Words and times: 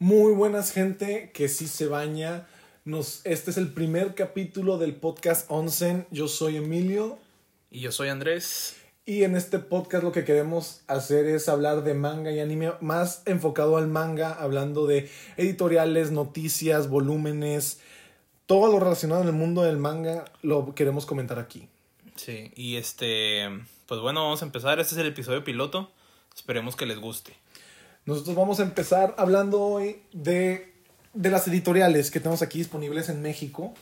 Muy 0.00 0.32
buenas 0.32 0.72
gente 0.72 1.30
que 1.32 1.48
sí 1.48 1.68
se 1.68 1.86
baña. 1.86 2.48
Nos, 2.84 3.24
este 3.24 3.52
es 3.52 3.56
el 3.56 3.72
primer 3.72 4.14
capítulo 4.16 4.76
del 4.76 4.94
podcast 4.96 5.48
Onsen. 5.48 6.06
Yo 6.10 6.26
soy 6.26 6.56
Emilio. 6.56 7.16
Y 7.70 7.80
yo 7.80 7.92
soy 7.92 8.08
Andrés. 8.08 8.76
Y 9.06 9.22
en 9.22 9.36
este 9.36 9.60
podcast 9.60 10.02
lo 10.02 10.10
que 10.10 10.24
queremos 10.24 10.80
hacer 10.88 11.26
es 11.26 11.48
hablar 11.48 11.84
de 11.84 11.94
manga 11.94 12.32
y 12.32 12.40
anime, 12.40 12.72
más 12.80 13.22
enfocado 13.26 13.76
al 13.76 13.86
manga, 13.86 14.32
hablando 14.32 14.86
de 14.86 15.08
editoriales, 15.36 16.10
noticias, 16.10 16.88
volúmenes, 16.88 17.78
todo 18.46 18.72
lo 18.72 18.80
relacionado 18.80 19.22
en 19.22 19.28
el 19.28 19.34
mundo 19.34 19.62
del 19.62 19.76
manga 19.76 20.24
lo 20.42 20.74
queremos 20.74 21.06
comentar 21.06 21.38
aquí. 21.38 21.68
Sí, 22.16 22.50
y 22.56 22.76
este, 22.76 23.48
pues 23.86 24.00
bueno, 24.00 24.24
vamos 24.24 24.42
a 24.42 24.46
empezar. 24.46 24.80
Este 24.80 24.94
es 24.96 25.00
el 25.00 25.06
episodio 25.06 25.44
piloto. 25.44 25.92
Esperemos 26.34 26.74
que 26.74 26.86
les 26.86 26.98
guste. 26.98 27.43
Nosotros 28.06 28.36
vamos 28.36 28.60
a 28.60 28.64
empezar 28.64 29.14
hablando 29.18 29.60
hoy 29.62 29.96
de, 30.12 30.72
de 31.14 31.30
las 31.30 31.48
editoriales 31.48 32.10
que 32.10 32.20
tenemos 32.20 32.42
aquí 32.42 32.58
disponibles 32.58 33.08
en 33.08 33.22
México. 33.22 33.74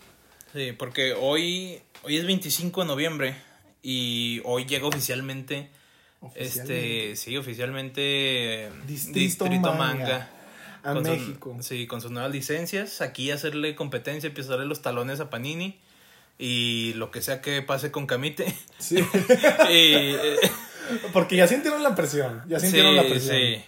Sí, 0.52 0.72
porque 0.72 1.14
hoy, 1.14 1.80
hoy 2.04 2.16
es 2.18 2.26
25 2.26 2.82
de 2.82 2.86
noviembre 2.86 3.34
y 3.82 4.40
hoy 4.44 4.64
llega 4.66 4.86
oficialmente, 4.86 5.70
Oficialmente. 6.20 7.12
este, 7.12 7.16
sí, 7.16 7.36
oficialmente 7.36 8.68
Distrito 8.86 9.46
Manga 9.74 10.30
a 10.84 10.92
con 10.94 11.04
su- 11.04 11.10
México. 11.12 11.56
sí, 11.60 11.86
con 11.86 12.00
sus 12.00 12.10
nuevas 12.12 12.30
licencias. 12.30 13.00
Aquí 13.00 13.30
hacerle 13.30 13.74
competencia, 13.74 14.32
pisarle 14.32 14.66
los 14.66 14.82
talones 14.82 15.18
a 15.20 15.30
Panini 15.30 15.80
y 16.38 16.92
lo 16.94 17.10
que 17.10 17.22
sea 17.22 17.40
que 17.40 17.60
pase 17.62 17.90
con 17.90 18.06
Kamite. 18.06 18.54
Sí. 18.78 18.96
y, 19.70 19.94
eh, 19.94 20.36
Porque 21.12 21.36
ya 21.36 21.48
sintieron 21.48 21.82
la 21.82 21.94
presión. 21.96 22.42
Ya 22.48 22.60
sintieron 22.60 22.94
la 22.94 23.02
presión. 23.02 23.36
Sí. 23.36 23.64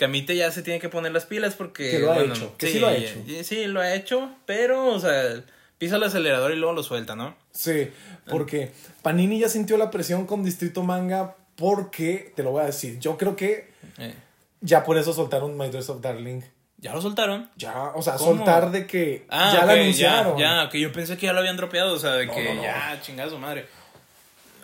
Camite 0.00 0.34
ya 0.34 0.50
se 0.50 0.62
tiene 0.62 0.80
que 0.80 0.88
poner 0.88 1.12
las 1.12 1.26
pilas 1.26 1.54
porque. 1.54 1.90
Que 1.90 1.98
lo 2.00 2.12
ha 2.12 2.18
hecho, 2.20 2.54
que 2.56 2.66
sí 2.68 2.78
lo 2.78 2.88
ha 2.88 2.94
hecho. 2.94 3.14
Sí, 3.44 3.66
lo 3.66 3.80
ha 3.80 3.94
hecho, 3.94 4.30
pero, 4.46 4.86
o 4.86 4.98
sea, 4.98 5.42
pisa 5.78 5.96
el 5.96 6.02
acelerador 6.02 6.52
y 6.52 6.56
luego 6.56 6.72
lo 6.74 6.82
suelta, 6.82 7.14
¿no? 7.16 7.36
Sí, 7.52 7.90
porque 8.28 8.72
Panini 9.02 9.38
ya 9.38 9.48
sintió 9.48 9.76
la 9.76 9.90
presión 9.90 10.26
con 10.26 10.42
Distrito 10.42 10.82
Manga 10.82 11.36
porque, 11.56 12.32
te 12.34 12.42
lo 12.42 12.52
voy 12.52 12.62
a 12.62 12.66
decir, 12.66 12.98
yo 12.98 13.18
creo 13.18 13.36
que 13.36 13.68
Eh, 13.98 14.14
ya 14.62 14.84
por 14.84 14.96
eso 14.96 15.12
soltaron 15.12 15.56
My 15.58 15.68
Dress 15.68 15.90
of 15.90 16.00
Darling. 16.00 16.40
ya 16.78 16.94
lo 16.94 17.02
soltaron. 17.02 17.50
Ya, 17.56 17.90
o 17.94 18.00
sea, 18.00 18.14
¿Cómo? 18.14 18.36
soltar 18.36 18.70
de 18.70 18.86
que 18.86 19.26
Ah, 19.28 19.52
ya 19.52 19.60
ok, 19.60 19.66
la 19.66 19.72
anunciaron. 19.74 20.38
Ya, 20.38 20.62
ya, 20.64 20.70
que 20.70 20.80
yo 20.80 20.90
pensé 20.92 21.18
que 21.18 21.26
ya 21.26 21.34
lo 21.34 21.40
habían 21.40 21.58
dropeado, 21.58 21.92
o 21.92 21.98
sea, 21.98 22.12
de 22.14 22.24
No, 22.26 22.34
que 22.34 22.44
no, 22.44 22.54
no. 22.54 22.62
ya, 22.62 22.98
chingada 23.02 23.28
su 23.28 23.36
madre. 23.38 23.66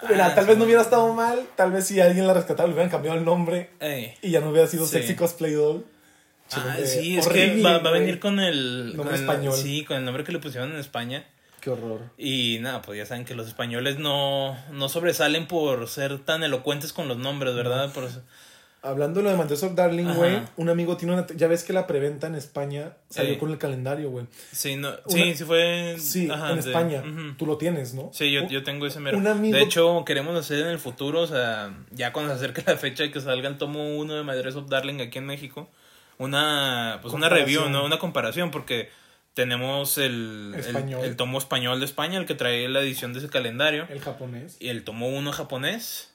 Mira, 0.09 0.27
Ah, 0.27 0.35
tal 0.35 0.45
sí. 0.45 0.49
vez 0.51 0.59
no 0.59 0.65
hubiera 0.65 0.83
estado 0.83 1.13
mal, 1.15 1.47
tal 1.57 1.73
vez 1.73 1.87
si 1.87 2.01
alguien 2.01 2.27
la 2.27 2.35
rescataba 2.35 2.67
le 2.67 2.75
hubieran 2.75 2.91
cambiado 2.91 3.17
el 3.19 3.25
nombre 3.25 3.71
Ey. 3.81 4.15
y 4.23 4.31
ya 4.31 4.41
no 4.41 4.51
hubiera 4.51 4.67
sido 4.69 4.85
Sí. 4.87 4.93
Sexy 4.93 5.15
Cosplay 5.17 5.53
Doll. 5.53 5.85
Ah, 6.53 6.77
sí, 6.85 7.19
es 7.19 7.27
horrible, 7.27 7.57
que 7.57 7.63
va, 7.63 7.79
va 7.79 7.91
a 7.91 7.93
venir 7.93 8.21
con 8.21 8.39
el. 8.39 8.95
Nombre 8.97 9.05
con 9.05 9.15
el- 9.15 9.21
español. 9.21 9.55
Sí, 9.55 9.85
con 9.85 9.97
el 9.97 10.05
nombre 10.05 10.23
que 10.23 10.31
le 10.33 10.39
pusieron 10.39 10.71
en 10.73 10.79
España. 10.79 11.25
Qué 11.61 11.71
horror. 11.71 12.03
Y 12.17 12.59
nada, 12.61 12.83
pues 12.83 12.97
ya 12.99 13.07
saben 13.07 13.25
que 13.25 13.35
los 13.35 13.49
españoles 13.49 13.99
no, 13.99 14.57
no 14.71 14.89
sobresalen 14.89 15.49
por 15.49 15.89
ser 15.89 16.21
tan 16.21 16.45
elocuentes 16.45 16.93
con 16.93 17.09
los 17.09 17.17
nombres, 17.17 17.55
¿verdad? 17.57 17.93
Por 17.93 18.05
eso- 18.05 18.23
Hablando 18.83 19.19
de 19.21 19.25
lo 19.25 19.31
de 19.31 19.37
My 19.45 19.53
of 19.53 19.75
Darling, 19.75 20.15
güey, 20.15 20.39
un 20.57 20.69
amigo 20.69 20.97
tiene 20.97 21.15
una... 21.15 21.27
Ya 21.35 21.49
ves 21.49 21.65
que 21.65 21.73
la 21.73 21.89
preventa 21.89 22.29
en 22.29 22.37
España 22.37 22.93
salió 23.09 23.33
Ey. 23.33 23.39
con 23.39 23.51
el 23.51 23.59
calendario, 23.59 24.11
güey. 24.11 24.27
Sí, 24.53 24.77
no, 24.77 24.91
Una- 24.91 24.99
sí, 25.09 25.35
sí 25.35 25.45
fue. 25.45 25.97
Sí, 25.99 26.29
ajá, 26.31 26.51
en 26.51 26.61
de- 26.61 26.61
España. 26.61 27.03
Tú 27.37 27.47
lo 27.47 27.57
tienes, 27.59 27.95
¿no? 27.95 28.11
Sí, 28.13 28.31
yo, 28.31 28.47
yo 28.47 28.63
tengo 28.63 28.87
ese 28.87 29.01
mero. 29.01 29.19
un 29.19 29.27
amigo- 29.27 29.57
De 29.57 29.63
hecho, 29.65 30.05
queremos 30.05 30.37
hacer 30.39 30.61
en 30.61 30.69
el 30.69 30.79
futuro, 30.79 31.23
o 31.23 31.27
sea, 31.27 31.75
ya 31.91 32.13
cuando 32.13 32.31
se 32.33 32.37
acerque 32.37 32.63
la 32.65 32.77
fecha 32.77 33.03
de 33.03 33.11
que 33.11 33.21
salga 33.21 33.49
el 33.49 33.59
tomo 33.59 33.97
1 33.97 34.15
de 34.15 34.23
My 34.23 34.39
of 34.57 34.69
Darling 34.69 35.01
aquí 35.01 35.19
en 35.19 35.27
México, 35.27 35.69
una, 36.19 37.01
pues 37.03 37.13
una 37.13 37.29
review, 37.29 37.69
¿no? 37.69 37.85
Una 37.85 37.99
comparación, 37.99 38.51
porque 38.53 38.89
tenemos 39.35 39.99
el, 39.99 40.55
el, 40.57 40.93
el 41.05 41.17
tomo 41.17 41.39
español 41.39 41.79
de 41.81 41.87
España, 41.87 42.19
el 42.19 42.27
que 42.27 42.35
trae 42.35 42.69
la 42.69 42.81
edición 42.81 43.13
de 43.13 43.19
ese 43.19 43.29
calendario, 43.29 43.87
El 43.91 44.01
japonés. 44.01 44.57
y 44.61 44.69
el 44.69 44.85
tomo 44.85 45.09
1 45.09 45.33
japonés. 45.33 46.13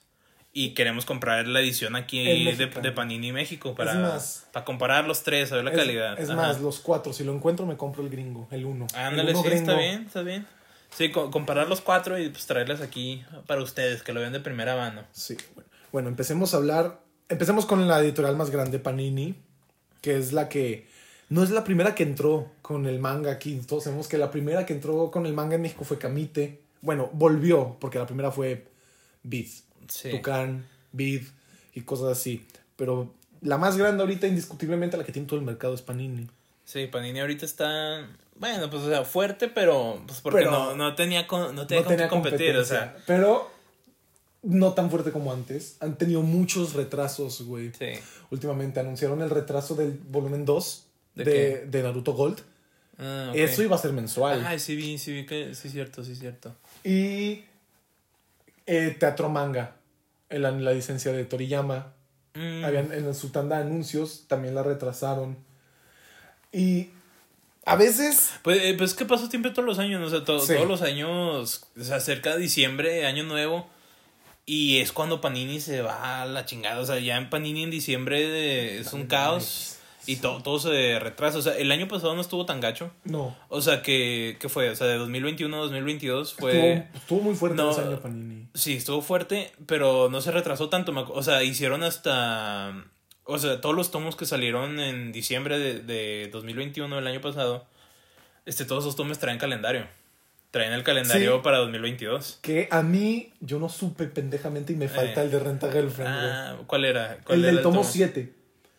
Y 0.54 0.74
queremos 0.74 1.06
comprar 1.06 1.48
la 1.48 1.60
edición 1.60 1.96
aquí 1.96 2.22
de, 2.24 2.70
de 2.82 2.92
Panini 2.92 3.32
México 3.32 3.74
para, 3.74 3.94
más- 3.94 4.46
para 4.52 4.66
comparar 4.66 5.06
los 5.06 5.22
tres, 5.22 5.50
a 5.50 5.56
ver 5.56 5.64
la 5.64 5.70
Es- 5.70 5.76
calidad. 5.78 6.20
Es, 6.20 6.28
Ajá. 6.28 6.36
más, 6.42 6.60
los 6.60 6.80
cuatro. 6.80 7.14
Si 7.14 7.24
lo 7.24 7.32
encuentro, 7.34 7.64
me 7.64 7.78
compro 7.78 8.02
el 8.02 8.10
gringo, 8.10 8.48
el 8.50 8.66
uno. 8.66 8.86
Ándale, 8.94 9.30
el 9.30 9.36
uno 9.36 9.48
sí, 9.48 9.54
está 9.54 9.74
bien, 9.76 10.02
está 10.06 10.22
bien. 10.22 10.46
Sí, 10.90 11.10
co- 11.10 11.30
comparar 11.30 11.68
los 11.68 11.80
cuatro 11.80 12.18
y 12.18 12.28
pues 12.28 12.44
traerlas 12.46 12.82
aquí 12.82 13.24
para 13.46 13.62
ustedes, 13.62 14.02
que 14.02 14.12
lo 14.12 14.20
vean 14.20 14.34
de 14.34 14.40
primera 14.40 14.76
mano. 14.76 15.04
Sí, 15.12 15.38
bueno. 15.54 15.70
Bueno, 15.90 16.08
empecemos 16.10 16.52
a 16.52 16.58
hablar. 16.58 17.00
Empecemos 17.30 17.64
con 17.64 17.88
la 17.88 18.00
editorial 18.00 18.36
más 18.36 18.50
grande, 18.50 18.78
Panini, 18.78 19.34
que 20.02 20.18
es 20.18 20.34
la 20.34 20.50
que. 20.50 20.86
No 21.30 21.42
es 21.42 21.48
la 21.50 21.64
primera 21.64 21.94
que 21.94 22.02
entró 22.02 22.52
con 22.60 22.84
el 22.84 22.98
manga 22.98 23.30
aquí. 23.32 23.58
Todos 23.66 23.84
sabemos 23.84 24.06
que 24.06 24.18
la 24.18 24.30
primera 24.30 24.66
que 24.66 24.74
entró 24.74 25.10
con 25.10 25.24
el 25.24 25.32
manga 25.32 25.54
en 25.54 25.62
México 25.62 25.84
fue 25.84 25.96
Kamite. 25.98 26.60
Bueno, 26.82 27.08
volvió, 27.14 27.78
porque 27.80 27.98
la 27.98 28.04
primera 28.06 28.30
fue 28.30 28.66
Beat. 29.22 29.46
Sí. 29.88 30.10
Tucán, 30.10 30.66
Beat 30.92 31.22
y 31.74 31.82
cosas 31.82 32.18
así. 32.18 32.46
Pero 32.76 33.12
la 33.40 33.58
más 33.58 33.76
grande 33.76 34.02
ahorita, 34.02 34.26
indiscutiblemente, 34.26 34.96
la 34.96 35.04
que 35.04 35.12
tiene 35.12 35.28
todo 35.28 35.38
el 35.38 35.44
mercado 35.44 35.74
es 35.74 35.82
Panini. 35.82 36.28
Sí, 36.64 36.86
Panini 36.86 37.20
ahorita 37.20 37.44
está, 37.44 38.08
bueno, 38.36 38.70
pues 38.70 38.82
o 38.82 38.88
sea, 38.88 39.04
fuerte, 39.04 39.48
pero 39.48 40.02
pues 40.06 40.20
porque 40.20 40.40
Pero 40.40 40.50
no, 40.50 40.74
no 40.76 40.94
tenía 40.94 41.26
con, 41.26 41.54
no 41.54 41.66
tenía 41.66 41.82
no 41.82 41.86
con 41.86 41.96
tenía 41.96 42.06
qué 42.06 42.10
competir, 42.10 42.56
o 42.56 42.64
sea. 42.64 42.96
Pero 43.06 43.50
no 44.42 44.72
tan 44.72 44.90
fuerte 44.90 45.12
como 45.12 45.32
antes. 45.32 45.76
Han 45.80 45.96
tenido 45.96 46.22
muchos 46.22 46.74
retrasos, 46.74 47.42
güey. 47.42 47.72
Sí. 47.78 47.92
Últimamente 48.30 48.80
anunciaron 48.80 49.22
el 49.22 49.30
retraso 49.30 49.74
del 49.74 49.98
volumen 50.08 50.44
2 50.44 50.86
¿De 51.14 51.24
de, 51.24 51.66
de 51.66 51.82
Naruto 51.82 52.12
Gold. 52.12 52.40
Ah, 52.98 53.28
ok. 53.30 53.36
Eso 53.36 53.62
iba 53.62 53.76
a 53.76 53.78
ser 53.78 53.92
mensual. 53.92 54.44
Ay, 54.46 54.58
sí 54.58 54.76
vi, 54.76 54.98
sí 54.98 55.12
vi 55.12 55.26
que 55.26 55.54
sí 55.54 55.68
es 55.68 55.72
cierto, 55.72 56.04
sí 56.04 56.12
es 56.12 56.18
cierto. 56.18 56.54
Y 56.84 57.44
eh, 58.66 58.96
Teatro 58.98 59.28
Manga, 59.28 59.76
la, 60.30 60.50
la 60.50 60.72
licencia 60.72 61.12
de 61.12 61.24
Toriyama. 61.24 61.92
Mm, 62.34 62.64
Habían, 62.64 62.92
en 62.92 63.14
su 63.14 63.30
tanda 63.30 63.56
de 63.56 63.62
anuncios 63.64 64.24
también 64.28 64.54
la 64.54 64.62
retrasaron. 64.62 65.36
Y 66.52 66.90
a 67.64 67.76
veces... 67.76 68.32
Pues, 68.42 68.62
eh, 68.62 68.74
pues 68.76 68.90
es 68.90 68.96
que 68.96 69.04
pasó 69.04 69.28
siempre 69.28 69.50
todos 69.50 69.66
los 69.66 69.78
años, 69.78 70.02
o 70.06 70.10
sea, 70.10 70.24
to- 70.24 70.40
Sí. 70.40 70.54
todos 70.54 70.68
los 70.68 70.82
años 70.82 71.66
se 71.80 71.94
acerca 71.94 72.36
diciembre, 72.36 73.06
año 73.06 73.24
nuevo, 73.24 73.68
y 74.46 74.78
es 74.78 74.92
cuando 74.92 75.20
Panini 75.20 75.60
se 75.60 75.82
va 75.82 76.22
a 76.22 76.26
la 76.26 76.44
chingada, 76.44 76.80
o 76.80 76.84
sea, 76.86 76.98
ya 76.98 77.16
en 77.16 77.30
Panini 77.30 77.62
en 77.62 77.70
diciembre 77.70 78.26
de- 78.28 78.80
es 78.80 78.92
un 78.92 79.06
caos 79.06 79.71
y 80.06 80.16
to- 80.16 80.40
todo 80.42 80.58
se 80.58 80.98
retrasa, 80.98 81.38
o 81.38 81.42
sea, 81.42 81.56
el 81.56 81.70
año 81.72 81.86
pasado 81.88 82.14
no 82.14 82.20
estuvo 82.20 82.44
tan 82.46 82.60
gacho, 82.60 82.90
No. 83.04 83.36
o 83.48 83.60
sea, 83.60 83.82
que, 83.82 84.36
que 84.40 84.48
fue, 84.48 84.70
o 84.70 84.76
sea, 84.76 84.86
de 84.86 84.96
2021 84.96 85.56
a 85.56 85.60
2022 85.60 86.34
fue... 86.34 86.52
Estuvo, 86.72 86.96
estuvo 86.98 87.20
muy 87.22 87.34
fuerte 87.34 87.56
No. 87.56 87.70
ese 87.70 87.80
año 87.82 88.00
Panini. 88.00 88.48
Sí, 88.54 88.74
estuvo 88.74 89.00
fuerte, 89.02 89.52
pero 89.66 90.08
no 90.10 90.20
se 90.20 90.30
retrasó 90.32 90.68
tanto. 90.68 90.92
O 91.12 91.22
sea, 91.22 91.42
hicieron 91.42 91.82
hasta. 91.82 92.84
O 93.24 93.38
sea, 93.38 93.60
todos 93.60 93.74
los 93.74 93.90
tomos 93.90 94.16
que 94.16 94.26
salieron 94.26 94.78
en 94.80 95.12
diciembre 95.12 95.58
de, 95.58 95.78
de 95.80 96.28
2021, 96.32 96.98
el 96.98 97.06
año 97.06 97.20
pasado, 97.20 97.64
este, 98.44 98.64
todos 98.64 98.84
esos 98.84 98.96
tomos 98.96 99.18
traen 99.18 99.38
calendario. 99.38 99.86
Traen 100.50 100.72
el 100.74 100.82
calendario 100.82 101.36
Sí. 101.36 101.40
para 101.42 101.58
2022. 101.58 102.40
Que 102.42 102.68
a 102.70 102.82
mí, 102.82 103.32
yo 103.40 103.58
no 103.58 103.70
supe 103.70 104.04
pendejamente 104.06 104.74
y 104.74 104.76
me 104.76 104.88
falta 104.88 105.22
Eh. 105.22 105.24
el 105.24 105.30
de 105.30 105.38
Renta 105.38 105.72
Girlfriend. 105.72 106.12
Ah, 106.14 106.56
¿cuál 106.66 106.84
era? 106.84 107.18
¿Cuál 107.24 107.38
el 107.38 107.44
era 107.46 107.54
del 107.54 107.62
tomo 107.62 107.84
7. 107.84 108.34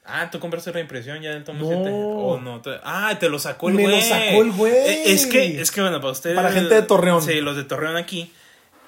Ah, 0.06 0.30
¿tú 0.31 0.40
compraste 0.40 0.72
reimpresión 0.72 1.22
ya 1.22 1.31
del 1.31 1.44
tomo 1.46 1.62
No. 1.62 1.68
7? 1.68 1.90
¿O 1.94 2.40
no? 2.41 2.62
Te- 2.62 2.80
Ah, 2.84 3.18
te 3.19 3.30
lo 3.30 3.40
sacó 3.40 3.69
el 3.69 3.75
Me 3.75 3.84
güey. 3.84 3.96
lo 3.96 4.02
sacó 4.02 4.41
el 4.44 4.52
güey. 4.52 4.74
Eh, 4.74 5.03
Es 5.14 5.25
que, 5.28 5.62
es 5.62 5.72
que 5.72 5.81
bueno, 5.81 6.02
para 6.02 6.12
ustedes. 6.12 6.36
Para 6.36 6.52
gente 6.52 6.75
de 6.75 6.81
Torreón. 6.81 7.22
Sí, 7.22 7.40
los 7.41 7.56
de 7.56 7.64
Torreón 7.64 7.96
aquí. 7.96 8.31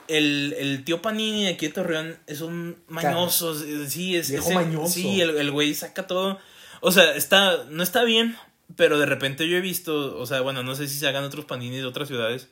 El, 0.08 0.54
el 0.60 0.84
tío 0.84 1.02
Panini 1.02 1.44
de 1.46 1.50
aquí 1.52 1.68
de 1.68 1.74
Torreón 1.74 2.18
es 2.28 2.42
un 2.42 2.78
mañoso. 2.88 3.56
Sí, 3.88 4.16
es. 4.16 4.30
Viejo 4.30 4.50
es- 4.50 4.56
mañoso. 4.56 4.94
Sí, 4.94 5.22
el, 5.22 5.38
el 5.38 5.52
güey 5.52 5.74
saca 5.74 6.06
todo. 6.06 6.38
O 6.82 6.92
sea, 6.92 7.16
está. 7.16 7.64
No 7.70 7.82
está 7.82 8.04
bien, 8.04 8.36
pero 8.76 9.00
de 9.00 9.06
repente 9.06 9.48
yo 9.48 9.58
he 9.58 9.62
visto. 9.62 10.18
O 10.20 10.26
sea, 10.26 10.42
bueno, 10.42 10.64
no 10.64 10.76
sé 10.76 10.88
si 10.88 10.98
se 11.00 11.08
hagan 11.08 11.24
otros 11.24 11.46
Paninis 11.46 11.80
de 11.80 11.86
otras 11.88 12.08
ciudades. 12.08 12.50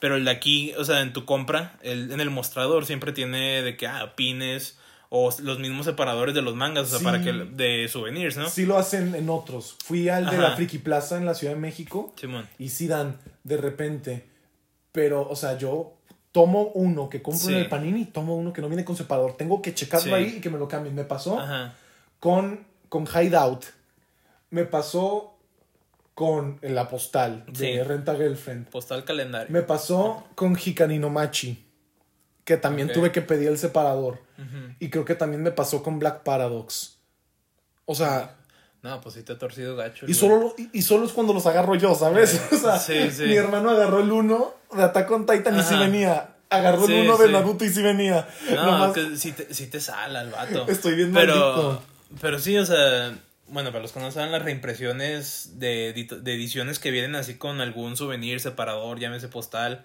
Pero 0.00 0.16
el 0.16 0.24
de 0.24 0.30
aquí, 0.30 0.74
o 0.78 0.84
sea, 0.84 1.00
en 1.00 1.12
tu 1.12 1.24
compra, 1.24 1.78
el, 1.82 2.10
en 2.12 2.20
el 2.20 2.28
mostrador 2.30 2.84
siempre 2.86 3.12
tiene 3.12 3.62
de 3.62 3.76
que, 3.76 3.86
ah, 3.86 4.14
pines. 4.16 4.78
O 5.18 5.30
los 5.42 5.58
mismos 5.58 5.86
separadores 5.86 6.34
de 6.34 6.42
los 6.42 6.54
mangas, 6.54 6.84
o 6.84 6.90
sea, 6.90 6.98
Sí. 6.98 7.04
para 7.04 7.22
que. 7.22 7.32
de 7.32 7.88
souvenirs, 7.88 8.36
¿no? 8.36 8.48
Sí 8.48 8.66
lo 8.66 8.76
hacen 8.76 9.14
en 9.14 9.30
otros. 9.30 9.76
Fui 9.84 10.08
al 10.08 10.28
de 10.30 10.36
la. 10.38 10.56
Friki 10.56 10.78
Plaza 10.78 11.16
en 11.16 11.24
la 11.26 11.34
Ciudad 11.34 11.54
de 11.54 11.60
México 11.60 12.12
Simón. 12.20 12.46
y 12.58 12.68
sí 12.70 12.86
dan 12.88 13.18
de 13.44 13.56
repente. 13.56 14.26
Pero, 14.92 15.28
o 15.28 15.36
sea, 15.36 15.56
yo 15.58 15.94
tomo 16.32 16.64
uno 16.74 17.08
que 17.08 17.22
compro 17.22 17.46
Sí. 17.46 17.52
en 17.54 17.60
el 17.60 17.68
Panini 17.68 18.02
y 18.02 18.04
tomo 18.06 18.36
uno 18.36 18.52
que 18.52 18.60
no 18.60 18.68
viene 18.68 18.84
con 18.84 18.96
separador. 18.96 19.36
Tengo 19.36 19.62
que 19.62 19.74
checarlo 19.74 20.08
Sí. 20.08 20.12
ahí 20.14 20.34
y 20.36 20.40
que 20.40 20.50
me 20.50 20.58
lo 20.58 20.68
cambien. 20.68 20.94
Me 20.94 21.04
pasó 21.04 21.38
Ajá. 21.40 21.74
con, 22.20 22.66
con 22.88 23.06
Hideout. 23.06 23.64
Me 24.50 24.64
pasó 24.64 25.32
con 26.14 26.58
la 26.62 26.88
postal 26.88 27.44
de. 27.48 27.84
Renta 27.84 28.14
Girlfriend. 28.16 28.68
Postal 28.68 29.04
calendario. 29.04 29.48
Me 29.52 29.62
pasó 29.62 30.24
con 30.34 30.56
Hikanino 30.62 31.10
Machi. 31.10 31.62
Que 32.46 32.56
también 32.56 32.90
tuve 32.92 33.12
que 33.12 33.20
pedir 33.20 33.48
el 33.48 33.58
separador. 33.58 34.20
Y 34.80 34.88
creo 34.88 35.04
que 35.04 35.14
también 35.14 35.42
me 35.42 35.50
pasó 35.50 35.82
con 35.82 35.98
Black 35.98 36.22
Paradox. 36.22 36.96
O 37.84 37.94
sea, 37.94 38.36
No, 38.82 39.00
pues 39.00 39.16
sí 39.16 39.22
te 39.22 39.32
ha 39.32 39.38
torcido 39.38 39.74
gacho. 39.76 40.06
Y 40.08 40.14
solo, 40.14 40.54
y, 40.56 40.70
y 40.78 40.82
solo 40.82 41.04
es 41.06 41.12
cuando 41.12 41.32
los 41.34 41.44
agarro 41.46 41.74
yo, 41.74 41.94
¿sabes? 41.94 42.40
O 42.52 42.56
sea, 42.56 42.78
Sí, 42.78 43.10
sí. 43.10 43.24
mi 43.24 43.34
hermano 43.36 43.70
agarró 43.70 44.00
el 44.00 44.10
uno 44.12 44.54
de 44.72 44.82
Attack 44.82 45.10
on 45.10 45.26
Titan 45.26 45.58
y 45.58 45.62
sí 45.62 45.74
venía. 45.76 46.30
Agarró 46.48 46.86
Sí, 46.86 46.94
el 46.94 47.08
uno 47.08 47.18
de. 47.18 47.32
Naruto 47.32 47.64
y 47.64 47.68
sí 47.70 47.82
venía. 47.82 48.28
No, 48.54 48.64
Nomás- 48.64 48.92
que 48.92 49.16
sí 49.16 49.32
te, 49.32 49.52
sí 49.52 49.66
te 49.66 49.80
sala 49.80 50.22
el 50.22 50.30
vato. 50.30 50.66
Estoy 50.68 50.94
bien 50.94 51.12
pero, 51.12 51.34
maldito. 51.34 51.82
pero 52.20 52.38
sí, 52.38 52.56
o 52.56 52.64
sea, 52.64 53.12
bueno, 53.48 53.70
para 53.70 53.82
los 53.82 53.90
que 53.90 53.98
no 53.98 54.12
saben, 54.12 54.30
las 54.30 54.42
reimpresiones 54.42 55.58
de, 55.58 55.92
de 56.22 56.32
ediciones 56.34 56.78
que 56.78 56.92
vienen 56.92 57.16
así 57.16 57.34
con 57.34 57.60
algún 57.60 57.96
souvenir 57.96 58.38
separador, 58.38 59.00
llámese 59.00 59.26
postal 59.26 59.84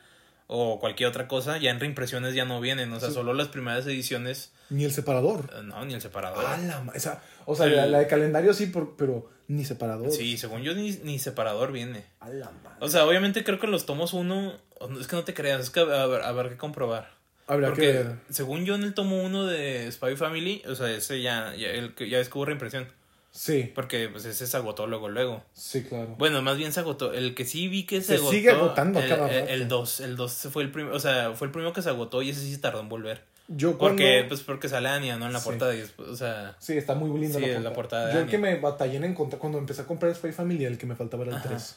o 0.53 0.80
cualquier 0.81 1.07
otra 1.07 1.30
cosa, 1.30 1.57
ya 1.57 1.71
en 1.71 1.80
reimpresiones 1.80 2.36
ya 2.36 2.44
no 2.44 2.59
vienen. 2.59 2.92
O 2.92 3.00
sea, 3.00 3.07
Sí. 3.09 3.15
solo 3.15 3.33
las 3.33 3.48
primeras 3.48 3.86
ediciones, 3.88 4.51
Ni 4.69 4.83
el 4.83 4.92
separador. 4.92 5.50
eh, 5.56 5.62
no, 5.63 5.86
ni 5.86 5.94
el 5.94 6.01
separador. 6.01 6.44
Ah, 6.45 6.57
la 6.57 6.83
esa- 6.94 7.21
o 7.45 7.56
sea, 7.56 7.68
El- 7.68 7.75
la, 7.77 7.86
la 7.86 8.00
de 8.00 8.07
calendario 8.07 8.53
sí, 8.53 8.65
por- 8.65 8.98
pero 8.98 9.30
ni 9.48 9.63
separador. 9.63 10.12
Sí, 10.12 10.38
según 10.38 10.62
yo 10.63 10.74
ni, 10.75 10.92
ni 11.03 11.19
separador 11.19 11.71
viene. 11.71 12.03
A 12.19 12.27
la 12.30 12.51
madre. 12.63 12.75
O 12.81 12.89
sea, 12.89 13.06
obviamente 13.06 13.44
creo 13.45 13.59
que 13.59 13.68
los 13.68 13.86
tomos 13.86 14.12
uno, 14.13 14.53
es 15.00 15.07
que 15.07 15.15
no 15.15 15.24
te 15.24 15.33
creas, 15.33 15.62
es 15.62 15.69
que 15.69 15.83
ver 15.86 16.50
que 16.50 16.57
comprobar. 16.57 17.09
Porque 17.47 17.81
que 17.81 17.92
ver. 17.94 18.15
según 18.30 18.65
yo 18.65 18.75
en 18.75 18.83
el 18.83 18.94
tomo 18.94 19.24
uno 19.24 19.45
de 19.45 19.89
Spy 19.92 20.15
Family, 20.18 20.63
o 20.68 20.75
sea, 20.75 20.89
ese 20.92 21.21
ya, 21.21 21.54
ya, 21.56 21.69
el, 21.69 21.94
ya 22.09 22.19
es 22.19 22.27
que 22.30 22.38
hubo 22.38 22.45
reimpresión. 22.45 22.88
Sí, 23.33 23.72
Porque 23.74 24.10
pues 24.10 24.25
ese 24.25 24.45
se 24.45 24.57
agotó 24.57 24.88
luego, 24.88 25.07
luego. 25.07 25.42
sí, 25.54 25.83
claro. 25.83 26.16
Bueno, 26.18 26.42
más 26.42 26.57
bien 26.57 26.74
se 26.74 26.81
agotó. 26.81 27.13
El 27.13 27.33
que 27.33 27.45
sí 27.45 27.69
vi 27.69 27.86
que 27.86 28.01
se, 28.01 28.07
Se 28.07 28.13
agotó. 28.16 28.31
sigue 28.31 28.51
agotando 28.51 29.00
el, 29.00 29.07
cada 29.10 29.30
el- 29.31 29.39
rato. 29.42 29.54
El 29.54 29.68
2. 29.69 30.00
El 30.01 30.16
2 30.18 30.48
fue 30.51 30.63
el 30.63 30.72
primero. 30.72 30.95
O 30.95 31.00
sea, 31.00 31.31
fue 31.33 31.48
el 31.48 31.51
primero 31.51 31.72
que 31.72 31.81
se 31.81 31.89
agotó 31.89 32.22
y 32.22 32.30
ese 32.31 32.42
sí 32.42 32.51
se 32.54 32.60
tardó 32.60 32.81
en 32.81 32.89
volver. 32.89 33.22
Yo 33.48 33.78
cuando... 33.78 33.98
Porque, 34.01 34.25
pues, 34.28 34.42
porque 34.42 34.68
sale 34.69 34.89
Anya, 34.89 35.16
¿no? 35.18 35.28
En 35.28 35.33
la 35.33 35.39
Sí. 35.39 35.45
portada. 35.45 35.74
Y 35.75 35.83
o 35.98 36.16
sea. 36.16 36.56
Sí, 36.60 36.78
está 36.78 36.94
muy 36.94 37.18
linda 37.19 37.39
Sí, 37.39 37.45
la, 37.45 37.60
la 37.62 37.74
portada 37.74 38.07
de 38.07 38.13
Yo 38.16 38.19
el 38.19 38.28
que 38.28 38.38
me 38.38 38.60
batallé 38.60 38.98
en 38.98 39.06
encontrar 39.06 39.39
cuando 39.39 39.57
empecé 39.60 39.81
a 39.81 39.86
comprar 39.86 40.13
Spy 40.13 40.33
Family, 40.33 40.66
el 40.66 40.78
que 40.78 40.86
me 40.86 40.95
faltaba 40.95 41.24
era 41.24 41.31
el 41.31 41.38
Ajá. 41.38 41.50
3. 41.50 41.75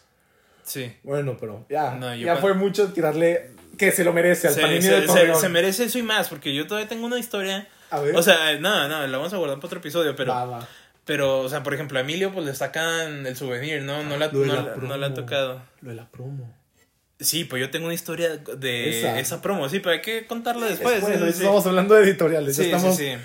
Sí. 0.65 0.93
Bueno, 1.05 1.37
pero 1.39 1.67
ya, 1.69 1.95
No, 1.95 2.15
ya 2.17 2.25
cuando- 2.25 2.41
fue 2.41 2.55
mucho 2.55 2.93
tirarle 2.93 3.51
que 3.79 3.93
se 3.93 4.03
lo 4.03 4.13
merece 4.13 4.49
al 4.49 4.55
Se, 4.55 4.61
Panini 4.61 4.83
se- 4.83 4.91
del 4.91 5.09
se- 5.09 5.35
se 5.35 5.49
merece 5.49 5.85
eso 5.85 5.99
y 5.99 6.03
más, 6.03 6.29
porque 6.29 6.53
yo 6.55 6.67
todavía 6.67 6.89
tengo 6.89 7.07
una 7.07 7.19
historia. 7.19 7.69
A 7.91 8.01
ver. 8.01 8.17
O 8.17 8.23
sea, 8.23 8.59
no, 8.59 8.89
no, 8.89 9.07
la 9.07 9.19
vamos 9.19 9.33
a 9.33 9.37
guardar 9.37 9.59
para 9.59 9.67
otro 9.67 9.79
episodio, 9.79 10.17
pero. 10.17 10.33
Va, 10.33 10.45
va. 10.47 10.69
Pero, 11.05 11.41
o 11.41 11.49
sea, 11.49 11.63
por 11.63 11.75
ejemplo, 11.75 11.99
a 11.99 12.03
Emilio, 12.03 12.33
pues 12.33 12.47
le 12.47 12.55
sacan 12.55 13.27
el 13.27 13.37
souvenir, 13.37 13.83
¿no? 13.83 14.03
No 14.05 14.17
la, 14.17 14.29
no, 14.33 14.45
la 14.45 14.55
la- 14.63 14.73
promo. 14.75 14.89
no 14.89 14.97
le 14.97 15.07
ha 15.07 15.15
tocado. 15.15 15.61
Lo 15.83 15.91
de 15.91 15.97
la 15.97 16.09
promo. 16.11 16.51
Sí, 17.21 17.45
pues 17.45 17.61
yo 17.61 17.71
tengo 17.71 17.85
una 17.87 17.95
historia 17.95 18.37
de 18.39 18.99
Esa. 19.01 19.21
esa, 19.21 19.41
promo, 19.43 19.69
sí, 19.69 19.81
pero 19.81 19.93
hay 19.93 20.01
que 20.01 20.27
contarla 20.27 20.67
después. 20.67 20.97
Después, 21.07 21.35
sí, 21.37 21.43
estamos 21.43 21.67
hablando 21.67 21.95
de 21.95 22.05
editoriales. 22.05 22.57
ya 22.57 22.65
estamos... 22.65 22.97
sí, 22.97 23.13
sí. 23.13 23.19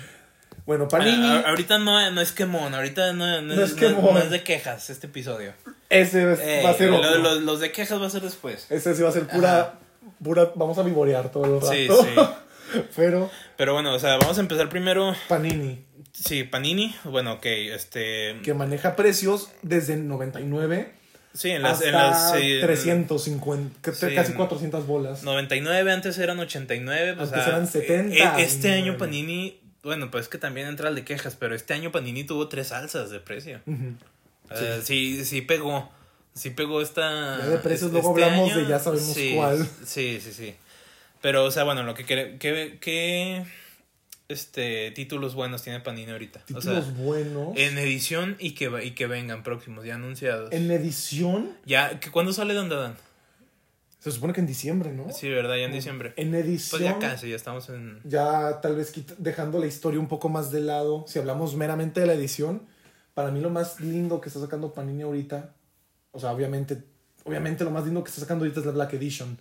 Bueno, 0.66 0.86
Panini, 0.88 1.26
A- 1.28 1.48
ahorita 1.48 1.78
no, 1.78 2.10
no 2.10 2.20
es 2.20 2.30
quemón, 2.32 2.74
ahorita 2.74 3.12
no, 3.14 3.40
no, 3.42 3.56
No 3.56 3.62
es, 3.64 3.72
quemón. 3.72 4.14
no 4.14 4.18
es 4.20 4.30
de 4.30 4.42
quejas 4.44 4.88
este 4.90 5.06
episodio. 5.08 5.52
ese 5.88 6.32
es- 6.32 6.38
Eh, 6.40 6.62
va 6.64 6.70
a 6.70 6.74
ser 6.74 6.90
lo- 6.90 7.40
los 7.40 7.60
de 7.60 7.72
quejas 7.72 8.00
va 8.00 8.06
a 8.06 8.10
ser 8.10 8.20
después. 8.22 8.66
Ese 8.70 8.94
sí 8.94 9.02
va 9.02 9.08
a 9.08 9.12
ser 9.12 9.26
pura... 9.26 9.74
pura 10.22 10.52
vamos 10.54 10.78
a 10.78 10.82
vivorear 10.82 11.32
todo 11.32 11.46
el 11.46 11.54
rato. 11.60 11.72
Sí, 11.72 11.88
sí. 11.88 12.80
Pero 12.94 13.28
Pero 13.56 13.72
bueno, 13.72 13.92
o 13.94 13.98
sea, 13.98 14.16
vamos 14.18 14.38
a 14.38 14.40
empezar 14.42 14.68
primero. 14.68 15.12
Panini, 15.28 15.84
Sí, 16.22 16.44
Panini. 16.44 16.94
Bueno, 17.04 17.34
ok, 17.34 17.46
este. 17.46 18.36
que 18.42 18.52
maneja 18.54 18.94
precios 18.96 19.50
desde 19.62 19.94
el 19.94 20.06
99 20.08 20.92
Sí, 21.32 21.50
en 21.50 21.62
las. 21.62 21.74
hasta 21.78 21.86
En 21.88 21.94
las 21.94 22.32
sí, 22.32 22.58
350, 22.60 23.80
que- 23.82 23.92
sí, 23.96 24.14
casi 24.14 24.32
en- 24.32 24.36
400 24.36 24.86
bolas. 24.86 25.22
99, 25.22 25.92
antes 25.92 26.18
eran 26.18 26.38
89. 26.40 27.14
Pues, 27.14 27.28
Antes 27.32 27.46
ah, 27.46 27.48
eran 27.50 27.66
70, 27.66 28.14
eh, 28.14 28.42
Este 28.42 28.68
99. 28.68 28.76
año 28.82 28.98
Panini. 28.98 29.60
Bueno, 29.82 30.10
pues 30.10 30.28
que 30.28 30.36
también 30.38 30.66
entra 30.66 30.88
el 30.90 30.94
de 30.94 31.04
quejas, 31.04 31.36
pero 31.38 31.54
este 31.54 31.72
año 31.72 31.90
Panini 31.92 32.24
tuvo 32.24 32.48
tres 32.48 32.72
alzas 32.72 33.10
de 33.10 33.20
precio. 33.20 33.60
Ujú. 33.66 33.94
Eh, 34.50 34.80
sí, 34.84 35.24
sí 35.24 35.40
pegó. 35.40 35.90
Sí 36.34 36.50
pegó 36.50 36.82
esta. 36.82 37.38
Ya 37.38 37.46
de 37.46 37.58
precios 37.58 37.86
es- 37.88 37.92
luego 37.92 38.10
este 38.10 38.24
hablamos 38.24 38.50
año, 38.52 38.62
de 38.62 38.68
ya 38.68 38.78
sabemos 38.78 39.14
sí, 39.14 39.32
cuál. 39.36 39.66
Sí, 39.86 40.20
sí, 40.22 40.32
sí. 40.32 40.54
Pero, 41.22 41.44
o 41.44 41.50
sea, 41.50 41.64
bueno, 41.64 41.82
lo 41.84 41.94
que 41.94 42.04
¿qué, 42.04 42.38
qué 42.80 43.44
este, 44.30 44.90
títulos 44.92 45.34
buenos 45.34 45.62
tiene 45.62 45.80
Panini 45.80 46.10
ahorita? 46.10 46.40
Títulos 46.44 46.66
o 46.66 46.82
sea, 46.82 46.92
buenos. 46.92 47.56
en 47.56 47.78
edición 47.78 48.36
y 48.38 48.52
que, 48.52 48.70
y 48.84 48.92
que 48.92 49.06
vengan 49.06 49.42
próximos, 49.42 49.84
ya 49.84 49.96
anunciados. 49.96 50.52
En 50.52 50.70
edición, 50.70 51.50
Ya, 51.66 52.00
¿que 52.00 52.10
¿cuándo 52.10 52.32
sale 52.32 52.54
Don 52.54 52.68
Dan? 52.68 52.96
se 54.00 54.10
supone 54.10 54.32
que 54.32 54.40
en 54.40 54.46
diciembre, 54.46 54.92
¿no? 54.92 55.12
Sí, 55.12 55.28
¿verdad? 55.28 55.56
Ya 55.56 55.64
en 55.64 55.72
diciembre. 55.72 56.14
En 56.16 56.34
edición. 56.34 56.80
Pues 56.80 56.90
ya 56.90 56.98
casi, 56.98 57.28
ya 57.28 57.36
estamos 57.36 57.68
en... 57.68 58.00
ya 58.04 58.60
tal 58.62 58.74
vez 58.74 58.94
dejando 59.18 59.58
la 59.58 59.66
historia 59.66 60.00
un 60.00 60.08
poco 60.08 60.30
más 60.30 60.50
de 60.50 60.62
lado, 60.62 61.04
si 61.06 61.18
hablamos 61.18 61.54
meramente 61.54 62.00
de 62.00 62.06
la 62.06 62.14
edición, 62.14 62.62
para 63.12 63.30
mí 63.30 63.40
lo 63.40 63.50
más 63.50 63.78
lindo 63.78 64.22
que 64.22 64.28
está 64.28 64.40
sacando 64.40 64.72
Panini 64.72 65.02
ahorita, 65.02 65.52
o 66.12 66.18
sea, 66.18 66.32
obviamente, 66.32 66.82
obviamente 67.24 67.62
lo 67.62 67.70
más 67.70 67.84
lindo 67.84 68.02
que 68.02 68.08
está 68.08 68.22
sacando 68.22 68.44
ahorita 68.44 68.60
es 68.60 68.66
la 68.66 68.72
Black 68.72 68.94
Edition, 68.94 69.38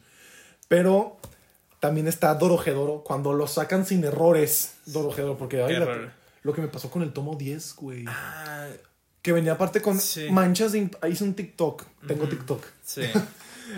pero 0.67 1.19
también 1.79 2.07
está 2.07 2.33
Dorohedoro, 2.35 3.03
cuando 3.05 3.33
lo 3.33 3.47
sacan 3.47 3.85
sin 3.85 4.03
errores, 4.03 4.75
Dorohedoro, 4.85 5.37
porque 5.37 5.61
ay, 5.63 5.75
la- 5.77 6.13
lo 6.43 6.53
que 6.53 6.61
me 6.61 6.67
pasó 6.67 6.89
con 6.89 7.01
el 7.03 7.11
tomo 7.13 7.35
10, 7.35 7.75
güey, 7.75 8.05
Ah, 8.07 8.67
que 9.21 9.33
venía 9.33 9.53
aparte 9.53 9.81
con 9.81 9.99
Sí. 9.99 10.27
manchas 10.31 10.71
de... 10.71 10.89
Ahí 11.01 11.11
hice 11.11 11.23
un 11.25 11.33
TikTok, 11.33 11.83
tengo 12.07 12.27
TikTok, 12.27 12.63
sí. 12.83 13.01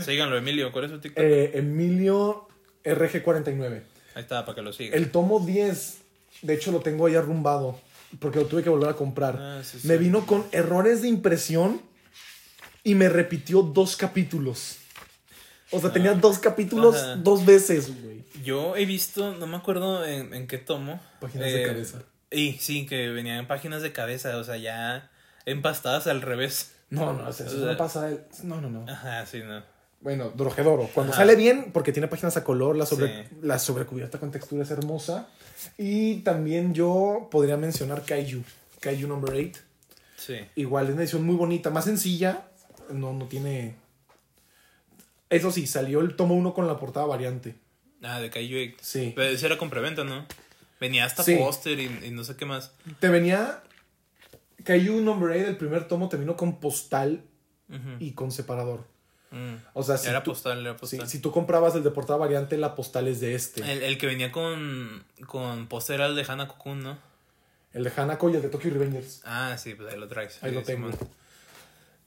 Síganlo, 0.03 0.38
Emilio, 0.38 0.71
¿cuál 0.71 0.86
es 0.86 0.92
su 0.92 1.00
TikTok? 1.00 1.24
Eh, 1.24 1.51
Emilio 1.57 2.48
RG49. 2.83 3.83
Ahí 4.15 4.21
está, 4.21 4.45
para 4.45 4.56
que 4.56 4.62
lo 4.62 4.71
sigan. 4.74 4.94
El 4.98 5.09
tomo 5.12 5.39
10, 5.39 5.98
de 6.44 6.53
hecho 6.53 6.71
lo 6.71 6.80
tengo 6.81 7.07
ahí 7.07 7.15
arrumbado, 7.15 7.80
porque 8.19 8.39
lo 8.39 8.45
tuve 8.45 8.63
que 8.63 8.69
volver 8.69 8.89
a 8.89 8.94
comprar. 8.95 9.38
Ah, 9.39 9.62
sí. 9.63 9.80
Me 9.83 9.98
vino 9.98 10.25
con 10.25 10.45
errores 10.51 11.01
de 11.01 11.07
impresión 11.07 11.81
y 12.83 12.95
me 12.95 13.09
repitió 13.09 13.62
dos 13.63 13.95
capítulos. 13.98 14.77
O 15.71 15.79
sea, 15.79 15.91
tenía 15.91 16.13
dos 16.13 16.39
capítulos 16.39 16.95
Ajá. 16.95 17.15
dos 17.15 17.45
veces, 17.45 17.91
güey. 18.03 18.23
Yo 18.44 18.75
he 18.75 18.85
visto, 18.85 19.35
no 19.35 19.47
me 19.47 19.57
acuerdo 19.57 20.06
en, 20.06 20.33
en 20.33 20.47
qué 20.47 20.57
tomo. 20.57 21.00
Páginas 21.19 21.47
de 21.47 21.63
eh, 21.63 21.68
cabeza. 21.68 22.00
Y 22.31 22.53
sí, 22.53 22.85
que 22.85 23.09
venían 23.09 23.47
páginas 23.47 23.81
de 23.81 23.91
cabeza, 23.91 24.35
o 24.38 24.44
sea, 24.44 24.57
ya 24.57 25.09
empastadas 25.45 26.07
al 26.07 26.21
revés. 26.21 26.71
No, 26.89 27.13
no, 27.13 27.29
eso, 27.29 27.45
eso 27.45 27.57
no 27.57 27.77
pasa. 27.77 28.09
el- 28.09 28.21
No, 28.44 28.59
no, 28.62 28.69
no. 28.69 28.91
Ajá, 28.91 29.25
sí, 29.25 29.39
no. 29.45 29.63
Bueno, 30.01 30.31
Dorohedoro. 30.35 30.89
Cuando 30.94 31.13
Ajá. 31.13 31.21
sale 31.21 31.35
bien, 31.35 31.71
porque 31.71 31.91
tiene 31.91 32.07
páginas 32.07 32.35
a 32.38 32.44
color, 32.44 32.75
la, 32.75 32.85
sobre, 32.85 33.24
Sí. 33.29 33.35
la 33.44 33.59
sobrecubierta 33.59 34.19
con 34.19 34.31
textura 34.31 34.63
es 34.63 34.71
hermosa. 34.71 35.27
Y 35.77 36.15
también 36.21 36.74
yo 36.74 37.27
podría 37.31 37.56
mencionar 37.57 38.03
Kaiju. 38.03 38.41
Kaiju 38.79 39.07
number 39.07 39.33
8. 39.35 39.59
Sí. 40.17 40.38
Igual, 40.56 40.88
es 40.88 40.94
una 40.94 41.01
edición 41.03 41.24
muy 41.24 41.35
bonita, 41.35 41.69
más 41.69 41.85
sencilla. 41.85 42.44
No, 42.91 43.13
no 43.13 43.25
tiene. 43.27 43.75
Eso 45.31 45.51
sí, 45.51 45.65
salió 45.65 46.01
el 46.01 46.15
tomo 46.15 46.35
1 46.35 46.53
con 46.53 46.67
la 46.67 46.77
portada 46.77 47.07
variante. 47.07 47.55
Ah, 48.03 48.19
de 48.19 48.29
Kaiju 48.29 48.73
8. 48.75 48.77
Sí. 48.81 49.13
Pero 49.15 49.29
ese 49.29 49.45
era 49.47 49.57
con 49.57 49.69
preventa, 49.71 50.03
¿no? 50.03 50.27
Venía 50.79 51.05
hasta 51.05 51.23
Sí. 51.23 51.35
póster 51.35 51.79
y, 51.79 51.85
y 52.05 52.11
no 52.11 52.23
sé 52.23 52.35
qué 52.35 52.45
más. 52.45 52.73
Te 53.00 53.09
venía. 53.09 53.63
Kaiju 54.63 55.01
number 55.01 55.31
8, 55.31 55.47
el 55.50 55.57
primer 55.57 55.88
tomo, 55.88 56.07
te 56.09 56.17
vino 56.17 56.35
con 56.35 56.59
postal 56.59 57.23
y 58.00 58.11
con 58.11 58.31
separador. 58.31 58.83
Mm. 59.31 59.55
O 59.73 59.81
sea, 59.83 59.97
si 59.97 60.09
era 60.09 60.21
tú, 60.23 60.31
postal, 60.31 60.59
era 60.59 60.75
postal. 60.75 61.07
si 61.07 61.19
tú 61.19 61.31
comprabas 61.31 61.73
el 61.75 61.83
de 61.83 61.89
portada 61.91 62.19
variante, 62.19 62.57
la 62.57 62.75
postal 62.75 63.07
es 63.07 63.21
de 63.21 63.33
este. 63.33 63.61
El, 63.61 63.69
El, 63.69 63.83
el 63.83 63.97
que 63.97 64.05
venía 64.07 64.31
con, 64.31 65.05
con 65.25 65.67
póster 65.67 65.95
era 65.95 66.07
el 66.07 66.15
de 66.15 66.25
Hana 66.27 66.47
Kokun, 66.50 66.83
¿no? 66.83 66.97
de 67.73 67.89
Hanako 67.95 68.29
y 68.29 68.35
el 68.35 68.41
de 68.41 68.50
Tokyo 68.50 68.69
Revengers. 68.71 69.21
Ah, 69.23 69.55
sí, 69.57 69.73
pues 69.75 69.93
ahí 69.93 69.97
lo 69.97 70.07
traes. 70.09 70.43
Ahí 70.43 70.50
Sí, 70.50 70.55
lo 70.57 70.63
tengo. 70.63 70.89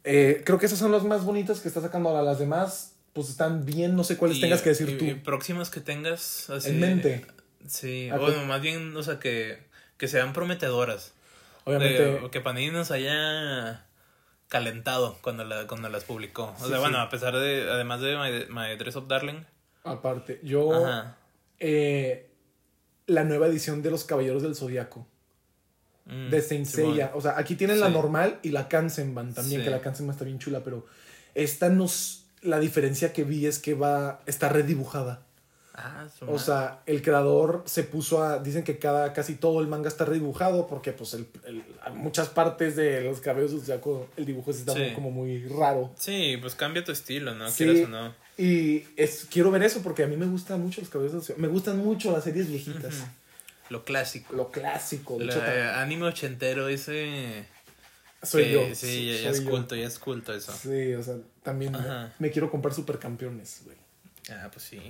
Eh, 0.04 0.42
creo 0.44 0.58
que 0.58 0.66
esas 0.66 0.78
son 0.78 0.92
las 0.92 1.04
más 1.04 1.24
bonitas 1.24 1.60
que 1.60 1.68
está 1.68 1.80
sacando 1.80 2.10
ahora. 2.10 2.20
Las 2.22 2.38
demás, 2.38 2.93
pues 3.14 3.30
están 3.30 3.64
bien, 3.64 3.96
no 3.96 4.04
sé 4.04 4.16
cuáles 4.18 4.36
Y- 4.36 4.40
tengas 4.42 4.60
que 4.60 4.68
decir 4.70 4.88
y- 4.90 4.98
tú. 4.98 5.04
y 5.06 5.14
próximas 5.14 5.70
que 5.70 5.80
tengas 5.80 6.50
así. 6.50 6.68
en 6.70 6.80
mente. 6.80 7.26
Sí, 7.66 8.10
bueno, 8.10 8.44
más 8.44 8.60
bien, 8.60 8.94
o 8.94 9.02
sea, 9.02 9.18
que, 9.18 9.58
que 9.96 10.06
sean 10.08 10.32
prometedoras. 10.34 11.14
Obviamente. 11.64 12.02
De- 12.04 12.30
que 12.30 12.40
Panini 12.42 12.70
nos 12.72 12.90
haya 12.90 13.86
calentado 14.48 15.16
cuando, 15.22 15.44
la, 15.44 15.66
cuando 15.66 15.88
las 15.88 16.04
publicó. 16.04 16.52
O 16.58 16.62
Sí, 16.62 16.66
sea, 16.68 16.76
sí. 16.76 16.80
bueno, 16.80 16.98
a 17.00 17.08
pesar 17.08 17.34
de, 17.36 17.70
además 17.70 18.02
de 18.02 18.16
My, 18.18 18.52
My 18.54 18.76
Dress 18.76 18.96
of 18.96 19.08
Darling. 19.08 19.44
Aparte, 19.84 20.40
yo. 20.42 20.74
Ajá. 20.84 21.16
eh, 21.58 22.28
la 23.06 23.24
nueva 23.24 23.46
edición 23.46 23.82
de 23.82 23.90
Los 23.90 24.04
Caballeros 24.04 24.42
del 24.42 24.54
Zodiaco. 24.56 25.06
Mm, 26.06 26.28
de 26.30 26.42
Saint. 26.42 26.66
Seiya. 26.66 27.12
O 27.14 27.20
sea, 27.22 27.38
aquí 27.38 27.54
tienen 27.54 27.80
la 27.80 27.88
normal 27.88 28.38
y 28.42 28.50
la 28.50 28.68
Kansenban 28.68 29.32
también, 29.32 29.62
que 29.62 29.70
la 29.70 29.80
Kansenban 29.80 30.12
está 30.14 30.24
bien 30.26 30.38
chula, 30.38 30.62
pero 30.62 30.86
esta 31.34 31.68
nos. 31.70 32.23
La 32.44 32.60
diferencia 32.60 33.12
que 33.12 33.24
vi 33.24 33.46
es 33.46 33.58
que 33.58 33.74
va. 33.74 34.20
está 34.26 34.48
redibujada. 34.48 35.22
Ah, 35.76 36.06
O 36.28 36.38
sea, 36.38 36.82
el 36.86 37.02
creador 37.02 37.64
se 37.66 37.82
puso 37.82 38.22
a. 38.22 38.38
Dicen 38.38 38.62
que 38.62 38.78
cada, 38.78 39.12
casi 39.12 39.34
todo 39.34 39.60
el 39.60 39.66
manga 39.66 39.88
está 39.88 40.04
redibujado 40.04 40.68
porque, 40.68 40.92
pues, 40.92 41.14
el, 41.14 41.26
el- 41.46 41.64
muchas 41.94 42.28
partes 42.28 42.76
de 42.76 43.00
los 43.00 43.20
cabellos 43.20 43.50
del 43.50 43.60
Zodiaco, 43.62 44.08
el 44.16 44.24
dibujo 44.24 44.52
está 44.52 44.72
Sí. 44.72 44.92
como 44.94 45.10
muy 45.10 45.48
raro. 45.48 45.90
Sí, 45.98 46.36
pues 46.40 46.54
cambia 46.54 46.84
tu 46.84 46.92
estilo, 46.92 47.34
¿no? 47.34 47.50
Sí. 47.50 47.64
Quieras 47.64 47.86
o 47.86 47.88
no. 47.90 48.14
Y 48.38 48.84
es, 48.96 49.26
quiero 49.28 49.50
ver 49.50 49.64
eso 49.64 49.80
porque 49.82 50.04
a 50.04 50.06
mí 50.06 50.16
me 50.16 50.26
gustan 50.26 50.60
mucho 50.60 50.80
los 50.80 50.90
cabellos 50.90 51.12
del 51.12 51.22
Zodiaco. 51.22 51.40
Me 51.42 51.48
gustan 51.48 51.78
mucho 51.78 52.12
las 52.12 52.22
series 52.22 52.48
viejitas. 52.48 53.02
Lo 53.68 53.82
clásico. 53.84 54.32
Lo 54.34 54.50
clásico. 54.52 55.18
Eh, 55.20 55.70
anime 55.74 56.06
ochentero, 56.06 56.68
ese. 56.68 57.46
Soy 58.24 58.50
yo. 58.50 58.60
Sí, 58.74 59.06
ya, 59.06 59.14
soy 59.14 59.22
ya 59.24 59.30
es 59.30 59.44
yo. 59.44 59.50
culto, 59.50 59.74
ya 59.76 59.86
es 59.86 59.98
culto 59.98 60.32
eso. 60.34 60.52
Sí, 60.52 60.94
o 60.94 61.02
sea, 61.02 61.14
también 61.42 61.76
me 62.18 62.30
quiero 62.30 62.50
comprar 62.50 62.74
supercampeones, 62.74 63.62
güey. 63.64 63.76
Ah, 64.30 64.48
pues 64.52 64.64
sí. 64.64 64.80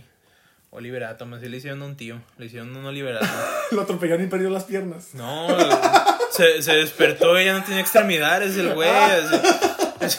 Oliver 0.70 1.04
Atom, 1.04 1.34
así 1.34 1.48
le 1.48 1.56
hicieron 1.58 1.82
a 1.82 1.86
un 1.86 1.96
tío. 1.96 2.20
Le 2.38 2.46
hicieron 2.46 2.74
un 2.76 2.84
Oliver 2.84 3.16
Atom. 3.16 3.28
Lo 3.72 3.82
atropellaron 3.82 4.24
y 4.24 4.28
perdió 4.28 4.50
las 4.50 4.64
piernas. 4.64 5.14
No, 5.14 5.46
se, 6.30 6.62
se 6.62 6.72
despertó 6.72 7.40
y 7.40 7.44
ya 7.44 7.58
no 7.58 7.64
tenía 7.64 7.80
extremidades 7.80 8.56
el 8.56 8.74
güey. 8.74 8.88
así. 8.90 10.16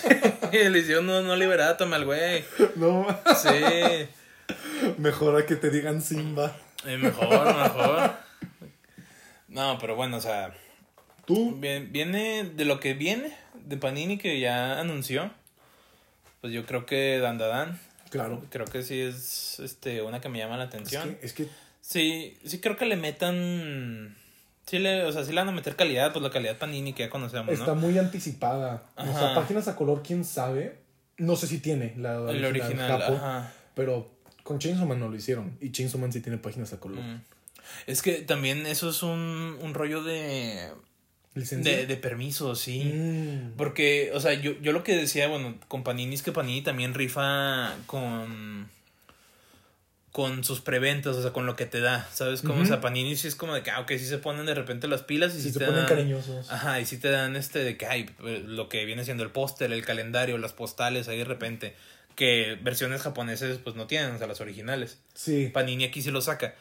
le 0.69 0.79
hicieron 0.79 1.10
un 1.10 1.29
Oliver 1.29 1.60
Atom 1.62 1.91
al 1.93 2.05
güey. 2.05 2.45
No, 2.75 3.05
Sí. 3.36 4.07
mejor 4.98 5.41
a 5.41 5.45
que 5.45 5.55
te 5.57 5.69
digan 5.69 6.01
Simba. 6.01 6.55
Eh, 6.86 6.98
mejor, 6.98 7.27
mejor. 7.55 8.12
No, 9.50 9.77
pero 9.79 9.95
bueno, 9.95 10.17
o 10.17 10.22
sea, 10.22 10.53
Tú, 11.25 11.58
Viene 11.60 12.44
de 12.44 12.65
lo 12.65 12.79
que 12.79 12.94
viene 12.94 13.36
de 13.65 13.77
Panini 13.77 14.17
que 14.17 14.39
ya 14.39 14.79
anunció. 14.79 15.32
Pues 16.41 16.53
yo 16.53 16.65
creo 16.65 16.86
que 16.86 17.17
Dandadan. 17.20 17.79
claro. 18.10 18.44
Creo 18.51 18.65
que 18.65 18.84
sí 18.84 19.00
es 19.00 19.60
este 19.60 20.01
una 20.01 20.22
que 20.22 20.29
me 20.29 20.38
llama 20.38 20.58
la 20.58 20.65
Es 20.65 20.70
atención. 20.70 21.15
que, 21.15 21.25
es 21.25 21.34
que 21.34 21.48
Sí, 21.82 22.36
sí 22.44 22.60
creo 22.60 22.77
que 22.77 22.86
le 22.86 22.96
metan. 22.96 24.15
Sí 24.65 24.79
le, 24.79 25.03
o 25.03 25.12
sea, 25.12 25.24
sí 25.24 25.32
le 25.32 25.41
van 25.41 25.50
a 25.50 25.51
meter 25.51 25.75
calidad, 25.75 26.12
pues 26.12 26.24
la 26.24 26.32
calidad 26.32 26.58
Panini 26.58 26.94
que 26.94 27.03
ya 27.03 27.10
conocemos, 27.12 27.53
está 27.53 27.75
muy 27.75 27.96
anticipada. 28.00 28.84
O 28.96 29.03
sea, 29.05 29.36
páginas 29.36 29.67
a 29.67 29.75
color, 29.75 30.01
quién 30.03 30.25
sabe. 30.25 30.79
No 31.17 31.36
sé 31.36 31.46
si 31.48 31.60
tiene 31.60 31.94
la 31.98 32.15
El 32.32 32.44
original, 32.44 32.89
Japo, 33.00 33.13
ajá. 33.15 33.53
pero 33.75 34.12
con 34.44 34.58
Chainsaw 34.60 34.88
Man 34.88 35.00
no 35.00 35.08
lo 35.10 35.15
hicieron. 35.15 35.55
Y 35.62 35.72
Chainsaw 35.72 36.00
Man 36.01 36.12
sí 36.12 36.20
tiene 36.22 36.39
páginas 36.39 36.74
a 36.74 36.79
color. 36.79 37.00
Mm. 37.03 37.22
Es 37.88 38.01
que 38.01 38.13
también 38.22 38.65
eso 38.65 38.89
es 38.89 39.03
un, 39.03 39.58
un 39.62 39.74
rollo 39.75 40.03
de. 40.03 40.72
De, 41.36 41.86
de 41.86 41.98
permiso, 41.98 42.56
sí. 42.56 42.86
Mm. 42.86 43.51
Porque, 43.58 44.12
o 44.13 44.20
sea, 44.20 44.34
yo, 44.34 44.54
yo 44.62 44.72
lo 44.72 44.84
que 44.84 44.96
decía, 44.96 45.27
bueno, 45.27 45.60
con 45.68 45.84
Panini 45.84 46.15
es 46.15 46.24
que 46.24 46.32
Panini 46.32 46.62
también 46.62 46.94
rifa 46.94 47.75
con 47.86 48.74
con 50.12 50.46
sus 50.46 50.62
preventas, 50.62 51.13
o 51.18 51.22
sea, 51.22 51.34
con 51.34 51.46
lo 51.46 51.58
que 51.58 51.65
te 51.65 51.82
da, 51.82 52.08
¿sabes? 52.13 52.39
Como, 52.42 52.54
o 52.54 52.58
Ujú. 52.60 52.68
sea, 52.68 52.80
Panini 52.80 53.18
sí 53.18 53.27
es 53.27 53.36
como 53.36 53.54
de 53.54 53.63
que, 53.63 53.72
ah, 53.72 53.82
ok, 53.82 53.89
sí 53.89 54.06
se 54.06 54.18
ponen 54.18 54.46
de 54.46 54.54
repente 54.56 54.88
las 54.88 55.01
pilas 55.01 55.34
y 55.34 55.38
Sí, 55.39 55.42
sí 55.42 55.51
se 55.51 55.60
te 55.60 55.65
ponen 55.65 55.82
dan... 55.82 55.89
cariñosos. 55.89 56.50
Ajá, 56.50 56.80
y 56.80 56.86
sí 56.86 56.98
te 57.00 57.10
dan 57.10 57.36
este 57.36 57.60
de 57.60 57.75
que, 57.75 57.86
ay, 57.86 58.10
lo 58.46 58.70
que 58.70 58.86
viene 58.86 59.04
siendo 59.04 59.24
el 59.24 59.32
póster, 59.32 59.74
el 59.74 59.84
calendario, 59.86 60.38
las 60.38 60.54
postales, 60.54 61.10
ahí 61.10 61.18
de 61.18 61.25
repente, 61.25 61.75
que 62.15 62.58
versiones 62.62 63.01
japonesas 63.01 63.58
pues 63.62 63.75
no 63.75 63.88
tienen, 63.88 64.15
o 64.15 64.18
sea, 64.18 64.27
las 64.27 64.39
originales. 64.39 65.00
Sí. 65.13 65.50
Panini 65.54 65.84
aquí 65.84 66.01
sí 66.01 66.12
lo 66.12 66.22
saca. 66.22 66.56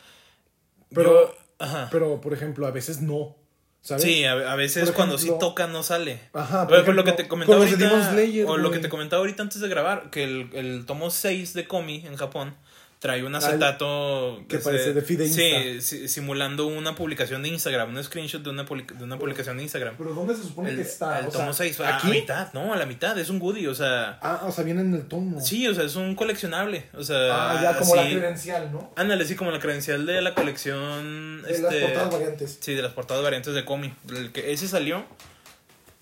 Pero- 0.93 1.28
Yo- 1.28 1.38
ajá. 1.61 1.88
Pero, 1.93 2.21
por 2.21 2.33
ejemplo, 2.33 2.66
a 2.66 2.73
veces 2.73 3.02
no. 3.02 3.37
¿Sabes? 3.85 4.03
Sí, 4.03 4.25
a, 4.25 4.33
a 4.50 4.57
veces 4.57 4.87
Por 4.87 4.95
cuando 4.95 5.19
sí 5.19 5.26
ejemplo- 5.29 5.38
toca 5.49 5.67
no 5.67 5.83
sale. 5.83 6.19
Ajá, 6.33 6.61
Por 6.61 6.69
por 6.69 6.75
ejemplo, 6.79 6.93
lo 6.95 7.05
que 7.05 7.11
ejemplo, 7.11 7.25
te 7.25 7.29
comentaba 7.29 7.59
ahorita, 7.59 8.11
Slayer, 8.12 8.47
o 8.47 8.57
lo 8.57 8.71
que 8.71 8.79
te 8.79 8.88
comentaba 8.88 9.21
ahorita 9.21 9.43
antes 9.43 9.61
de 9.61 9.69
grabar, 9.69 10.09
que 10.11 10.25
el, 10.25 10.49
el 10.55 10.87
tomo 10.87 11.11
6 11.11 11.53
de 11.53 11.69
Komi 11.69 12.03
en 12.07 12.17
Japón 12.17 12.55
trae 13.04 13.23
un 13.23 13.34
acetato 13.34 14.42
que 14.49 14.58
parece 14.61 14.94
de 14.94 15.02
feed 15.02 15.18
de 15.18 15.28
Sí, 15.28 15.42
Insta. 15.42 15.87
sí, 15.87 16.08
simulando 16.08 16.66
una 16.66 16.94
publicación 16.94 17.42
de 17.42 17.50
Instagram, 17.50 17.90
un 17.94 18.02
screenshot 18.02 18.42
de 18.42 18.49
una, 18.49 18.64
public- 18.64 18.94
de 18.94 19.04
una 19.04 19.18
publicación 19.18 19.58
de 19.58 19.62
Instagram. 19.64 19.94
Pero 19.99 20.14
¿dónde 20.14 20.34
se 20.34 20.42
supone 20.44 20.70
El, 20.70 20.76
que 20.76 20.82
está? 20.82 21.18
el 21.20 21.26
O 21.26 21.30
tomo 21.30 21.52
sea, 21.52 21.66
6, 21.66 21.80
a, 21.80 21.96
¿aquí? 21.99 22.06
a 22.06 22.11
mitad, 22.11 22.52
no, 22.54 22.73
a 22.73 22.76
la 22.78 22.87
mitad, 22.87 23.18
es 23.18 23.28
un 23.28 23.40
goodie, 23.40 23.68
o 23.68 23.75
sea, 23.75 24.18
Ah, 24.23 24.40
o 24.46 24.50
sea, 24.50 24.64
viene 24.64 24.80
en 24.80 24.94
el 24.94 25.06
tomo. 25.06 25.38
sí, 25.38 25.68
o 25.68 25.75
sea, 25.75 25.84
es 25.84 25.96
un 25.96 26.14
coleccionable, 26.14 26.87
o 26.94 27.04
sea, 27.04 27.50
Ah, 27.50 27.61
ya 27.62 27.78
como 27.78 27.94
la 27.94 28.04
credencial, 28.04 28.73
¿no? 28.73 28.90
Ándale, 28.96 29.26
sí, 29.26 29.37
como 29.37 29.50
la 29.50 29.58
credencial 29.58 30.06
de 30.06 30.23
la 30.23 30.34
colección, 30.34 31.42
De 31.42 31.50
este, 31.52 31.62
las 31.62 31.75
portadas 31.90 32.11
variantes. 32.11 32.58
sí, 32.58 32.73
de 32.75 32.80
las 32.82 32.92
portadas 32.94 33.23
variantes 33.23 33.54
de 33.54 33.66
Komi, 33.66 33.92
el 34.16 34.32
que 34.32 34.50
ese 34.50 34.66
salió, 34.66 35.04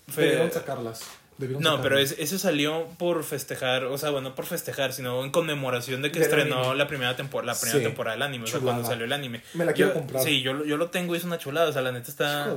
fue- 0.07 0.23
Debieron 0.23 0.53
sacarlas. 0.53 1.01
No, 1.39 1.81
pero 1.81 1.95
sacarlas. 1.97 2.15
ese, 2.19 2.39
salió 2.39 2.87
por 2.97 3.23
festejar, 3.23 3.85
o 3.85 3.97
sea, 3.97 4.09
bueno, 4.11 4.29
no 4.29 4.35
por 4.35 4.45
festejar, 4.45 4.93
sino 4.93 5.23
en 5.23 5.31
conmemoración 5.31 6.01
de 6.01 6.11
que 6.11 6.19
Del 6.19 6.29
estrenó 6.29 6.59
anime. 6.59 6.75
la 6.75 6.87
primera 6.87 7.15
temporada, 7.15 7.53
la 7.53 7.59
primera 7.59 7.79
Sí. 7.79 7.85
temporada 7.85 8.15
del 8.15 8.21
anime, 8.23 8.43
o 8.45 8.47
sea, 8.47 8.59
cuando 8.59 8.85
salió 8.85 9.05
el 9.05 9.13
anime. 9.13 9.41
Me 9.53 9.65
la 9.65 9.73
quiero 9.73 9.89
Yo- 9.91 9.99
comprar. 9.99 10.23
Sí, 10.23 10.41
yo, 10.41 10.53
lo- 10.53 10.65
yo 10.65 10.77
lo 10.77 10.89
tengo 10.89 11.13
y 11.15 11.17
es 11.17 11.23
una 11.23 11.37
chulada, 11.37 11.69
o 11.69 11.73
sea, 11.73 11.81
la 11.81 11.91
neta 11.91 12.09
está... 12.09 12.53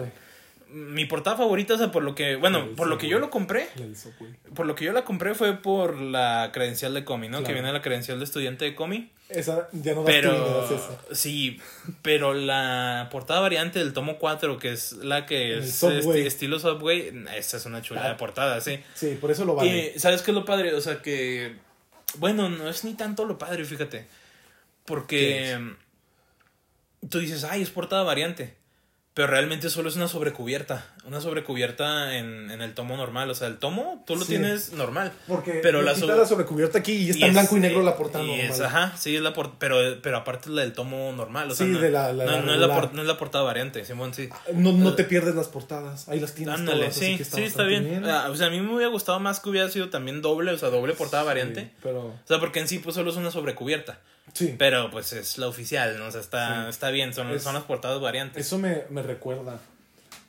Mi 0.68 1.04
portada 1.04 1.36
favorita, 1.36 1.74
o 1.74 1.78
sea, 1.78 1.92
por 1.92 2.02
lo 2.02 2.14
que, 2.14 2.34
bueno, 2.36 2.70
por 2.76 2.88
lo 2.88 2.98
que 2.98 3.06
yo 3.08 3.18
lo 3.20 3.30
compré, 3.30 3.68
hizo, 3.90 4.10
por 4.54 4.66
lo 4.66 4.74
que 4.74 4.84
yo 4.84 4.92
la 4.92 5.04
compré 5.04 5.34
fue 5.34 5.54
por 5.56 5.96
la 6.00 6.50
credencial 6.52 6.92
de 6.92 7.04
Comi, 7.04 7.28
¿no? 7.28 7.38
Que 7.38 7.44
Claro. 7.44 7.54
viene 7.58 7.72
la 7.72 7.82
credencial 7.82 8.18
de 8.18 8.24
estudiante 8.24 8.64
de 8.64 8.74
Comi. 8.74 9.10
Esa 9.28 9.68
ya 9.72 9.94
no 9.94 10.04
Pero, 10.04 10.64
esa. 10.64 10.98
sí, 11.14 11.60
pero 12.02 12.34
la 12.34 13.08
portada 13.12 13.40
variante 13.40 13.78
del 13.78 13.92
tomo 13.92 14.18
4, 14.18 14.58
que 14.58 14.72
es 14.72 14.92
la 14.94 15.24
que 15.24 15.58
es 15.58 15.72
Subway. 15.76 15.98
este, 15.98 16.26
estilo 16.26 16.58
Subway, 16.58 17.12
esa 17.36 17.56
es 17.58 17.66
una 17.66 17.80
chulada 17.82 18.08
de 18.08 18.14
Ah. 18.14 18.18
portada, 18.18 18.60
sí. 18.60 18.80
Sí, 18.94 19.16
por 19.20 19.30
eso 19.30 19.44
lo 19.44 19.54
vale. 19.54 19.92
Y 19.96 19.98
¿sabes 20.00 20.22
qué 20.22 20.32
es 20.32 20.34
lo 20.34 20.44
padre? 20.44 20.74
O 20.74 20.80
sea 20.80 21.00
que. 21.00 21.54
Bueno, 22.18 22.48
no 22.48 22.68
es 22.68 22.84
ni 22.84 22.94
tanto 22.94 23.24
lo 23.24 23.38
padre, 23.38 23.64
fíjate. 23.64 23.98
¿Qué 24.00 24.06
Porque. 24.84 25.58
Tú 27.08 27.18
dices, 27.20 27.44
ay, 27.44 27.62
es 27.62 27.70
portada 27.70 28.02
variante. 28.02 28.56
Pero 29.16 29.28
realmente 29.28 29.70
solo 29.70 29.88
es 29.88 29.96
una 29.96 30.08
sobrecubierta. 30.08 30.84
Una 31.06 31.20
sobrecubierta 31.20 32.16
en, 32.16 32.50
en 32.50 32.60
el 32.62 32.74
tomo 32.74 32.96
normal. 32.96 33.30
O 33.30 33.34
sea, 33.34 33.46
el 33.48 33.58
tomo 33.58 34.02
tú 34.06 34.16
lo 34.16 34.22
Sí. 34.22 34.28
tienes 34.30 34.72
normal. 34.72 35.12
Porque 35.28 35.60
pero 35.62 35.82
la 35.82 35.94
quita 35.94 36.06
sobre- 36.06 36.18
la 36.18 36.26
sobrecubierta 36.26 36.78
aquí 36.78 36.92
y 36.92 37.10
está 37.10 37.26
en 37.26 37.30
es- 37.30 37.34
blanco 37.34 37.56
y 37.56 37.60
negro 37.60 37.82
la 37.82 37.96
portada 37.96 38.24
y 38.24 38.28
normal. 38.28 38.46
es, 38.50 38.60
ajá, 38.60 38.92
sí, 38.96 39.14
es 39.16 39.22
la 39.22 39.32
por- 39.32 39.54
pero, 39.58 39.76
pero 40.02 40.16
aparte 40.16 40.48
es 40.48 40.54
la 40.54 40.62
del 40.62 40.72
tomo 40.72 41.12
normal. 41.12 41.50
O 41.50 41.54
sea, 41.54 41.66
Sí, 41.66 41.72
no, 41.72 41.78
de 41.78 41.90
la- 41.90 42.12
la- 42.12 42.24
no, 42.24 42.42
no 42.42 42.54
es 42.54 42.68
por- 42.68 42.92
no 42.94 43.02
es 43.02 43.06
la 43.08 43.16
portada 43.18 43.44
variante, 43.44 43.84
Simón, 43.84 44.12
sí. 44.14 44.28
No, 44.52 44.72
no 44.72 44.94
te 44.94 45.04
pierdes 45.04 45.34
las 45.34 45.48
portadas. 45.48 46.08
Ahí 46.08 46.18
las 46.20 46.34
tienes 46.34 46.54
Ándale, 46.54 46.78
todas, 46.80 46.96
así 46.96 47.06
sí, 47.12 47.16
que 47.18 47.24
sí, 47.24 47.42
está 47.44 47.62
bien. 47.64 48.04
Ah, 48.06 48.28
o 48.30 48.36
sea, 48.36 48.48
a 48.48 48.50
mí 48.50 48.60
me 48.60 48.72
hubiera 48.74 48.90
gustado 48.90 49.20
más 49.20 49.40
que 49.40 49.48
hubiera 49.48 49.68
sido 49.68 49.88
también 49.90 50.22
doble, 50.22 50.50
o 50.52 50.58
sea, 50.58 50.70
doble 50.70 50.92
portada 50.94 51.22
variante. 51.22 51.70
Pero 51.82 52.00
O 52.06 52.14
sea, 52.26 52.40
porque 52.40 52.58
en 52.60 52.68
sí 52.68 52.78
pues 52.80 52.94
solo 52.96 53.10
es 53.10 53.16
una 53.16 53.30
sobrecubierta. 53.30 54.00
sí, 54.32 54.54
Pero 54.58 54.90
pues 54.90 55.12
es 55.12 55.38
la 55.38 55.46
oficial, 55.46 55.98
¿no? 55.98 56.06
O 56.06 56.10
sea, 56.10 56.20
está, 56.20 56.64
Sí. 56.64 56.70
está 56.70 56.90
bien, 56.90 57.14
son, 57.14 57.30
Es- 57.30 57.42
son 57.44 57.54
las 57.54 57.62
portadas 57.62 58.00
variantes. 58.00 58.44
eso 58.44 58.58
me, 58.58 58.82
me 58.90 59.02
recuerda. 59.02 59.60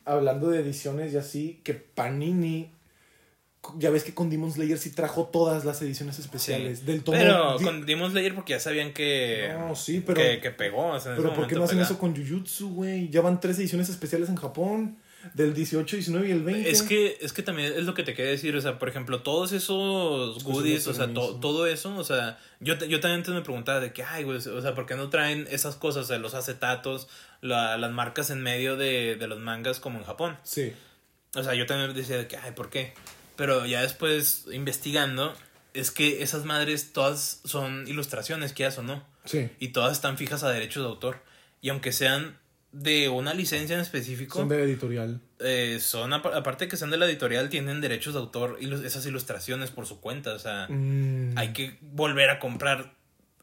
Hablando 0.08 0.50
de 0.50 0.60
ediciones 0.62 1.14
y 1.14 1.18
así, 1.18 1.62
que 1.64 1.74
Panini. 1.74 2.72
Ya 3.78 3.90
ves 3.90 4.04
que 4.06 4.14
con 4.14 4.30
Demon 4.30 4.50
Slayer 4.52 4.78
sí 4.78 4.92
trajo 4.92 5.26
todas 5.26 5.66
las 5.66 5.82
ediciones 5.82 6.20
especiales. 6.20 6.80
Sí. 6.80 6.86
Del 6.86 7.04
tomo. 7.04 7.18
Pero 7.18 7.58
con 7.62 7.86
Demon 7.86 8.12
Slayer 8.12 8.34
porque 8.34 8.54
ya 8.54 8.60
sabían 8.62 8.94
que, 8.94 9.54
No, 9.58 9.76
sí, 9.76 10.02
pero. 10.06 10.22
que, 10.22 10.40
que 10.40 10.52
pegó. 10.52 10.88
O 10.94 11.00
sea, 11.00 11.16
pero 11.18 11.34
¿por 11.34 11.48
qué 11.48 11.56
no 11.56 11.66
hacen 11.66 11.80
eso 11.80 11.98
con 12.00 12.16
Jujutsu, 12.16 12.70
güey? 12.74 13.10
Ya 13.10 13.20
van 13.22 13.42
tres 13.42 13.60
ediciones 13.60 13.90
especiales 13.90 14.30
en 14.30 14.36
Japón. 14.38 14.98
Del 15.34 15.54
18, 15.54 15.98
19 15.98 16.30
y 16.30 16.32
el 16.32 16.44
20. 16.44 16.70
Es 16.70 16.84
que, 16.84 17.18
es 17.20 17.34
que 17.34 17.42
también 17.44 17.74
es 17.76 17.84
lo 17.84 17.94
que 17.94 18.04
te 18.04 18.14
quería 18.14 18.32
decir, 18.32 18.56
o 18.56 18.62
sea, 18.62 18.80
por 18.80 18.88
ejemplo, 18.88 19.24
todos 19.24 19.52
esos 19.52 20.42
goodies, 20.44 20.88
o 20.88 20.94
sea, 20.94 21.12
to- 21.14 21.36
todo 21.42 21.68
eso, 21.68 21.94
o 21.98 22.04
sea, 22.04 22.38
yo, 22.62 22.76
yo 22.76 23.02
también 23.02 23.20
antes 23.20 23.34
me 23.34 23.42
preguntaba 23.42 23.82
de 23.82 23.92
que, 23.92 24.04
ay, 24.04 24.24
güey, 24.24 24.38
o 24.38 24.62
sea, 24.62 24.74
¿por 24.74 24.86
qué 24.86 24.96
no 24.96 25.10
traen 25.10 25.46
esas 25.50 25.76
cosas, 25.76 26.06
o 26.06 26.08
sea, 26.08 26.18
los 26.20 26.34
acetatos, 26.34 27.10
la- 27.41 27.77
las 27.77 27.91
marcas 27.91 28.29
en 28.29 28.41
medio 28.41 28.75
de, 28.77 29.15
de 29.15 29.27
los 29.27 29.39
mangas 29.39 29.79
como 29.79 30.00
en 30.00 30.06
Japón? 30.06 30.38
Sí. 30.44 30.74
O 31.36 31.44
sea, 31.44 31.53
yo 31.56 31.65
también 31.65 31.94
decía 31.94 32.17
de 32.17 32.27
que, 32.27 32.38
ay, 32.38 32.51
¿por 32.51 32.70
qué? 32.70 32.94
Pero 33.36 33.65
ya 33.65 33.82
después, 33.82 34.46
investigando, 34.51 35.34
es 35.74 35.91
que 35.91 36.24
esas 36.24 36.46
madres 36.46 36.94
todas 36.94 37.41
son 37.46 37.88
ilustraciones, 37.88 38.53
quieras 38.53 38.77
o 38.79 38.84
no. 38.84 39.03
Sí. 39.25 39.50
Y 39.60 39.70
todas 39.70 39.91
están 39.94 40.17
fijas 40.17 40.44
a 40.44 40.50
derechos 40.50 40.84
de 40.84 40.89
autor. 40.89 41.22
Y 41.62 41.70
aunque 41.70 41.91
sean 41.91 42.38
de 42.72 43.10
una 43.10 43.34
licencia 43.34 43.75
en 43.75 43.82
específico, 43.82 44.39
Son 44.39 44.50
de 44.50 44.62
editorial. 44.63 45.20
eh, 45.39 45.77
son, 45.82 46.13
apa- 46.13 46.36
aparte 46.36 46.65
de 46.65 46.70
que 46.70 46.77
sean 46.77 46.89
de 46.91 46.98
la 46.98 47.06
editorial, 47.06 47.50
tienen 47.50 47.82
derechos 47.82 48.13
de 48.13 48.20
autor 48.20 48.58
y 48.60 48.72
esas 48.86 49.06
ilustraciones 49.06 49.70
por 49.72 49.86
su 49.86 50.00
cuenta. 50.01 50.34
O 50.34 50.39
sea, 50.39 50.67
Mm. 50.70 51.38
hay 51.38 51.53
que 51.53 51.77
volver 51.82 52.29
a 52.29 52.39
comprar 52.39 52.94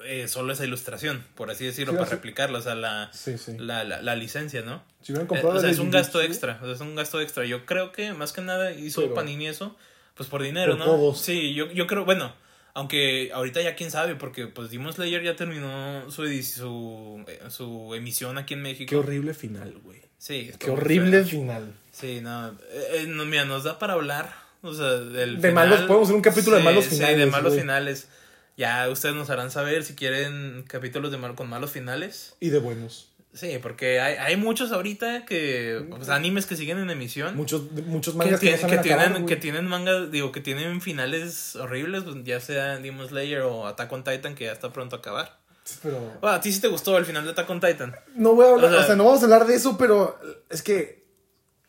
eh, 0.07 0.29
solo 0.29 0.53
esa 0.53 0.65
ilustración, 0.65 1.25
por 1.35 1.51
así 1.51 1.65
decirlo, 1.65 1.93
Sí, 1.93 1.97
para 1.97 2.07
así- 2.07 2.15
replicarla, 2.17 2.59
o 2.59 2.63
sea, 2.63 2.75
la, 2.75 3.11
Sí, 3.13 3.37
sí. 3.39 3.57
la, 3.59 3.85
la, 3.85 4.01
la 4.03 4.17
licencia, 4.17 4.63
¿no? 4.63 4.83
Si 5.03 5.13
hubieran 5.13 5.29
Eh, 5.37 5.41
o 5.45 5.61
sea, 5.61 5.71
es 5.71 5.79
un 5.79 5.91
gasto 5.91 6.21
extra, 6.23 6.59
o 6.63 6.65
sea, 6.67 6.75
es 6.75 6.81
un 6.81 6.95
gasto 6.95 7.21
extra. 7.21 7.45
Yo 7.45 7.67
creo 7.67 7.93
que 7.93 8.13
más 8.15 8.33
que 8.33 8.41
nada 8.43 8.73
hizo 8.73 9.03
Pero- 9.03 9.15
Panini 9.15 9.47
eso, 9.49 9.77
pues 10.15 10.29
por 10.29 10.43
dinero, 10.43 10.77
¿no? 10.77 10.85
todos. 10.85 11.21
Sí, 11.21 11.55
yo, 11.55 11.71
yo 11.73 11.87
creo, 11.87 12.05
bueno, 12.05 12.35
aunque 12.75 13.31
ahorita 13.33 13.61
ya 13.63 13.77
quién 13.77 13.91
sabe, 13.91 14.15
porque 14.17 14.47
pues 14.47 14.71
Demon 14.71 14.93
Slayer 14.93 15.23
ya 15.23 15.37
terminó 15.37 16.11
su, 16.11 16.25
su, 16.43 17.25
eh, 17.29 17.41
su 17.49 17.95
emisión 17.95 18.39
aquí 18.39 18.55
en 18.55 18.63
México. 18.63 18.89
Qué 18.91 18.97
horrible 18.97 19.35
final, 19.35 19.75
güey. 19.83 20.03
Sí, 20.19 20.51
Qué 20.59 20.71
horrible 20.71 21.19
feo. 21.25 21.41
final. 21.41 21.73
Sí, 21.93 22.21
no, 22.23 22.49
eh, 22.49 22.55
eh, 22.93 23.05
no, 23.07 23.25
mira, 23.27 23.45
nos 23.45 23.63
da 23.65 23.79
para 23.79 23.93
hablar, 23.93 24.33
o 24.63 24.73
sea, 24.73 24.87
del 24.93 25.41
De 25.41 25.53
malos- 25.53 25.83
podemos 25.83 26.05
hacer 26.09 26.17
un 26.17 26.23
capítulo 26.23 26.57
de 26.57 26.63
Sí, 26.63 26.65
malos 26.65 26.85
Sí, 26.85 26.91
de 26.91 26.97
finales, 26.97 27.31
malos 27.31 27.55
finales. 27.55 28.09
Ya 28.57 28.89
ustedes 28.89 29.15
nos 29.15 29.31
harán 29.31 29.51
saber 29.51 29.85
si 29.85 29.95
quieren 29.95 30.65
capítulos 30.69 31.11
de 31.11 31.19
mal, 31.19 31.35
con 31.35 31.49
malos 31.49 31.71
finales. 31.73 32.35
Y 32.41 32.51
de 32.51 32.59
buenos. 32.59 33.11
Sí, 33.33 33.59
porque 33.61 33.99
hay, 33.99 34.15
hay 34.15 34.37
muchos 34.37 34.71
ahorita 34.71 35.25
que, 35.27 35.85
pues, 35.91 36.09
animes 36.09 36.47
que 36.47 36.55
siguen 36.55 36.79
en 36.79 36.89
emisión. 36.89 37.37
Muchos, 37.37 37.69
muchos 37.73 38.15
que, 38.15 38.19
mangas 38.19 38.39
que, 38.39 38.47
tienen, 38.47 38.79
acabar, 38.79 39.25
que 39.27 39.37
tienen 39.37 39.67
manga, 39.67 40.07
digo, 40.07 40.31
que 40.31 40.41
tienen 40.41 40.81
finales 40.81 41.57
horribles, 41.57 42.05
pues, 42.05 42.17
ya 42.23 42.39
sea 42.39 42.79
Demon 42.79 43.09
Slayer 43.09 43.41
o 43.41 43.67
Attack 43.67 43.91
on 43.93 44.05
Titan, 44.05 44.37
que 44.37 44.45
ya 44.45 44.53
está 44.53 44.73
pronto 44.73 44.95
a 44.95 44.99
acabar. 45.01 45.41
Pero... 45.83 45.99
Bueno, 46.21 46.37
a 46.37 46.41
ti 46.41 46.53
sí 46.53 46.61
te 46.61 46.69
gustó 46.69 46.97
el 46.97 47.07
final 47.07 47.25
de 47.25 47.33
Attack 47.33 47.51
on 47.51 47.59
Titan. 47.61 47.97
No 48.15 48.35
voy 48.37 48.47
a 48.47 48.51
hablar, 48.51 48.71
O 48.71 48.75
sea- 48.75 48.81
o 48.83 48.87
sea, 48.87 48.95
no 48.97 49.05
vamos 49.05 49.21
a 49.23 49.25
hablar 49.25 49.47
de 49.49 49.57
eso, 49.57 49.77
pero 49.77 50.17
es 50.49 50.63
que 50.63 51.04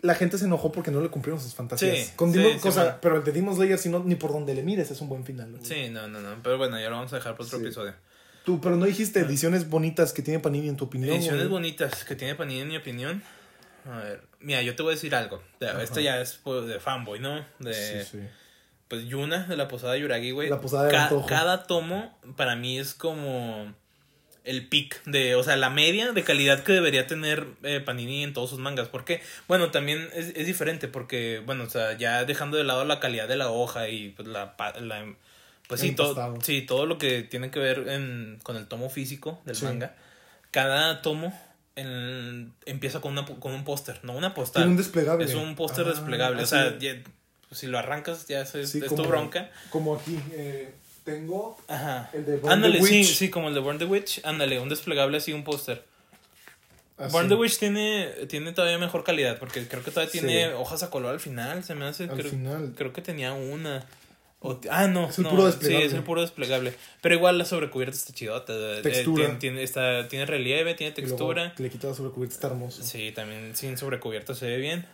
la 0.06 0.16
gente 0.16 0.38
se 0.38 0.46
enojó 0.46 0.72
porque 0.72 0.92
no 0.92 1.02
le 1.02 1.10
cumplieron 1.10 1.42
sus 1.42 1.54
fantasías. 1.56 1.98
Sí, 2.08 2.14
Con 2.16 2.32
Demon- 2.32 2.54
sí, 2.54 2.60
cosa- 2.60 2.84
bueno. 2.84 2.98
pero 3.02 3.18
el 3.18 3.24
de 3.24 3.32
Demon 3.32 3.56
Slayer, 3.56 3.78
si 3.78 3.90
no, 3.90 4.00
ni 4.04 4.16
por 4.16 4.32
donde 4.32 4.54
le 4.56 4.64
mires, 4.64 4.90
es 4.92 5.02
un 5.02 5.10
buen 5.10 5.24
final. 5.26 5.52
güey. 5.52 5.66
Sí, 5.66 5.90
no, 5.90 6.08
no, 6.08 6.22
no. 6.22 6.36
Pero 6.44 6.58
bueno, 6.58 6.80
ya 6.80 6.90
lo 6.90 6.96
vamos 6.98 7.12
a 7.14 7.18
dejar 7.18 7.34
para 7.36 7.46
otro 7.46 7.60
episodio. 7.60 7.94
Tú, 8.46 8.62
pero 8.62 8.76
no 8.76 8.86
dijiste 8.86 9.20
ediciones 9.22 9.70
bonitas 9.70 10.14
que 10.14 10.22
tiene 10.22 10.40
Panini 10.40 10.70
en 10.70 10.78
tu 10.78 10.86
opinión. 10.86 11.16
Ediciones 11.16 11.50
bonitas 11.50 12.06
que 12.06 12.16
tiene 12.16 12.36
Panini 12.36 12.62
en 12.62 12.68
mi 12.68 12.78
opinión. 12.78 13.24
A 13.92 13.98
ver, 14.00 14.22
mira, 14.40 14.62
yo 14.62 14.76
te 14.76 14.84
voy 14.84 14.92
a 14.94 14.96
decir 14.96 15.14
algo. 15.16 15.42
Ya, 15.60 15.82
Esto 15.82 16.00
ya 16.00 16.22
es 16.22 16.40
pues, 16.44 16.66
de 16.68 16.80
fanboy, 16.80 17.20
¿no? 17.20 17.44
De, 17.60 18.04
Sí, 18.04 18.10
sí. 18.20 18.24
Pues 18.88 19.06
Yuna, 19.06 19.48
de 19.48 19.58
la 19.58 19.68
posada 19.68 19.98
Yuragi, 19.98 20.30
güey. 20.32 20.50
La 20.50 20.62
posada 20.62 20.86
de 20.86 20.92
Ca- 20.92 21.04
antojo. 21.06 21.28
Cada 21.28 21.64
tomo 21.66 22.16
para 22.36 22.56
mí 22.56 22.78
es 22.78 22.94
como 22.94 23.74
el 24.46 24.68
pick 24.68 25.04
de, 25.06 25.36
o 25.36 25.44
sea, 25.44 25.56
la 25.58 25.70
media 25.70 26.12
de 26.12 26.24
calidad 26.24 26.64
que 26.64 26.72
debería 26.72 27.08
tener 27.08 27.46
eh, 27.64 27.80
Panini 27.80 28.24
en 28.24 28.34
todos 28.34 28.50
sus 28.52 28.60
mangas. 28.60 28.88
Porque, 28.88 29.22
bueno, 29.48 29.72
también 29.72 30.08
es, 30.14 30.28
es 30.36 30.46
diferente 30.48 30.88
porque, 30.88 31.42
bueno, 31.46 31.64
o 31.66 31.70
sea, 31.70 31.98
ya 31.98 32.24
dejando 32.26 32.56
de 32.58 32.64
lado 32.64 32.86
la 32.86 33.00
calidad 33.00 33.28
de 33.28 33.36
la 33.38 33.50
hoja 33.50 33.90
y 33.90 34.10
pues 34.10 34.28
la... 34.28 34.56
la- 34.82 35.14
pues 35.68 35.82
sí, 35.82 35.94
todo, 35.94 36.38
sí, 36.44 36.62
todo 36.62 36.86
lo 36.86 37.00
que 37.00 37.24
tiene 37.24 37.50
que 37.50 37.58
ver 37.60 37.88
en, 37.90 38.40
con 38.44 38.56
el 38.56 38.68
tomo 38.68 38.88
físico 38.92 39.42
del 39.46 39.56
Sí. 39.56 39.66
manga. 39.66 39.96
Cada 40.52 41.02
tomo 41.02 41.34
en- 41.76 42.54
empieza 42.68 43.02
con, 43.02 43.14
una, 43.14 43.26
con 43.26 43.52
un 43.52 43.64
póster, 43.64 44.00
no 44.04 44.14
una 44.14 44.34
postal. 44.36 44.62
Tiene 44.62 44.72
un 44.72 44.78
desplegable. 44.78 45.26
Es 45.26 45.34
un 45.34 45.56
póster 45.56 45.86
Ah, 45.88 45.90
desplegable. 45.90 46.44
O 46.44 46.46
sea, 46.46 46.68
es. 46.68 46.78
ya- 46.80 46.96
pues, 47.50 47.60
si 47.60 47.66
lo 47.68 47.80
arrancas 47.80 48.28
ya 48.28 48.42
es, 48.42 48.50
Sí, 48.70 48.78
es 48.78 48.84
como- 48.86 49.02
tu 49.04 49.08
bronca. 49.10 49.50
Como 49.72 49.96
aquí. 49.96 50.20
eh, 50.34 50.72
tengo 51.06 51.58
Ajá. 51.70 52.10
el 52.14 52.26
de 52.26 52.42
Ándale, 52.50 52.80
the 52.80 52.86
sí, 52.86 52.94
Witch. 53.00 53.16
sí, 53.16 53.30
como 53.30 53.48
el 53.48 53.54
de 53.54 53.62
Burn 53.62 53.78
the 53.78 53.86
Witch. 53.86 54.20
Ándale, 54.26 54.60
un 54.60 54.68
desplegable 54.68 55.18
así, 55.18 55.32
un 55.32 55.44
póster. 55.46 55.86
así. 56.98 57.12
Burn 57.14 57.30
the 57.30 57.36
Witch 57.36 57.58
tiene, 57.60 58.08
tiene 58.28 58.52
todavía 58.52 58.78
mejor 58.78 59.04
calidad 59.04 59.38
porque 59.40 59.66
creo 59.68 59.84
que 59.84 59.92
todavía 59.92 60.12
Sí. 60.12 60.20
tiene 60.20 60.54
hojas 60.54 60.84
a 60.84 60.90
color 60.90 61.14
al 61.14 61.20
final. 61.20 61.64
Se 61.64 61.76
me 61.76 61.86
hace. 61.86 62.04
Al 62.06 62.10
creo, 62.18 62.30
final. 62.32 62.74
creo 62.76 62.92
que 62.92 63.02
tenía 63.02 63.32
una. 63.34 63.86
O 64.42 64.60
ah, 64.70 64.88
no. 64.88 65.10
Es 65.10 65.18
el 65.18 65.24
no, 65.24 65.30
puro 65.32 65.46
desplegable. 65.46 65.80
Sí, 65.82 65.88
es 65.88 65.94
el 65.94 66.04
puro 66.04 66.22
desplegable. 66.22 66.74
Pero 67.02 67.16
igual 67.16 67.38
la 67.38 67.46
sobrecubierta 67.46 67.96
está 67.96 68.14
chidota. 68.14 68.54
eh, 68.54 68.80
Textura. 68.84 69.24
tiene, 69.26 69.40
tiene, 69.40 69.64
está- 69.64 70.08
tiene 70.08 70.26
relieve, 70.26 70.76
tiene 70.76 70.94
luego 70.98 71.10
textura. 71.16 71.54
le 71.58 71.70
quitas 71.70 71.98
sobre 71.98 72.12
cubierta, 72.12 72.36
está 72.36 72.48
hermoso. 72.48 72.84
Sí, 72.84 73.12
también 73.12 73.56
sin 73.56 73.78
sobrecubierta 73.78 74.36
se 74.36 74.46
ve 74.48 74.58
bien. 74.58 74.86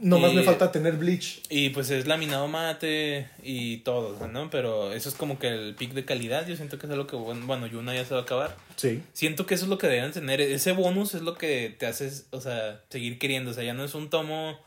Nomás 0.00 0.32
Y- 0.32 0.36
me 0.36 0.42
falta 0.42 0.72
tener 0.72 0.94
bleach. 0.96 1.42
Y 1.48 1.70
pues 1.70 1.90
es 1.90 2.06
laminado 2.06 2.48
mate 2.48 3.28
y 3.42 3.78
todo, 3.78 4.26
¿no? 4.26 4.50
Pero 4.50 4.92
eso 4.92 5.08
es 5.08 5.14
como 5.14 5.38
que 5.38 5.48
el 5.48 5.74
pick 5.74 5.92
de 5.92 6.04
calidad. 6.04 6.46
Yo 6.46 6.56
siento 6.56 6.78
que 6.78 6.86
es 6.86 6.92
algo 6.92 7.06
que, 7.06 7.14
bueno, 7.16 7.46
bueno, 7.46 7.66
Yuna 7.66 7.94
ya 7.94 8.04
se 8.04 8.14
va 8.14 8.20
a 8.20 8.22
acabar. 8.24 8.56
Sí. 8.76 9.02
Siento 9.12 9.46
que 9.46 9.54
eso 9.54 9.64
es 9.64 9.70
lo 9.70 9.78
que 9.78 9.86
deben 9.86 10.10
tener. 10.12 10.40
Ese 10.40 10.72
bonus 10.72 11.14
es 11.14 11.22
lo 11.22 11.34
que 11.34 11.74
te 11.78 11.86
hace, 11.86 12.10
o 12.30 12.40
sea, 12.40 12.80
seguir 12.88 13.18
queriendo. 13.18 13.50
O 13.50 13.54
sea, 13.54 13.62
ya 13.64 13.74
no 13.74 13.84
es 13.84 13.94
un 13.94 14.10
tomo 14.10 14.58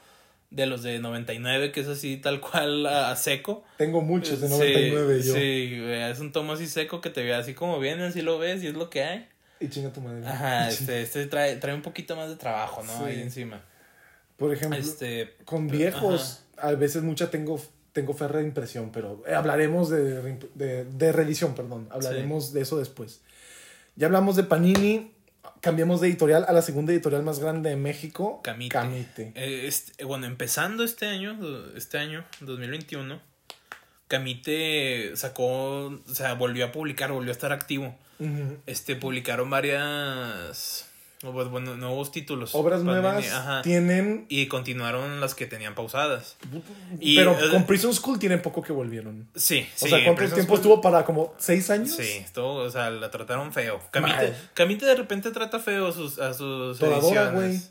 de 0.51 0.67
los 0.67 0.84
de 0.84 1.00
99 1.00 1.72
que 1.74 1.82
es 1.82 1.88
así 1.88 2.15
tal 2.17 2.39
cual 2.39 2.86
a, 2.86 3.12
a 3.12 3.15
seco. 3.17 3.63
Tengo 3.77 4.01
muchos 4.01 4.39
de 4.39 4.48
Sí, 4.48 4.53
99 4.53 5.22
yo. 5.24 5.34
Sí, 5.34 5.82
es 5.84 6.20
un 6.20 6.32
tomo 6.32 6.53
así 6.53 6.67
seco 6.67 7.01
que 7.01 7.10
te 7.10 7.24
ve 7.24 7.34
así 7.34 7.53
como 7.53 7.79
viene, 7.79 8.05
así 8.05 8.22
lo 8.22 8.38
ves 8.38 8.63
y 8.63 8.67
es 8.67 8.74
lo 8.75 8.89
que 8.89 9.03
hay. 9.03 9.27
Y 9.60 9.67
chinga 9.70 9.91
tu 9.91 10.00
madre. 10.01 10.25
Ajá, 10.25 10.70
este, 10.70 11.01
este 11.01 11.25
trae, 11.25 11.55
trae 11.58 11.74
un 11.75 11.82
poquito 11.82 12.15
más 12.15 12.29
de 12.29 12.36
trabajo, 12.38 12.84
¿no? 12.84 12.98
Sí. 13.00 13.03
Ahí 13.05 13.22
encima. 13.22 13.62
Por 14.37 14.53
ejemplo, 14.53 14.77
Este, 14.77 15.35
con 15.45 15.67
viejos, 15.67 16.43
a 16.57 16.71
veces 16.71 17.03
mucha 17.03 17.29
tengo, 17.29 17.61
tengo 17.93 18.13
fe 18.13 18.27
de 18.27 18.43
impresión, 18.43 18.91
pero 18.91 19.23
eh, 19.27 19.33
hablaremos 19.33 19.89
de, 19.89 20.37
de, 20.55 20.85
de 20.85 21.11
reedición, 21.11 21.55
perdón. 21.55 21.87
Hablaremos 21.91 22.53
de 22.53 22.61
eso 22.61 22.77
después. 22.77 23.21
Ya 23.95 24.07
hablamos 24.07 24.35
de 24.35 24.43
Panini, 24.43 25.13
cambiamos 25.61 26.01
de 26.01 26.09
editorial 26.09 26.45
a 26.47 26.53
la 26.53 26.61
segunda 26.61 26.91
editorial 26.91 27.23
más 27.23 27.39
grande 27.39 27.69
de 27.69 27.75
México, 27.77 28.41
Camite. 28.43 28.73
Camite. 28.73 29.31
Eh, 29.35 29.67
este, 29.67 30.03
bueno, 30.03 30.25
empezando 30.25 30.83
este 30.83 31.07
año, 31.07 31.39
este 31.75 31.97
año, 31.97 32.25
2021, 32.41 33.21
Camite 34.07 35.11
sacó, 35.15 35.85
o 35.87 36.13
sea, 36.13 36.33
volvió 36.33 36.65
a 36.65 36.71
publicar, 36.71 37.11
volvió 37.11 37.31
a 37.31 37.33
estar 37.33 37.51
activo. 37.51 37.95
Este, 38.65 38.95
publicaron 38.95 39.50
varias, 39.50 40.89
bueno, 41.31 41.50
bueno, 41.50 41.75
nuevos 41.75 42.11
títulos. 42.11 42.53
Obras 42.55 42.83
nuevas 42.83 43.27
ajá. 43.31 43.61
tienen, 43.61 44.25
Y 44.29 44.48
continuaron 44.48 45.20
las 45.22 45.35
que 45.35 45.46
tenían 45.46 45.75
pausadas. 45.75 46.38
Y, 47.00 47.16
pero 47.18 47.31
eh, 47.33 47.50
con 47.51 47.66
Prison 47.66 47.94
School 47.94 48.20
tienen 48.20 48.42
poco 48.42 48.61
que 48.61 48.72
volvieron. 48.74 49.27
Sí, 49.35 49.68
O 49.75 49.79
sí. 49.85 49.90
sea, 49.90 50.03
¿cuánto 50.03 50.16
Prison 50.20 50.35
tiempo 50.35 50.53
School- 50.53 50.59
estuvo 50.59 50.81
para 50.81 51.03
como 51.05 51.33
seis 51.38 51.70
años? 51.70 51.92
Sí, 51.96 52.03
estuvo, 52.03 52.55
o 52.55 52.70
sea, 52.70 52.90
la 52.90 53.09
trataron 53.11 53.51
feo. 53.53 53.79
Camite. 53.92 54.33
Camite 54.53 54.85
de 54.85 54.96
repente 54.96 55.31
trata 55.31 55.59
feo 55.59 55.88
a 55.88 55.92
sus, 55.92 56.20
a 56.20 56.33
sus 56.33 56.79
Toradora, 56.79 57.31
güey. 57.31 57.61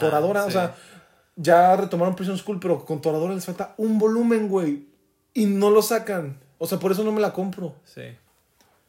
Toradora, 0.00 0.44
o 0.46 0.50
sea, 0.50 0.74
ya 1.36 1.76
retomaron 1.76 2.14
Prison 2.16 2.38
School, 2.38 2.58
pero 2.60 2.84
con 2.84 3.00
Toradora 3.02 3.34
les 3.34 3.44
falta 3.44 3.74
un 3.76 3.98
volumen, 3.98 4.48
güey. 4.48 4.86
Y 5.34 5.46
no 5.46 5.70
lo 5.70 5.82
sacan. 5.82 6.38
O 6.58 6.66
sea, 6.66 6.78
por 6.78 6.92
eso 6.92 7.02
no 7.04 7.12
me 7.12 7.20
la 7.20 7.32
compro. 7.32 7.74
Sí. 7.84 8.02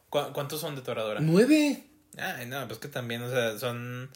¿Cu- 0.09 0.31
¿Cuántos 0.31 0.61
son 0.61 0.75
de 0.75 0.81
Toradora? 0.81 1.19
Nueve. 1.19 1.83
Ay, 2.17 2.45
no, 2.47 2.65
pues 2.67 2.79
que 2.79 2.87
también, 2.87 3.21
o 3.23 3.29
sea, 3.29 3.57
son 3.59 4.09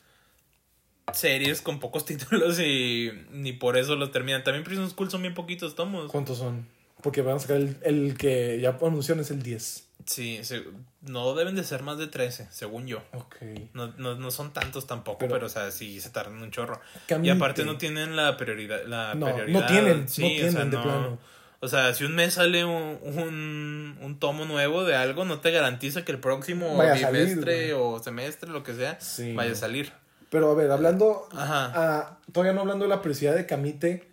series 1.14 1.62
con 1.62 1.80
pocos 1.80 2.06
títulos 2.06 2.60
y 2.60 3.12
ni 3.32 3.54
por 3.54 3.78
eso 3.78 3.96
los 3.96 4.12
terminan. 4.12 4.44
También 4.44 4.64
Prison 4.64 4.90
School 4.90 5.10
son 5.10 5.22
bien 5.22 5.34
poquitos 5.34 5.76
tomos. 5.76 6.12
¿Cuántos 6.12 6.38
son? 6.38 6.68
Porque 7.02 7.22
van 7.22 7.38
a 7.38 7.40
sacar 7.40 7.58
el, 7.58 7.78
el 7.84 8.18
que 8.18 8.60
ya 8.62 8.78
anunciaron 8.82 9.22
es 9.22 9.32
el 9.32 9.42
10. 9.42 9.86
Sí, 10.06 10.40
se- 10.44 10.64
no 11.02 11.34
deben 11.36 11.56
de 11.56 11.64
ser 11.64 11.84
más 11.84 11.98
de 11.98 12.08
13, 12.08 12.48
según 12.52 12.88
yo. 12.88 13.02
Ok. 13.14 13.36
No, 13.74 13.94
no, 13.98 14.16
no 14.16 14.32
son 14.32 14.52
tantos 14.54 14.88
tampoco, 14.88 15.20
Pero- 15.20 15.34
pero, 15.34 15.46
o 15.46 15.50
sea, 15.50 15.72
sí 15.72 16.02
se 16.02 16.10
tardan 16.10 16.42
un 16.42 16.52
chorro. 16.52 16.80
Camite. 17.08 17.28
Y 17.28 17.32
aparte 17.32 17.64
no 17.64 17.78
tienen 17.78 18.16
la 18.16 18.36
prioridad. 18.38 18.84
La 18.86 19.14
No, 19.16 19.28
no 19.28 19.34
prioridad. 19.36 19.68
tienen, 19.68 20.02
no 20.02 20.08
Sí, 20.08 20.24
o 20.24 20.28
tienen 20.28 20.52
sea, 20.52 20.66
de 20.66 20.72
no- 20.72 20.84
plano. 20.84 21.20
O 21.62 21.68
sea, 21.68 21.94
si 21.94 22.06
un 22.06 22.16
mes 22.16 22.36
sale 22.36 22.64
un, 22.64 23.00
un, 23.04 23.98
un 24.02 24.20
tomo 24.20 24.46
nuevo 24.46 24.86
de 24.86 24.96
algo, 24.96 25.26
no 25.26 25.40
te 25.42 25.52
garantiza 25.52 26.06
que 26.06 26.12
el 26.14 26.20
próximo 26.20 26.78
bimestre 26.82 27.74
o 27.74 28.00
semestre, 28.00 28.50
lo 28.50 28.64
que 28.64 28.74
sea, 28.74 29.00
Sí. 29.02 29.34
vaya 29.34 29.52
a 29.52 29.56
salir. 29.56 29.92
Pero 30.30 30.52
a 30.52 30.56
ver, 30.56 30.72
hablando. 30.72 31.28
Ajá. 31.36 31.72
ah, 31.76 32.18
todavía 32.32 32.54
no 32.54 32.62
hablando 32.62 32.86
de 32.86 32.90
la 32.90 33.02
preciosidad 33.02 33.36
de 33.36 33.46
Camite. 33.46 34.08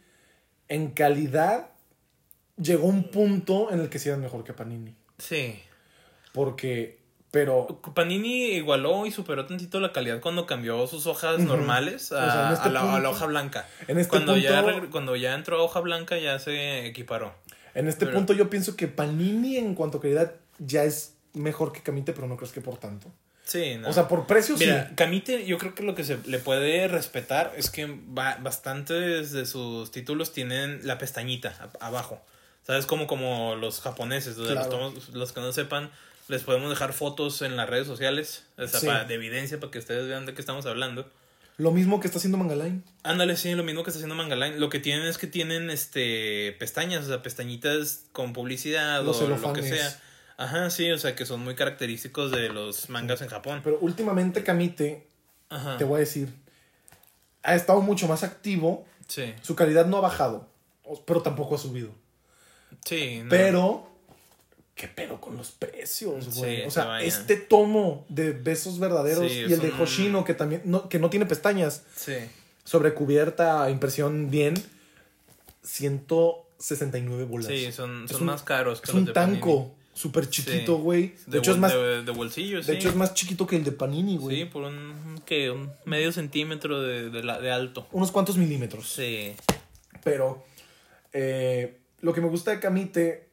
En 0.69 0.91
calidad, 0.91 1.69
llegó 2.57 2.87
un 2.89 3.11
punto 3.11 3.71
en 3.71 3.81
el 3.81 3.89
que 3.91 3.99
sí 4.01 4.09
eran 4.09 4.21
mejor 4.23 4.43
que 4.43 4.53
Panini. 4.53 4.97
Sí. 5.19 5.61
Porque. 6.33 6.99
Pero. 7.31 7.81
Panini 7.95 8.53
igualó 8.53 9.05
y 9.07 9.11
superó 9.11 9.47
tantito 9.47 9.81
la 9.81 9.93
calidad 9.93 10.21
cuando 10.21 10.47
cambió 10.47 10.87
sus 10.87 11.07
hojas 11.07 11.39
normales 11.41 12.13
a, 12.13 12.27
O 12.27 12.31
sea, 12.31 12.47
en 12.49 12.53
este 12.55 12.69
a 12.69 12.73
la, 12.73 12.81
a 12.81 12.85
la 12.85 12.93
punto- 12.93 13.11
hoja 13.11 13.27
blanca. 13.27 13.69
En 13.89 13.99
este 13.99 14.11
cuando, 14.11 14.33
punto. 14.35 14.49
ya, 14.49 14.89
cuando 14.91 15.17
ya 15.17 15.35
entró 15.35 15.59
a 15.59 15.63
hoja 15.63 15.81
blanca 15.81 16.19
ya 16.19 16.39
se 16.39 16.87
equiparó. 16.87 17.35
En 17.75 17.89
este 17.89 18.07
Pero- 18.07 18.17
punto 18.19 18.33
yo 18.33 18.49
pienso 18.49 18.77
que 18.77 18.89
Panini 18.89 19.57
en 19.59 19.75
cuanto 19.75 19.99
a 19.99 20.01
calidad 20.01 20.33
ya 20.59 20.85
es 20.85 21.15
mejor 21.35 21.73
que 21.73 21.83
Camite, 21.83 22.13
pero 22.15 22.27
no 22.27 22.37
crees 22.39 22.53
que 22.53 22.63
por 22.63 22.79
tanto. 22.79 23.09
Sí, 23.45 23.77
¿no? 23.77 23.89
O 23.89 23.93
sea, 23.93 24.09
por 24.09 24.27
precio 24.27 24.57
Mira, 24.57 24.89
sí. 24.89 24.95
Camite, 24.97 25.45
yo 25.47 25.59
creo 25.59 25.75
que 25.75 25.83
lo 25.85 25.95
que 25.95 26.03
se 26.03 26.19
le 26.27 26.39
puede 26.39 26.89
respetar 26.89 27.53
es 27.57 27.71
que 27.71 27.87
ba- 28.07 28.39
bastantes 28.43 29.31
de 29.33 29.47
sus 29.47 29.91
títulos 29.91 30.33
tienen 30.33 30.81
la 30.85 30.97
pestañita 30.99 31.71
abajo. 31.81 32.21
¿Sabes? 32.67 32.87
Como, 32.87 33.07
como 33.07 33.55
los 33.55 33.81
japoneses. 33.81 34.37
los 34.39 35.33
que 35.33 35.41
no 35.41 35.53
sepan, 35.53 35.91
les 36.29 36.43
podemos 36.43 36.71
dejar 36.71 36.93
fotos 36.93 37.43
en 37.43 37.57
las 37.57 37.69
redes 37.69 37.87
sociales. 37.87 38.45
O 38.59 38.67
sea, 38.67 38.81
Sí. 38.81 38.87
para- 38.87 39.05
de 39.05 39.15
evidencia 39.15 39.59
para 39.61 39.71
que 39.71 39.79
ustedes 39.79 40.07
vean 40.09 40.27
de 40.27 40.35
qué 40.35 40.41
estamos 40.41 40.67
hablando. 40.67 41.11
Lo 41.59 41.71
mismo 41.71 42.01
que 42.01 42.07
está 42.09 42.19
haciendo 42.19 42.37
Mangaline. 42.37 42.83
Ándale, 43.03 43.37
sí, 43.37 43.55
lo 43.55 43.65
mismo 43.65 43.83
que 43.83 43.89
está 43.91 43.99
haciendo 43.99 44.15
Mangaline. 44.15 44.59
Lo 44.61 44.69
que 44.69 44.79
tienen 44.79 45.07
es 45.07 45.17
que 45.17 45.27
tienen 45.27 45.71
este 45.71 46.55
pestañas, 46.59 47.05
o 47.05 47.09
sea, 47.09 47.23
pestañitas 47.23 48.05
con 48.13 48.33
publicidad 48.35 49.03
Los 49.05 49.21
o 49.23 49.29
lo 49.29 49.53
que 49.55 49.63
sea. 49.63 49.99
Ajá, 50.37 50.69
sí, 50.69 50.91
o 50.91 50.99
sea, 50.99 51.15
que 51.17 51.25
son 51.25 51.41
muy 51.41 51.55
característicos 51.55 52.31
de 52.31 52.51
los 52.51 52.91
mangas 52.91 53.23
en 53.23 53.29
Japón. 53.29 53.63
Pero 53.65 53.79
últimamente 53.81 54.43
Camite, 54.45 55.07
Ajá. 55.49 55.79
te 55.79 55.85
voy 55.85 55.97
a 55.97 56.01
decir, 56.01 56.29
ha 57.43 57.55
estado 57.55 57.81
mucho 57.81 58.07
más 58.07 58.23
activo. 58.23 58.87
Sí. 59.09 59.33
Su 59.41 59.57
calidad 59.57 59.87
no 59.87 59.97
ha 59.97 60.01
bajado, 60.01 60.47
pero 61.07 61.23
tampoco 61.23 61.55
ha 61.55 61.59
subido. 61.59 61.89
Sí, 62.85 63.21
no. 63.23 63.31
Pero, 63.31 63.96
¿qué 64.77 64.87
pedo 64.87 65.21
con 65.21 65.37
los 65.37 65.51
precios, 65.51 66.27
Sí, 66.27 66.39
güey? 66.39 66.63
o 66.63 66.71
se 66.71 66.81
sea, 66.83 67.01
este 67.03 67.35
tomo 67.37 68.05
de 68.09 68.31
besos 68.33 68.79
verdaderos 68.79 69.31
Sí, 69.33 69.39
y 69.39 69.53
el 69.53 69.59
de 69.61 69.71
son- 69.71 69.81
Hoshino, 69.81 70.25
que 70.25 70.35
también 70.35 70.63
no, 70.65 70.89
que 70.89 70.99
no 71.01 71.11
tiene 71.11 71.27
pestañas, 71.27 71.83
Sí. 71.97 72.13
sobre 72.63 72.95
cubierta, 72.95 73.69
impresión 73.71 74.31
bien, 74.31 74.55
169 75.63 77.25
bolas. 77.25 77.47
Sí, 77.49 77.73
son, 77.73 78.09
son 78.09 78.21
un- 78.21 78.27
más 78.27 78.43
caros 78.43 78.81
que 78.81 78.87
Es 78.87 78.95
los 78.95 79.01
un 79.01 79.05
de 79.07 79.13
Panini. 79.13 79.39
tanco 79.41 79.73
súper 79.95 80.29
chiquito, 80.29 80.77
Sí. 80.77 80.83
güey. 80.83 81.03
De, 81.09 81.33
De, 81.33 81.39
hecho, 81.39 81.53
es 81.53 81.59
más, 81.59 81.73
de, 81.73 82.03
de 82.03 82.13
bolsillo, 82.13 82.63
sí. 82.63 82.71
de 82.71 82.77
hecho, 82.79 82.89
es 82.91 82.95
más 82.97 83.15
chiquito 83.15 83.47
que 83.47 83.57
el 83.57 83.65
de 83.65 83.73
Panini, 83.73 84.19
güey. 84.19 84.37
Sí, 84.41 84.45
por 84.45 84.65
un, 84.65 85.21
¿qué? 85.25 85.51
un 85.51 85.71
medio 85.87 86.13
centímetro 86.13 86.83
de, 86.83 87.11
de, 87.11 87.23
la- 87.25 87.41
de 87.41 87.51
alto. 87.51 87.87
Unos 87.93 88.13
cuantos 88.13 88.37
milímetros. 88.37 88.89
Sí. 88.93 89.35
Pero 90.05 90.45
eh, 91.13 91.79
lo 92.03 92.13
que 92.13 92.21
me 92.21 92.29
gusta 92.29 92.51
de 92.51 92.61
Camite, 92.61 93.26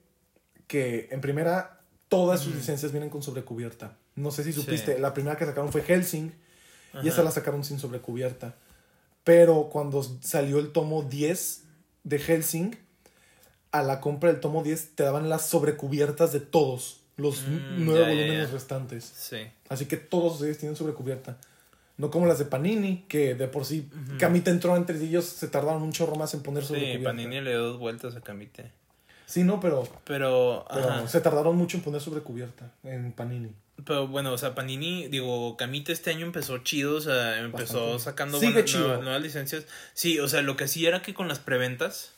que 0.68 1.08
en 1.12 1.22
primera, 1.22 1.82
todas 2.10 2.42
sus 2.42 2.56
licencias 2.56 2.92
vienen 2.92 3.10
con 3.10 3.24
sobrecubierta. 3.24 3.98
No 4.16 4.32
sé 4.32 4.44
si 4.44 4.54
supiste, 4.54 4.96
Sí. 4.96 5.02
la 5.02 5.14
primera 5.14 5.36
que 5.38 5.46
sacaron 5.46 5.72
fue 5.72 5.82
Helsing 5.82 6.32
y 7.02 7.08
esa 7.08 7.24
la 7.24 7.32
sacaron 7.32 7.64
sin 7.64 7.80
sobrecubierta. 7.80 8.56
Pero 9.24 9.70
cuando 9.72 10.04
salió 10.22 10.60
el 10.60 10.72
tomo 10.72 11.04
10 11.04 11.64
de 12.04 12.20
Helsing, 12.20 12.76
a 13.72 13.82
la 13.82 14.00
compra 14.02 14.32
del 14.32 14.40
tomo 14.42 14.62
10 14.64 14.96
te 14.96 15.04
daban 15.04 15.30
las 15.30 15.48
sobrecubiertas 15.50 16.32
de 16.32 16.40
todos 16.42 17.00
los 17.18 17.42
Mm, 17.48 17.86
nueve 17.86 18.02
volúmenes 18.02 18.52
restantes. 18.52 19.04
Sí. 19.16 19.38
Así 19.70 19.86
que 19.86 19.98
todos 19.98 20.42
ellos 20.44 20.58
tienen 20.58 20.76
sobrecubierta. 20.76 21.38
No 21.98 22.10
como 22.12 22.26
las 22.26 22.40
de 22.40 22.46
Panini, 22.46 23.06
que 23.08 23.36
de 23.36 23.48
por 23.48 23.66
sí 23.66 23.88
Camita 24.20 24.50
entró 24.52 24.76
entre 24.76 24.98
ellos, 24.98 25.26
se 25.26 25.48
tardaron 25.48 25.84
un 25.84 25.92
chorro 25.92 26.16
más 26.16 26.34
en 26.34 26.42
poner 26.42 26.64
Sí, 26.64 26.70
sobrecubierta. 26.70 27.10
Panini 27.10 27.40
le 27.42 27.52
dio 27.52 27.64
dos 27.64 27.80
vueltas 27.80 28.16
a 28.16 28.22
Camite. 28.22 28.72
Sí, 29.26 29.44
no, 29.44 29.60
pero, 29.60 29.84
Pero, 30.04 30.66
pero 30.74 30.90
ajá. 30.90 31.08
se 31.08 31.22
tardaron 31.22 31.56
mucho 31.56 31.78
en 31.78 31.84
poner 31.84 32.02
sobrecubierta 32.02 32.72
en 32.84 33.12
Panini. 33.14 33.50
Pero 33.86 34.08
bueno, 34.08 34.32
o 34.32 34.38
sea, 34.38 34.54
Panini, 34.54 35.08
digo, 35.08 35.58
Camite 35.58 35.92
este 35.92 36.12
año 36.12 36.26
empezó 36.26 36.60
chido, 36.60 36.98
o 36.98 37.02
sea, 37.02 37.40
empezó 37.40 37.80
Bastante. 37.94 38.04
sacando 38.04 38.40
Sigue 38.40 38.54
buenas- 38.54 38.70
chido. 38.72 38.84
nuevas, 38.88 39.04
nuevas 39.04 39.22
licencias. 39.22 39.66
Sí, 39.94 40.20
o 40.20 40.28
sea, 40.28 40.42
lo 40.42 40.56
que 40.56 40.68
sí 40.68 40.86
era 40.86 41.02
que 41.02 41.14
con 41.16 41.28
las 41.28 41.40
preventas, 41.40 42.12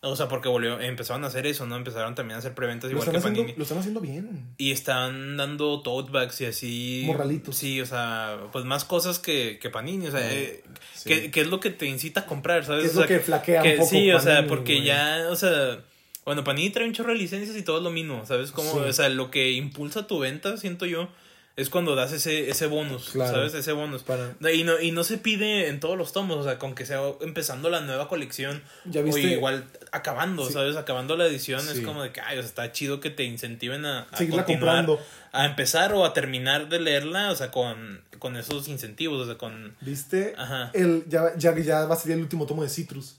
o 0.00 0.16
sea, 0.16 0.28
porque 0.28 0.48
volvió, 0.48 0.80
empezaron 0.80 1.24
a 1.24 1.26
hacer 1.26 1.46
eso, 1.46 1.66
¿no? 1.66 1.76
Empezaron 1.76 2.14
también 2.14 2.36
a 2.36 2.38
hacer 2.38 2.54
preventas 2.54 2.90
Lo 2.90 2.96
igual 2.98 3.10
que 3.10 3.16
haciendo, 3.18 3.40
Panini. 3.40 3.56
lo 3.58 3.62
están 3.64 3.78
haciendo 3.78 4.00
bien. 4.00 4.54
Y 4.56 4.70
están 4.72 5.36
dando 5.36 5.82
tote 5.82 6.10
bags 6.10 6.40
y 6.40 6.46
así. 6.46 7.02
Morralitos. 7.06 7.54
Sí, 7.56 7.80
o 7.82 7.86
sea, 7.86 8.38
pues 8.52 8.64
más 8.64 8.84
cosas 8.84 9.18
que, 9.18 9.58
que 9.60 9.68
Panini, 9.70 10.06
o 10.06 10.10
sea, 10.10 10.32
eh, 10.32 10.64
sí. 10.94 11.08
que, 11.10 11.30
que 11.30 11.40
es 11.42 11.48
lo 11.48 11.60
que 11.60 11.70
te 11.70 11.84
incita 11.86 12.20
a 12.20 12.26
comprar, 12.26 12.64
¿sabes? 12.64 12.86
Es 12.86 12.92
O 12.96 13.00
lo 13.02 13.06
sea, 13.06 13.16
que 13.18 13.22
flaquea 13.22 13.60
que 13.62 13.72
un 13.72 13.76
poco 13.78 13.90
Sí, 13.90 14.10
o 14.10 14.20
sea, 14.20 14.36
Panini, 14.36 14.48
porque 14.48 14.74
güey. 14.76 14.86
ya, 14.86 15.26
o 15.30 15.36
sea, 15.36 15.80
bueno, 16.28 16.44
Panini 16.44 16.70
trae 16.70 16.86
un 16.86 16.92
chorro 16.92 17.12
de 17.12 17.18
licencias 17.18 17.56
y 17.56 17.62
todo 17.62 17.78
es 17.78 17.82
lo 17.82 17.90
mismo, 17.90 18.24
¿sabes? 18.26 18.52
Como, 18.52 18.72
Sí. 18.72 18.78
o 18.78 18.92
sea, 18.92 19.08
lo 19.08 19.30
que 19.30 19.50
impulsa 19.52 20.06
tu 20.06 20.18
venta, 20.20 20.56
siento 20.56 20.86
yo, 20.86 21.08
es 21.56 21.70
cuando 21.70 21.96
das 21.96 22.12
ese, 22.12 22.48
ese 22.50 22.66
bonus, 22.66 23.08
Claro. 23.10 23.32
¿sabes? 23.34 23.52
Ese 23.54 23.72
bonus. 23.72 24.04
Para- 24.04 24.36
Y 24.54 24.62
no, 24.62 24.80
y 24.80 24.92
no 24.92 25.02
se 25.02 25.18
pide 25.18 25.66
en 25.66 25.80
todos 25.80 25.98
los 25.98 26.12
tomos, 26.12 26.36
o 26.36 26.44
sea, 26.44 26.56
con 26.56 26.76
que 26.76 26.86
sea 26.86 27.00
empezando 27.20 27.68
la 27.68 27.80
nueva 27.80 28.06
colección. 28.06 28.62
¿Ya 28.84 29.00
O 29.00 29.04
viste? 29.04 29.22
igual 29.22 29.64
acabando, 29.90 30.46
Sí. 30.46 30.52
¿sabes? 30.52 30.76
Acabando 30.76 31.16
la 31.16 31.26
edición 31.26 31.60
Sí. 31.60 31.70
es 31.72 31.80
como 31.80 32.04
de 32.04 32.12
que, 32.12 32.20
ay, 32.20 32.38
o 32.38 32.42
sea, 32.42 32.48
está 32.48 32.70
chido 32.70 33.00
que 33.00 33.10
te 33.10 33.24
incentiven 33.24 33.84
a, 33.86 34.02
a 34.10 34.16
Seguirla 34.16 34.44
continuar, 34.44 34.86
comprando. 34.86 35.04
a 35.32 35.46
empezar 35.46 35.92
o 35.94 36.04
a 36.04 36.12
terminar 36.14 36.68
de 36.68 36.78
leerla, 36.78 37.32
o 37.32 37.34
sea, 37.34 37.50
con, 37.50 38.02
con 38.20 38.36
esos 38.36 38.68
incentivos, 38.68 39.20
o 39.20 39.26
sea, 39.26 39.36
con... 39.36 39.74
¿Viste? 39.80 40.34
Ajá. 40.38 40.70
El, 40.74 41.06
ya, 41.08 41.36
ya, 41.36 41.58
ya 41.58 41.86
va 41.86 41.94
a 41.94 41.98
salir 41.98 42.16
el 42.18 42.22
último 42.22 42.46
tomo 42.46 42.62
de 42.62 42.68
Citrus. 42.68 43.16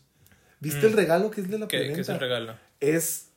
¿Viste 0.62 0.82
Mm. 0.88 0.89
el 0.91 0.93
regalo 0.93 1.30
que 1.32 1.41
es 1.41 1.50
de 1.50 1.60
la 1.60 1.67
¿Qué, 1.67 1.78
preventa? 1.78 1.95
qué 1.95 2.02
es 2.02 2.10
el 2.10 2.19
regalo? 2.22 2.56
Es. 2.79 3.27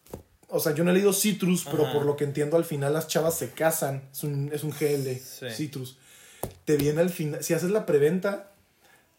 O 0.48 0.61
sea, 0.61 0.74
yo 0.74 0.85
no 0.85 0.90
he 0.90 0.94
leído 0.94 1.12
Citrus, 1.14 1.64
pero 1.70 1.85
Ajá. 1.85 1.94
por 1.94 2.05
lo 2.05 2.16
que 2.16 2.24
entiendo, 2.24 2.57
al 2.59 2.64
final 2.64 2.92
las 2.92 3.09
chavas 3.09 3.37
se 3.38 3.50
casan. 3.50 4.02
Es 4.12 4.22
un, 4.22 4.50
es 4.52 4.64
un 4.64 4.70
GL, 4.70 5.16
Sí. 5.18 5.46
Citrus. 5.50 5.96
Te 6.66 6.76
viene 6.76 7.00
al 7.00 7.11
final. 7.11 7.42
Si 7.42 7.55
haces 7.55 7.70
la 7.70 7.87
preventa, 7.87 8.50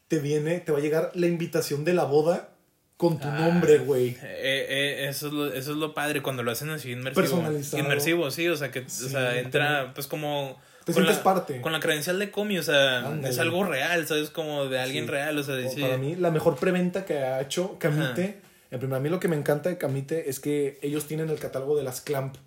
te 0.08 0.20
viene, 0.20 0.60
te 0.60 0.72
va 0.72 0.78
a 0.78 0.82
llegar 0.82 1.12
la 1.16 1.26
invitación 1.28 1.84
de 1.86 1.94
la 1.94 2.04
boda 2.04 2.50
con 2.98 3.20
tu 3.20 3.28
Ah, 3.28 3.48
nombre, 3.48 3.80
güey. 3.80 4.10
Eh, 4.10 4.18
eh, 4.22 5.08
eso, 5.10 5.28
es 5.28 5.34
lo, 5.34 5.48
eso 5.52 5.72
es 5.72 5.78
lo 5.78 5.94
padre 5.96 6.22
cuando 6.22 6.44
lo 6.44 6.52
hacen 6.52 6.70
así 6.70 6.92
inmersivo. 6.92 7.22
Personalizado. 7.22 7.84
Inmersivo, 7.84 8.30
sí, 8.32 8.48
o 8.48 8.56
sea, 8.56 8.70
que 8.72 8.84
Sí, 8.88 9.06
o 9.06 9.10
sea, 9.10 9.40
entra 9.40 9.92
pues 9.96 10.06
como... 10.08 10.62
Te 10.86 10.94
con 10.94 11.02
sientes 11.04 11.18
la, 11.18 11.24
parte. 11.24 11.62
Con 11.62 11.72
la 11.72 11.80
credencial 11.80 12.20
de 12.20 12.30
comi, 12.30 12.60
o 12.60 12.64
sea, 12.64 13.08
Ándale. 13.08 13.30
es 13.30 13.40
algo 13.40 13.64
real, 13.64 14.06
¿sabes? 14.06 14.30
Como 14.30 14.66
de 14.66 14.80
alguien 14.80 15.06
Sí. 15.06 15.12
real, 15.12 15.38
o 15.40 15.44
sea, 15.44 15.56
O 15.56 15.58
dice... 15.58 15.82
Para 15.82 15.98
mí, 15.98 16.16
la 16.16 16.30
mejor 16.30 16.58
preventa 16.58 17.06
que 17.06 17.18
ha 17.20 17.42
hecho 17.42 17.78
Camite. 17.80 18.42
En 18.74 18.80
primer, 18.80 18.98
a 18.98 19.00
mí 19.00 19.08
lo 19.08 19.20
que 19.20 19.28
me 19.28 19.36
encanta 19.36 19.70
de 19.70 19.78
Camite 19.78 20.30
es 20.30 20.40
que 20.40 20.80
ellos 20.82 21.06
tienen 21.06 21.30
el 21.30 21.38
catálogo 21.40 21.78
de 21.78 21.84
las 21.84 22.02
Clamp. 22.02 22.38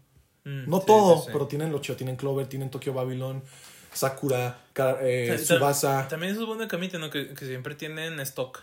Mm, 0.44 0.68
No 0.68 0.80
sí, 0.80 0.86
todo, 0.86 1.16
sí, 1.18 1.22
sí. 1.26 1.30
pero 1.32 1.46
tienen 1.46 1.70
lo 1.70 1.78
chido. 1.78 1.96
Tienen 1.96 2.16
Clover, 2.16 2.48
tienen 2.48 2.68
Tokyo 2.68 2.92
Babylon, 2.92 3.42
Sakura, 3.92 4.58
eh, 5.00 5.36
Tsubasa. 5.40 6.08
También 6.08 6.32
eso 6.32 6.42
es 6.42 6.46
bueno 6.48 6.62
de 6.62 6.68
Camite, 6.68 6.98
¿no? 6.98 7.10
Que, 7.10 7.32
que 7.32 7.46
siempre 7.46 7.76
tienen 7.76 8.18
stock. 8.20 8.60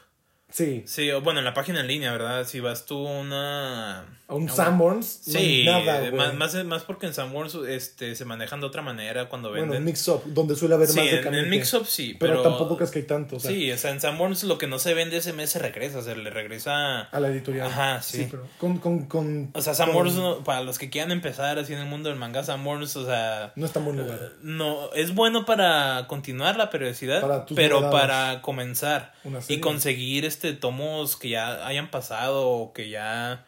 Sí, 0.53 0.83
Sí, 0.85 1.09
o 1.09 1.21
bueno, 1.21 1.39
en 1.39 1.45
la 1.45 1.53
página 1.55 1.79
en 1.79 1.87
línea, 1.87 2.11
¿verdad? 2.11 2.45
Si 2.45 2.59
vas 2.59 2.85
tú 2.85 3.07
a 3.07 3.11
una... 3.19 3.99
a 4.27 4.35
un 4.35 4.47
Sanborns, 4.49 5.21
no 5.27 5.39
hay 5.39 5.45
Sí, 5.45 5.65
nada, 5.65 5.99
güey. 6.01 6.11
más, 6.11 6.33
más, 6.35 6.63
más 6.65 6.83
porque 6.83 7.07
en 7.07 7.13
Sanborns 7.15 7.55
este, 7.67 8.15
se 8.15 8.23
manejan 8.23 8.59
de 8.61 8.67
otra 8.67 8.83
manera 8.83 9.29
cuando 9.29 9.49
Bueno, 9.49 9.65
venden. 9.65 9.83
Mix 9.85 10.07
Up, 10.09 10.21
donde 10.27 10.55
suele 10.55 10.75
haber 10.75 10.87
sí, 10.87 10.95
más 10.99 11.05
de 11.09 11.19
en, 11.21 11.33
en 11.33 11.49
Mix 11.49 11.73
Up 11.73 11.87
sí, 11.87 12.15
pero, 12.19 12.33
pero... 12.33 12.43
tampoco 12.43 12.75
crees 12.77 12.91
que 12.91 12.99
hay 12.99 13.05
tanto, 13.05 13.37
o 13.37 13.39
sea, 13.39 13.49
Sí, 13.49 13.71
o 13.71 13.77
sea, 13.79 13.89
en 13.89 13.99
Sanborns 13.99 14.43
lo 14.43 14.59
que 14.59 14.67
no 14.67 14.77
se 14.77 14.93
vende 14.93 15.17
ese 15.17 15.33
mes 15.33 15.49
se 15.49 15.57
regresa, 15.57 16.03
se 16.03 16.15
le 16.15 16.29
regresa... 16.29 17.01
a 17.01 17.19
la 17.19 17.29
editorial. 17.29 17.65
Ajá, 17.67 18.01
sí. 18.03 18.27
pero 18.29 18.47
con, 18.59 18.77
con, 18.77 19.07
con, 19.07 19.49
O 19.55 19.61
sea, 19.63 19.73
Sanborns, 19.73 20.13
con- 20.13 20.21
no- 20.23 20.43
para 20.43 20.61
los 20.61 20.77
que 20.77 20.91
quieran 20.91 21.11
empezar 21.11 21.57
así 21.57 21.73
en 21.73 21.79
el 21.79 21.87
mundo 21.87 22.09
del 22.09 22.17
manga, 22.19 22.43
Sanborns, 22.43 22.95
o 22.95 23.05
sea... 23.07 23.53
no 23.55 23.65
está 23.65 23.79
en 23.79 23.85
buen 23.85 23.97
lugar. 23.97 24.33
No, 24.43 24.93
es 24.93 25.15
bueno 25.15 25.45
para 25.47 26.05
continuar 26.07 26.57
la 26.57 26.69
periodicidad, 26.69 27.21
Para 27.21 27.45
pero 27.47 27.89
para 27.89 28.41
comenzar 28.43 29.13
y 29.47 29.59
conseguir 29.59 30.25
este 30.25 30.42
tomos 30.51 31.15
que 31.15 31.29
ya 31.29 31.65
hayan 31.65 31.89
pasado 31.89 32.49
o 32.49 32.73
que 32.73 32.89
ya 32.89 33.45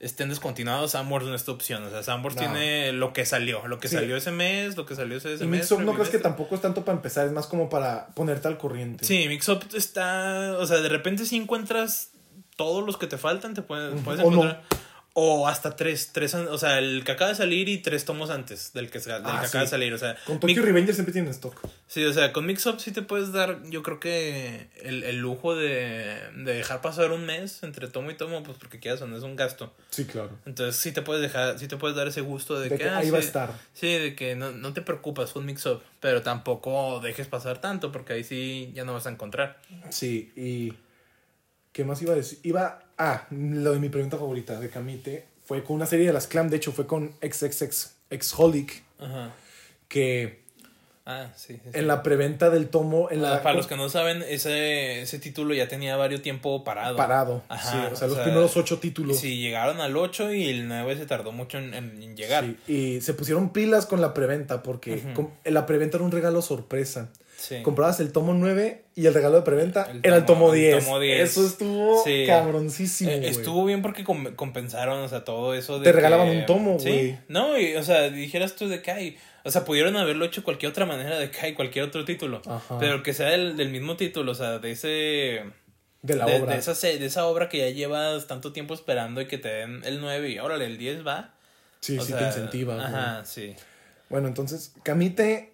estén 0.00 0.30
descontinuados, 0.30 0.90
Sanborns 0.90 1.28
no 1.28 1.36
es 1.36 1.44
tu 1.44 1.52
opción. 1.52 1.84
O 1.84 1.90
sea, 1.90 2.02
Sanborns 2.02 2.34
No. 2.34 2.40
tiene 2.42 2.92
lo 2.92 3.12
que 3.12 3.24
salió, 3.24 3.68
lo 3.68 3.78
que 3.78 3.86
Sí. 3.86 3.94
salió 3.94 4.16
ese 4.16 4.32
mes, 4.32 4.76
lo 4.76 4.84
que 4.84 4.96
salió 4.96 5.16
ese, 5.18 5.34
ese 5.34 5.44
Y 5.44 5.46
mes. 5.46 5.60
Mix 5.60 5.70
Up 5.70 5.82
no 5.82 5.94
crees 5.94 6.08
que 6.08 6.18
tampoco 6.18 6.56
es 6.56 6.60
tanto 6.60 6.84
para 6.84 6.96
empezar, 6.96 7.24
es 7.26 7.32
más 7.32 7.46
como 7.46 7.68
para 7.70 8.08
ponerte 8.16 8.48
al 8.48 8.58
corriente. 8.58 9.04
Sí, 9.04 9.28
Mixup 9.28 9.62
está, 9.76 10.56
o 10.58 10.66
sea, 10.66 10.78
de 10.78 10.88
repente 10.88 11.24
si 11.24 11.36
encuentras 11.36 12.10
todos 12.56 12.84
los 12.84 12.96
que 12.96 13.06
te 13.06 13.16
faltan, 13.16 13.54
te 13.54 13.62
puedes, 13.62 13.94
puedes 14.02 14.26
no. 14.28 14.56
O 15.14 15.46
hasta 15.46 15.76
tres, 15.76 16.08
tres, 16.12 16.34
o 16.34 16.56
sea, 16.56 16.78
el 16.78 17.04
que 17.04 17.12
acaba 17.12 17.28
de 17.28 17.36
salir 17.36 17.68
y 17.68 17.78
tres 17.78 18.06
tomos 18.06 18.30
antes 18.30 18.72
del 18.72 18.90
que, 18.90 18.98
del 18.98 19.20
Ah, 19.26 19.40
que 19.42 19.46
sí. 19.46 19.50
acaba 19.50 19.64
de 19.64 19.68
salir, 19.70 19.92
o 19.92 19.98
sea. 19.98 20.16
Con 20.24 20.40
Tokyo 20.40 20.56
Mi- 20.56 20.62
Revenger 20.66 20.94
siempre 20.94 21.12
tienen 21.12 21.30
stock. 21.32 21.54
Sí, 21.86 22.02
o 22.06 22.12
sea, 22.14 22.32
con 22.32 22.46
Mixup 22.46 22.78
sí 22.78 22.92
te 22.92 23.02
puedes 23.02 23.30
dar, 23.30 23.62
yo 23.68 23.82
creo 23.82 24.00
que 24.00 24.70
el, 24.82 25.04
el 25.04 25.18
lujo 25.18 25.54
de, 25.54 26.18
de 26.34 26.54
dejar 26.54 26.80
pasar 26.80 27.10
un 27.12 27.26
mes 27.26 27.62
entre 27.62 27.88
tomo 27.88 28.10
y 28.10 28.16
tomo, 28.16 28.42
pues 28.42 28.56
porque 28.56 28.80
quieras 28.80 29.02
o 29.02 29.06
no 29.06 29.14
es 29.18 29.22
un 29.22 29.36
gasto. 29.36 29.74
Sí, 29.90 30.06
claro. 30.06 30.30
Entonces 30.46 30.76
sí 30.76 30.92
te 30.92 31.02
puedes 31.02 31.20
dejar, 31.20 31.58
sí 31.58 31.68
te 31.68 31.76
puedes 31.76 31.94
dar 31.94 32.08
ese 32.08 32.22
gusto 32.22 32.58
de, 32.58 32.70
De 32.70 32.78
que, 32.78 32.84
que 32.84 32.88
ah, 32.88 32.96
ahí 32.96 33.04
sí, 33.04 33.10
va 33.10 33.18
a 33.18 33.20
estar. 33.20 33.52
Sí, 33.74 33.88
de 33.92 34.16
que 34.16 34.34
no, 34.34 34.52
no 34.52 34.72
te 34.72 34.80
preocupas 34.80 35.32
con 35.32 35.44
Mixup, 35.44 35.82
pero 36.00 36.22
tampoco 36.22 37.00
dejes 37.00 37.26
pasar 37.26 37.60
tanto 37.60 37.92
porque 37.92 38.14
ahí 38.14 38.24
sí 38.24 38.72
ya 38.74 38.84
no 38.86 38.94
vas 38.94 39.06
a 39.06 39.10
encontrar. 39.10 39.60
Sí, 39.90 40.32
y. 40.36 40.72
¿Qué 41.72 41.84
más 41.84 42.00
iba 42.02 42.12
a 42.12 42.16
decir? 42.16 42.38
Iba. 42.42 42.81
Ah, 43.04 43.26
lo 43.30 43.72
de 43.72 43.80
mi 43.80 43.88
pregunta 43.88 44.16
favorita 44.16 44.60
de 44.60 44.68
Camite 44.68 45.24
fue 45.44 45.64
con 45.64 45.74
una 45.76 45.86
serie 45.86 46.06
de 46.06 46.12
las 46.12 46.26
Clam, 46.28 46.48
de 46.48 46.56
hecho 46.58 46.70
fue 46.72 46.86
con 46.86 47.12
XXX, 47.20 47.90
Exholic, 48.10 48.82
Ajá. 49.00 49.30
que 49.88 50.40
Ah, 51.04 51.30
sí. 51.34 51.54
sí, 51.54 51.60
sí. 51.64 51.70
en 51.78 51.88
la 51.88 52.04
preventa 52.04 52.48
del 52.48 52.68
tomo. 52.68 53.10
En 53.10 53.22
la, 53.22 53.34
Ah, 53.38 53.42
Para 53.42 53.56
los 53.56 53.66
que 53.66 53.76
no 53.76 53.88
saben, 53.88 54.22
ese, 54.22 55.02
ese 55.02 55.18
título 55.18 55.52
ya 55.52 55.66
tenía 55.66 55.96
varios 55.96 56.22
tiempo 56.22 56.62
parado. 56.62 56.96
Parado. 56.96 57.42
Ajá, 57.48 57.70
sí, 57.88 57.92
o 57.92 57.96
sea, 57.96 58.06
o 58.06 58.10
los 58.10 58.14
sea, 58.18 58.24
primeros 58.24 58.56
ocho 58.56 58.78
títulos. 58.78 59.18
Sí, 59.18 59.38
llegaron 59.40 59.80
al 59.80 59.96
8 59.96 60.32
y 60.32 60.48
el 60.48 60.68
9 60.68 60.96
se 60.96 61.06
tardó 61.06 61.32
mucho 61.32 61.58
en, 61.58 62.16
llegar. 62.16 62.44
Y 62.68 63.00
se 63.00 63.14
pusieron 63.14 63.52
pilas 63.52 63.86
con 63.86 64.00
la 64.00 64.14
preventa 64.14 64.62
porque 64.62 65.02
com- 65.14 65.30
la 65.44 65.66
preventa 65.66 65.96
era 65.96 66.04
un 66.04 66.12
regalo 66.12 66.40
sorpresa. 66.40 67.08
Sí. 67.42 67.60
Comprabas 67.62 67.98
el 67.98 68.12
tomo 68.12 68.34
9 68.34 68.84
y 68.94 69.06
el 69.06 69.14
regalo 69.14 69.34
de 69.36 69.42
preventa 69.42 69.88
El 69.90 69.98
era 70.04 70.16
el 70.16 70.24
tomo- 70.24 70.46
tomo 70.46 70.54
el 70.54 70.60
10. 70.60 70.84
tomo 70.84 71.00
10. 71.00 71.30
Eso 71.30 71.44
estuvo 71.44 72.04
Sí. 72.04 72.24
cabroncísimo. 72.24 73.10
Eh, 73.10 73.18
güey. 73.18 73.30
estuvo 73.30 73.64
bien 73.64 73.82
porque 73.82 74.04
com- 74.04 74.36
compensaron, 74.36 75.00
o 75.00 75.08
sea, 75.08 75.24
todo 75.24 75.52
eso 75.54 75.78
de 75.80 75.84
Te 75.84 75.90
regalaban 75.92 76.28
un 76.28 76.46
tomo, 76.46 76.78
güey. 76.78 77.18
No, 77.26 77.58
y, 77.58 77.74
o 77.74 77.82
sea, 77.82 78.10
dijeras 78.10 78.54
tú 78.54 78.68
de 78.68 78.80
que 78.80 78.92
hay... 78.92 79.16
O 79.44 79.50
sea, 79.50 79.64
pudieron 79.64 79.96
haberlo 79.96 80.24
hecho 80.24 80.44
cualquier 80.44 80.70
otra 80.70 80.86
manera 80.86 81.18
de 81.18 81.32
que 81.32 81.40
hay 81.40 81.54
cualquier 81.54 81.84
otro 81.86 82.04
título. 82.04 82.42
Ajá. 82.46 82.78
Pero 82.78 83.02
que 83.02 83.12
sea 83.12 83.30
del, 83.30 83.56
del 83.56 83.70
mismo 83.70 83.96
título, 83.96 84.30
o 84.30 84.34
sea, 84.36 84.60
de 84.60 84.70
ese... 84.70 85.42
de 86.02 86.14
la 86.16 86.26
de, 86.26 86.40
obra. 86.40 86.52
de 86.52 86.58
esa, 86.60 86.72
de 86.86 87.04
esa 87.04 87.26
obra 87.26 87.48
que 87.48 87.58
ya 87.58 87.70
llevas 87.70 88.28
tanto 88.28 88.52
tiempo 88.52 88.72
esperando 88.72 89.20
y 89.20 89.26
que 89.26 89.38
te 89.38 89.48
den 89.48 89.82
el 89.84 90.00
9 90.00 90.30
y 90.30 90.38
órale, 90.38 90.66
el 90.66 90.78
10 90.78 91.04
va. 91.04 91.34
Sí, 91.80 91.98
O 91.98 92.02
sí 92.02 92.08
sea, 92.12 92.18
te 92.20 92.24
incentiva. 92.26 92.74
güey. 92.76 93.24
Sí. 93.24 93.56
Bueno, 94.10 94.28
entonces, 94.28 94.74
Camite, 94.84 95.51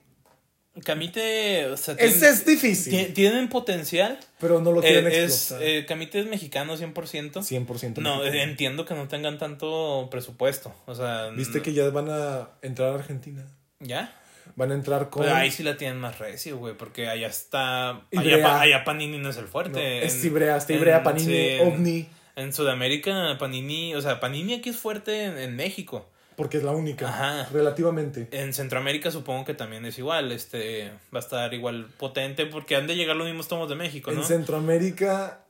Camite, 0.85 1.67
o 1.67 1.77
sea, 1.77 1.95
ese 1.95 2.19
tienen- 2.19 2.33
es 2.35 2.47
difícil, 2.47 3.07
ti- 3.07 3.13
tienen 3.13 3.49
potencial. 3.49 4.19
pero 4.39 4.61
no 4.61 4.73
lo 4.73 4.81
Eh, 4.83 4.87
quieren 4.89 5.07
es, 5.09 5.33
explotar. 5.35 5.67
eh, 5.67 5.87
Camite 5.87 6.21
es 6.21 6.27
mexicano 6.27 6.77
100%. 6.77 7.43
100%. 7.43 8.01
No, 8.01 8.19
mexicano. 8.19 8.39
eh, 8.39 8.43
entiendo 8.43 8.85
que 8.85 8.95
no 8.95 9.09
tengan 9.09 9.39
tanto 9.39 10.09
presupuesto. 10.11 10.75
O 10.87 10.95
sea, 10.95 11.29
Viste 11.31 11.59
no- 11.59 11.65
que 11.65 11.73
ya 11.73 11.89
van 11.91 12.09
a 12.11 12.51
entrar 12.63 12.91
a 12.93 12.95
Argentina. 12.95 13.47
¿Ya? 13.81 14.15
Van 14.57 14.73
a 14.73 14.75
entrar 14.75 15.09
con. 15.11 15.23
Pero 15.23 15.35
ahí 15.37 15.51
sí 15.51 15.63
la 15.63 15.77
tienen 15.77 15.99
más 15.99 16.19
recio, 16.19 16.59
güey, 16.59 16.77
porque 16.77 17.09
allá 17.09 17.29
está... 17.29 18.03
Ibrea. 18.11 18.37
Allá, 18.37 18.45
pa- 18.45 18.61
allá 18.63 18.85
Panini 18.85 19.19
no 19.19 19.31
es 19.31 19.37
el 19.37 19.45
No, 19.45 19.51
fuerte. 19.51 20.05
es 20.05 20.15
En- 20.21 20.27
Ibrea, 20.27 20.57
está 20.57 20.73
en- 20.73 20.79
Ibrea, 20.81 21.03
Panini, 21.03 21.27
sí, 21.27 21.37
en- 21.49 21.69
OVNI, 21.69 22.09
En 22.37 22.53
Sudamérica, 22.53 23.37
Panini... 23.39 23.95
O 23.95 24.01
sea, 24.01 24.21
Panini 24.21 24.55
aquí 24.55 24.71
es 24.71 24.77
fuerte 24.77 25.25
en, 25.25 25.39
en 25.39 25.55
México. 25.57 26.09
Porque 26.39 26.57
es 26.59 26.63
la 26.63 26.71
única, 26.71 27.09
Ajá. 27.09 27.49
relativamente. 27.53 28.29
En 28.31 28.55
Centroamérica 28.55 29.11
supongo 29.11 29.45
que 29.45 29.55
también 29.55 29.85
es 29.85 29.99
igual. 29.99 30.31
Este 30.31 30.91
va 31.13 31.19
a 31.19 31.23
estar 31.23 31.53
igual 31.53 31.87
potente 31.99 32.47
porque 32.47 32.77
han 32.77 32.87
de 32.87 32.95
llegar 32.95 33.17
los 33.17 33.27
mismos 33.27 33.49
tomos 33.49 33.69
de 33.69 33.75
México, 33.75 34.13
¿no? 34.13 34.21
En 34.21 34.27
Centroamérica, 34.27 35.45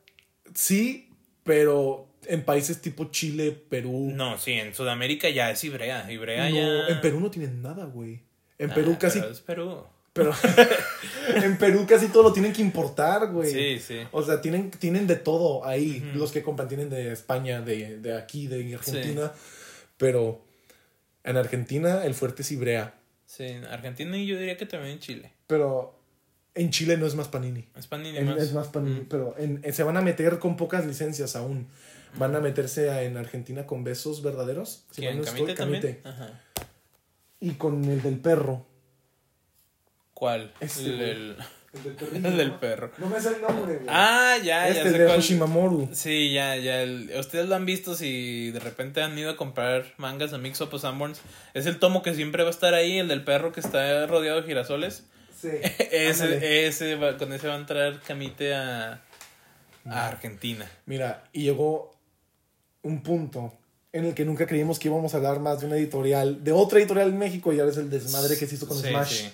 sí, 0.55 1.11
pero 1.45 2.09
en 2.27 2.43
países 2.43 2.81
tipo 2.81 3.11
Chile, 3.11 3.53
Perú. 3.53 4.11
No, 4.15 4.39
sí, 4.39 4.53
en 4.53 4.75
Sudamérica 4.75 5.29
ya 5.29 5.51
es 5.51 5.63
Ibrea. 5.63 6.11
Ibrea 6.11 6.49
no, 6.49 6.57
ya... 6.57 6.89
en 6.89 7.01
Perú 7.03 7.21
no 7.21 7.31
tienen 7.31 7.61
nada, 7.63 7.85
güey. 7.85 8.23
En 8.59 8.71
Ah, 8.71 8.75
Perú 8.75 8.97
casi. 8.99 9.21
pero 9.21 9.31
es 9.33 9.41
Perú. 9.41 9.85
Pero 10.15 10.33
en 11.45 11.59
Perú 11.59 11.85
casi 11.87 12.09
todo 12.09 12.25
lo 12.25 12.33
tienen 12.33 12.53
que 12.55 12.63
importar, 12.63 13.31
güey. 13.31 13.53
Sí, 13.53 13.79
sí. 13.79 13.99
O 14.11 14.23
sea, 14.23 14.41
tienen, 14.41 14.71
tienen 14.71 15.07
de 15.07 15.17
todo 15.17 15.65
ahí. 15.67 16.11
Los 16.15 16.33
que 16.33 16.43
compran 16.43 16.67
tienen 16.67 16.89
de 16.91 17.13
España, 17.13 17.61
de, 17.61 17.99
de 17.99 18.17
aquí, 18.17 18.47
de 18.47 18.75
Argentina. 18.75 19.31
Pero 19.97 20.48
en 21.31 21.37
Argentina 21.37 22.05
el 22.05 22.15
fuerte 22.15 22.43
es 22.43 22.53
Ibrea. 22.53 22.95
Sí, 23.27 23.45
en 23.45 23.65
Argentina 23.67 24.17
y 24.17 24.27
yo 24.27 24.39
diría 24.39 24.57
que 24.57 24.67
también 24.67 24.93
en 24.95 24.99
Chile. 25.01 25.33
Pero 25.47 25.99
en 26.55 26.71
Chile 26.71 26.97
no 26.97 27.07
es 27.07 27.15
más 27.15 27.29
Panini. 27.29 27.69
Es 27.77 27.87
Panini 27.87 28.17
En- 28.19 28.27
más. 28.27 28.39
Es 28.39 28.53
más 28.53 28.69
Panini. 28.69 29.01
Pero 29.09 29.35
en- 29.39 29.61
en- 29.63 29.73
se 29.73 29.83
van 29.83 29.97
a 29.97 30.01
meter 30.03 30.39
con 30.39 30.57
pocas 30.57 30.87
licencias 30.87 31.37
aún. 31.37 31.69
Van 32.17 32.35
a 32.35 32.41
meterse 32.41 32.91
a- 32.91 33.03
en 33.03 33.17
Argentina 33.19 33.67
con 33.67 33.85
besos 33.85 34.23
verdaderos. 34.23 34.87
Si 34.91 35.03
¿Camite 35.03 35.25
también? 35.27 35.55
Camite. 35.57 36.01
Ajá. 36.05 36.41
Y 37.41 37.53
con 37.53 37.85
el 37.85 38.01
del 38.03 38.19
perro. 38.19 38.67
¿Cuál? 40.15 40.53
Este, 40.61 40.87
el, 40.87 41.01
el- 41.01 41.37
El 41.73 41.83
del 41.83 41.93
perrito. 41.95 42.29
el 42.29 42.37
del 42.37 42.53
perro. 42.55 42.91
No 42.99 43.07
me 43.09 43.21
sé 43.21 43.29
el 43.29 43.43
nombre, 43.43 43.75
güey. 43.77 43.87
Ah, 43.89 44.37
ya, 44.43 44.69
este 44.69 44.85
ya 44.85 44.91
sé 44.91 44.99
de 44.99 45.05
cuál. 45.07 45.23
Sí, 45.93 46.33
ya, 46.33 46.57
ya. 46.57 46.83
el- 46.83 47.11
Ustedes 47.19 47.49
lo 47.49 47.55
han 47.57 47.67
visto 47.67 47.95
si 47.95 48.51
de 48.51 48.61
repente 48.61 49.03
han 49.03 49.19
ido 49.19 49.31
a 49.31 49.37
comprar 49.37 49.93
mangas 49.99 50.33
a 50.33 50.39
Mix 50.39 50.61
Up 50.61 50.71
o 50.73 50.79
Sanborns. 50.79 51.21
Es 51.55 51.67
el 51.67 51.79
tomo 51.79 52.03
que 52.03 52.15
siempre 52.15 52.43
va 52.43 52.49
a 52.49 52.53
estar 52.53 52.75
ahí, 52.75 52.99
el 52.99 53.09
del 53.09 53.23
perro 53.25 53.53
que 53.53 53.61
está 53.61 54.07
rodeado 54.07 54.41
de 54.41 54.47
girasoles. 54.47 55.05
Sí. 55.41 55.49
ese, 55.93 56.25
Ándale. 56.25 56.67
ese 56.67 56.95
va- 56.97 57.17
con 57.17 57.33
ese 57.33 57.47
va 57.49 57.55
a 57.55 57.59
entrar 57.59 58.01
Camite 58.01 58.55
a, 58.55 59.03
a 59.85 60.09
Argentina. 60.09 60.69
Mira, 60.87 61.25
y 61.33 61.43
llegó 61.43 61.95
un 62.83 63.03
punto 63.03 63.53
en 63.93 64.05
el 64.07 64.15
que 64.15 64.25
nunca 64.25 64.47
creímos 64.47 64.79
que 64.79 64.89
íbamos 64.89 65.15
a 65.15 65.17
hablar 65.19 65.41
más 65.41 65.61
de 65.61 65.67
una 65.67 65.77
editorial, 65.77 66.43
de 66.45 66.53
otra 66.53 66.79
editorial 66.79 67.09
en 67.09 67.19
México, 67.19 67.53
y 67.53 67.59
ahora 67.61 67.73
es 67.73 67.79
el 67.79 67.91
desmadre 67.91 68.37
que 68.39 68.47
se 68.47 68.55
hizo 68.55 68.67
con 68.69 68.79
Sí, 68.79 68.89
Smash. 68.89 69.09
sí. 69.13 69.31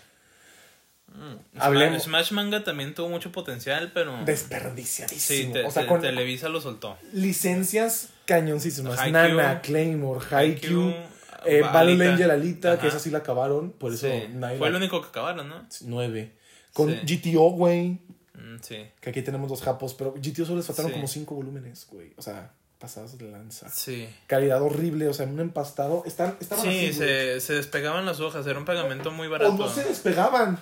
Mm, 1.14 1.58
Hablemos- 1.60 2.02
Smash 2.02 2.32
Manga 2.32 2.64
también 2.64 2.94
tuvo 2.94 3.08
mucho 3.08 3.30
potencial, 3.32 3.92
pero. 3.94 4.18
Sí, 4.18 4.24
Desperdiciadísimo. 4.24 5.52
te- 5.52 5.64
o 5.64 5.70
sea, 5.70 5.82
te- 5.82 5.88
con 5.88 6.00
Televisa 6.00 6.48
lo 6.48 6.60
soltó. 6.60 6.96
licencias 7.12 8.08
cañoncísimas. 8.26 8.98
Haikyuu, 8.98 9.12
Nana, 9.36 9.60
Claymore, 9.60 10.20
Haikyuu, 10.30 10.82
Haikyuu, 10.90 11.04
eh. 11.46 11.60
Battle 11.62 12.08
Angel 12.10 12.30
Alita, 12.30 12.72
que 12.74 12.86
Ajá. 12.88 12.88
esa 12.88 12.98
sí 12.98 13.10
la 13.10 13.18
acabaron, 13.18 13.70
por 13.72 13.92
eso 13.92 14.06
Sí, 14.08 14.28
Fue 14.58 14.68
el 14.68 14.74
único 14.74 15.00
que 15.02 15.08
acabaron, 15.08 15.48
¿no? 15.48 15.66
Nueve. 15.82 16.32
Con 16.72 16.90
Sí. 16.90 17.00
GTO, 17.06 17.50
güey. 17.50 18.00
Mm, 18.34 18.56
sí. 18.62 18.84
Que 19.00 19.10
aquí 19.10 19.22
tenemos 19.22 19.48
dos 19.48 19.62
japos, 19.62 19.94
pero 19.94 20.14
GTO 20.16 20.44
solo 20.44 20.56
les 20.58 20.66
faltaron 20.66 20.90
como 20.90 21.06
cinco 21.06 21.34
volúmenes, 21.36 21.86
güey. 21.90 22.12
O 22.16 22.22
sea, 22.22 22.50
pasadas 22.80 23.16
de 23.16 23.30
lanza. 23.30 23.68
Sí. 23.70 24.08
Calidad 24.26 24.60
horrible, 24.60 25.06
o 25.08 25.14
sea, 25.14 25.26
en 25.26 25.34
un 25.34 25.40
empastado. 25.40 26.02
Están, 26.04 26.36
estaban 26.40 26.64
Sí, 26.64 26.86
así, 26.88 26.92
se, 26.92 27.40
se 27.40 27.52
despegaban 27.54 28.04
las 28.04 28.18
hojas, 28.20 28.44
era 28.48 28.58
un 28.58 28.64
pegamento 28.64 29.12
muy 29.12 29.28
barato. 29.28 29.52
O 29.52 29.56
no 29.56 29.68
se 29.68 29.84
despegaban. 29.84 30.58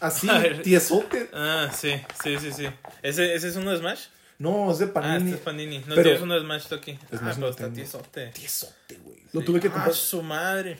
Así, 0.00 0.28
tiesote. 0.64 1.30
Ah, 1.32 1.68
sí, 1.72 1.92
sí, 2.22 2.38
sí, 2.38 2.52
sí. 2.52 2.66
¿Ese, 3.02 3.34
¿Ese 3.34 3.48
es 3.48 3.56
uno 3.56 3.70
de 3.70 3.78
Smash? 3.78 4.06
No, 4.38 4.72
es 4.72 4.78
de 4.78 4.86
Ah, 4.86 4.92
Panini. 4.94 5.16
este 5.30 5.34
es 5.36 5.40
Panini. 5.44 5.78
No 5.80 5.94
Pero- 5.94 6.02
tienes 6.02 6.22
uno 6.22 6.34
de 6.34 6.40
Smash. 6.40 6.62
Smash 6.62 7.34
ah, 7.36 7.38
no 7.38 7.48
está 7.48 7.68
tiesote. 7.70 8.26
Tiesote, 8.28 8.96
güey. 9.04 9.22
Lo 9.32 9.42
tuve 9.42 9.60
que 9.60 9.68
Ah, 9.68 9.72
comprar. 9.72 9.94
su 9.94 10.22
madre. 10.22 10.78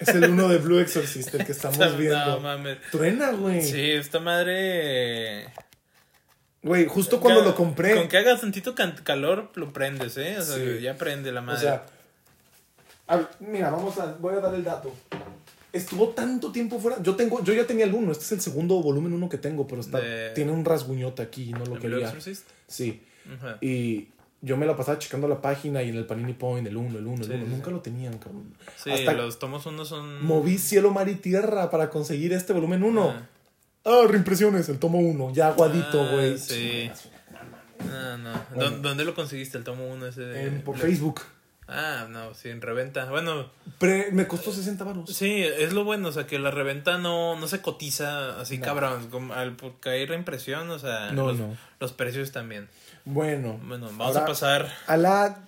Es 0.00 0.08
el 0.08 0.24
uno 0.30 0.48
de 0.48 0.58
Blue 0.58 0.80
Exorcist, 0.80 1.32
el 1.34 1.46
que 1.46 1.52
estamos 1.52 1.78
No 1.78 1.92
viendo. 1.96 2.40
mames. 2.40 2.78
Truena, 2.90 3.30
güey. 3.30 3.62
Sí, 3.62 3.92
esta 3.92 4.18
madre. 4.18 5.46
Güey, 6.62 6.86
justo 6.86 7.20
cuando 7.20 7.40
Ya- 7.42 7.46
lo 7.46 7.54
compré. 7.54 7.94
Con 7.94 8.08
que 8.08 8.16
haga 8.18 8.38
tantito 8.40 8.74
calor, 8.74 9.52
lo 9.54 9.72
prendes, 9.72 10.16
¿eh? 10.16 10.36
O 10.38 10.42
sea, 10.42 10.56
Sí. 10.56 10.80
ya 10.80 10.96
prende 10.96 11.30
la 11.30 11.40
O 11.40 11.44
madre. 11.44 11.60
sea, 11.60 11.86
a 13.06 13.20
mira, 13.38 13.70
vamos 13.70 13.96
a, 13.98 14.06
voy 14.14 14.34
a 14.34 14.40
dar 14.40 14.54
el 14.54 14.64
dato. 14.64 14.92
Estuvo 15.74 16.08
tanto 16.10 16.52
tiempo 16.52 16.78
fuera. 16.78 17.02
Yo 17.02 17.16
tengo, 17.16 17.42
yo 17.44 17.52
ya 17.52 17.66
tenía 17.66 17.84
el 17.84 17.92
uno. 17.94 18.12
Este 18.12 18.24
es 18.24 18.32
el 18.32 18.40
segundo 18.40 18.80
volumen 18.80 19.12
uno 19.12 19.28
que 19.28 19.38
tengo, 19.38 19.66
pero 19.66 19.80
está, 19.80 20.00
De- 20.00 20.30
tiene 20.30 20.52
un 20.52 20.64
rasguñote 20.64 21.20
aquí 21.22 21.50
y 21.50 21.52
no 21.52 21.58
lo 21.58 21.64
¿En 21.64 21.70
Blue 21.72 21.80
quería. 21.80 22.06
Exorcist? 22.06 22.46
Sí. 22.68 23.02
Ajá. 23.36 23.58
Y 23.60 24.08
yo 24.40 24.56
me 24.56 24.66
la 24.66 24.76
pasaba 24.76 24.98
checando 24.98 25.26
la 25.26 25.40
página 25.42 25.82
y 25.82 25.88
en 25.88 25.96
el 25.96 26.06
Panini 26.06 26.32
Point, 26.34 26.66
el 26.68 26.76
uno, 26.76 26.98
el 26.98 27.06
uno, 27.06 27.22
el 27.22 27.28
Sí, 27.28 27.32
uno. 27.34 27.44
sí, 27.44 27.50
Nunca 27.50 27.66
sí. 27.66 27.70
lo 27.72 27.80
tenían, 27.80 28.18
cabrón. 28.18 28.54
Sí, 28.82 28.90
Hasta 28.90 29.12
los 29.14 29.38
tomos 29.38 29.66
uno 29.66 29.84
son. 29.84 30.24
moví 30.24 30.58
cielo, 30.58 30.90
mar 30.92 31.08
y 31.08 31.16
tierra 31.16 31.70
para 31.70 31.90
conseguir 31.90 32.32
este 32.32 32.52
volumen 32.52 32.82
uno. 32.82 33.10
Ah. 33.16 33.26
Ah, 33.86 34.04
reimpresiones, 34.08 34.68
el 34.68 34.78
tomo 34.78 34.98
uno. 34.98 35.32
Ya 35.34 35.48
aguadito, 35.48 36.00
Ah, 36.02 36.10
güey. 36.14 36.38
sí. 36.38 36.90
No, 37.90 38.18
no. 38.18 38.32
Bueno. 38.54 38.70
¿Dó- 38.70 38.78
¿Dónde 38.82 39.04
lo 39.04 39.14
conseguiste 39.14 39.58
el 39.58 39.64
tomo 39.64 39.86
uno 39.88 40.06
ese 40.06 40.22
de 40.22 40.46
En- 40.46 40.62
por 40.62 40.76
Facebook. 40.78 41.20
Ah, 41.66 42.06
no, 42.10 42.34
sí, 42.34 42.50
en 42.50 42.60
reventa. 42.60 43.06
Bueno, 43.06 43.50
Pre- 43.78 44.10
me 44.12 44.26
costó 44.26 44.52
60 44.52 44.84
baros. 44.84 45.10
sí, 45.14 45.42
es 45.42 45.72
lo 45.72 45.84
bueno, 45.84 46.08
o 46.08 46.12
sea, 46.12 46.26
que 46.26 46.38
la 46.38 46.50
reventa 46.50 46.98
no, 46.98 47.36
no 47.38 47.48
se 47.48 47.62
cotiza 47.62 48.38
así 48.40 48.58
No. 48.58 48.64
cabrón, 48.66 49.08
como 49.08 49.32
al, 49.34 49.56
porque 49.56 49.88
hay 49.90 50.06
reimpresión, 50.06 50.68
o 50.70 50.78
sea, 50.78 51.10
No, 51.12 51.28
los, 51.28 51.38
no. 51.38 51.56
los 51.80 51.92
precios 51.92 52.32
también. 52.32 52.68
Bueno, 53.06 53.58
Bueno, 53.64 53.86
vamos 53.96 54.16
a 54.16 54.26
pasar 54.26 54.70
a 54.86 54.96
la 54.98 55.38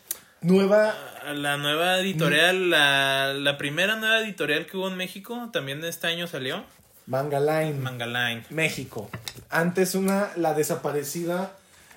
nueva. 0.41 0.95
a 1.27 1.33
la 1.35 1.57
nueva 1.59 1.99
editorial, 1.99 2.71
la, 2.71 3.35
la 3.35 3.59
primera 3.59 3.97
nueva 3.97 4.21
editorial 4.21 4.67
que 4.67 4.77
hubo 4.79 4.89
en 4.89 4.97
México, 4.97 5.51
también 5.53 5.85
este 5.85 6.07
año 6.07 6.27
salió, 6.27 6.65
Manga 7.07 7.41
Line. 7.41 7.75
Manga 7.75 8.07
Line. 8.07 8.45
México. 8.51 9.11
Antes 9.51 9.95
una, 9.95 10.31
la 10.37 10.55
desaparecida 10.55 11.53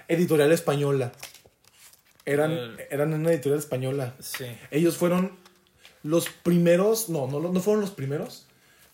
editorial 0.07 0.51
española. 0.51 1.11
Eran, 2.31 2.51
El- 2.51 2.77
eran 2.89 3.13
una 3.13 3.31
editorial 3.31 3.59
española. 3.59 4.13
Sí. 4.19 4.45
Ellos 4.71 4.97
fueron 4.97 5.37
los 6.03 6.29
primeros, 6.29 7.09
no, 7.09 7.27
no, 7.27 7.39
no 7.39 7.59
fueron 7.59 7.81
los 7.81 7.91
primeros, 7.91 8.45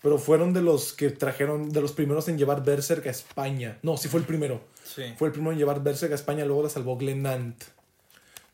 pero 0.02 0.18
fueron 0.18 0.52
de 0.52 0.62
los 0.62 0.92
que 0.92 1.10
trajeron, 1.10 1.70
de 1.70 1.80
los 1.80 1.92
primeros 1.92 2.28
en 2.28 2.38
llevar 2.38 2.64
Berserk 2.64 3.06
a 3.06 3.10
España. 3.10 3.78
No, 3.82 3.96
sí 3.96 4.08
fue 4.08 4.20
el 4.20 4.26
primero. 4.26 4.60
Sí. 4.84 5.02
Fue 5.18 5.28
el 5.28 5.32
primero 5.32 5.52
en 5.52 5.58
llevar 5.58 5.82
Berserk 5.82 6.12
a 6.12 6.14
España, 6.16 6.44
luego 6.44 6.62
la 6.64 6.68
salvó 6.68 6.96
Glenant. 6.96 7.62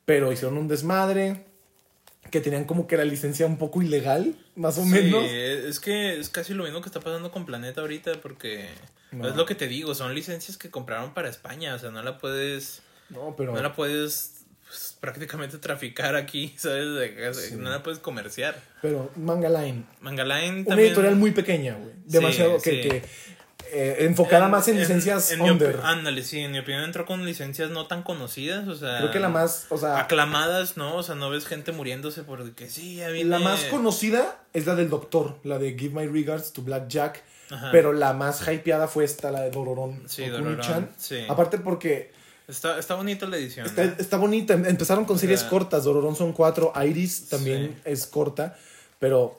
Pero 0.05 0.33
hicieron 0.33 0.59
un 0.59 0.69
desmadre, 0.69 1.45
que 2.31 2.41
tenían 2.41 2.65
como 2.65 2.87
que 2.87 2.97
la 2.97 3.05
licencia 3.05 3.47
un 3.47 3.59
poco 3.59 3.83
ilegal, 3.83 4.35
más 4.57 4.79
o 4.79 4.83
Sí, 4.85 4.89
menos. 4.89 5.25
es 5.25 5.81
que 5.81 6.19
es 6.19 6.29
casi 6.29 6.55
lo 6.55 6.65
mismo 6.65 6.81
que 6.81 6.89
está 6.89 7.01
pasando 7.01 7.31
con 7.31 7.45
Planeta 7.47 7.81
ahorita 7.83 8.21
porque 8.23 8.69
No. 9.11 9.29
es 9.29 9.37
lo 9.37 9.45
que 9.45 9.55
te 9.55 9.67
digo, 9.69 9.95
son 9.95 10.15
licencias 10.15 10.57
que 10.57 10.71
compraron 10.71 11.15
para 11.15 11.29
España, 11.29 11.75
o 11.75 11.79
sea, 11.79 11.91
no 11.91 12.03
la 12.03 12.19
puedes 12.19 12.81
No, 13.11 13.35
pero... 13.37 13.53
no 13.53 13.61
la 13.61 13.75
puedes 13.75 14.42
pues, 14.73 14.97
prácticamente 15.01 15.59
traficar 15.59 16.17
aquí, 16.17 16.55
¿sabes? 16.57 16.95
De- 16.95 17.35
Sí. 17.35 17.57
No 17.57 17.69
la 17.69 17.83
puedes 17.83 18.01
comerciar. 18.01 18.59
Pero 18.81 19.11
Manga 19.17 19.51
Line, 19.51 19.85
Mangaline 20.01 20.61
una 20.61 20.65
también 20.69 20.89
editorial 20.89 21.17
muy 21.17 21.33
pequeña, 21.33 21.75
güey. 21.75 21.93
Demasiado 22.07 22.59
Sí, 22.59 22.71
que, 22.71 22.83
sí. 22.83 22.89
que, 22.89 23.03
eh, 23.71 23.97
enfocada 24.07 24.49
más 24.49 24.67
en, 24.69 24.79
licencias 24.79 25.31
en 25.31 25.43
under. 25.43 25.81
ándale, 25.85 26.23
sí, 26.25 26.41
en 26.41 26.53
mi 26.53 26.59
opinión 26.59 26.85
entró 26.85 27.05
con 27.05 27.25
licencias 27.27 27.71
no 27.71 27.87
tan 27.87 28.03
conocidas, 28.03 28.67
o 28.67 28.75
sea, 28.75 28.99
Creo 28.99 29.11
que 29.11 29.21
la 29.21 29.29
más, 29.29 29.67
o 29.69 29.77
sea, 29.77 29.99
aclamadas, 29.99 30.77
¿no? 30.79 30.97
O 30.97 31.03
sea, 31.03 31.15
no 31.17 31.29
ves 31.29 31.47
gente 31.47 31.73
muriéndose 31.73 32.23
porque 32.23 32.71
sí, 32.71 32.97
ya 32.97 33.09
viene 33.09 33.29
la 33.31 33.39
más 33.41 33.65
conocida 33.65 34.43
es 34.55 34.65
la 34.67 34.75
del 34.75 34.89
Doctor, 34.89 35.37
la 35.45 35.59
de 35.59 35.77
Give 35.79 35.95
My 35.95 36.07
Regards 36.11 36.53
to 36.55 36.63
Black 36.63 36.89
Jack. 36.89 37.23
Ajá. 37.51 37.69
Pero 37.73 37.93
la 37.93 38.15
más 38.15 38.47
hypeada 38.49 38.89
fue 38.89 39.05
esta, 39.05 39.31
la 39.31 39.43
de 39.43 39.51
Dororón. 39.51 40.03
Sí. 40.09 40.25
Dororón, 40.27 40.89
sí. 40.97 41.25
Aparte 41.29 41.59
porque 41.59 42.11
Está, 42.53 42.79
está 42.79 42.95
bonita 42.95 43.27
la 43.27 43.37
edición. 43.37 43.67
está, 43.67 43.85
¿no? 43.85 43.95
está 43.99 44.17
bonita. 44.17 44.55
Empezaron 44.55 45.05
con 45.05 45.19
series 45.19 45.43
cortas. 45.45 45.85
Dororón 45.85 46.15
son 46.17 46.33
cuatro. 46.33 46.73
Iris 46.85 47.29
también 47.29 47.75
Sí. 47.75 47.81
es 47.87 48.07
corta. 48.07 48.57
Pero 48.99 49.39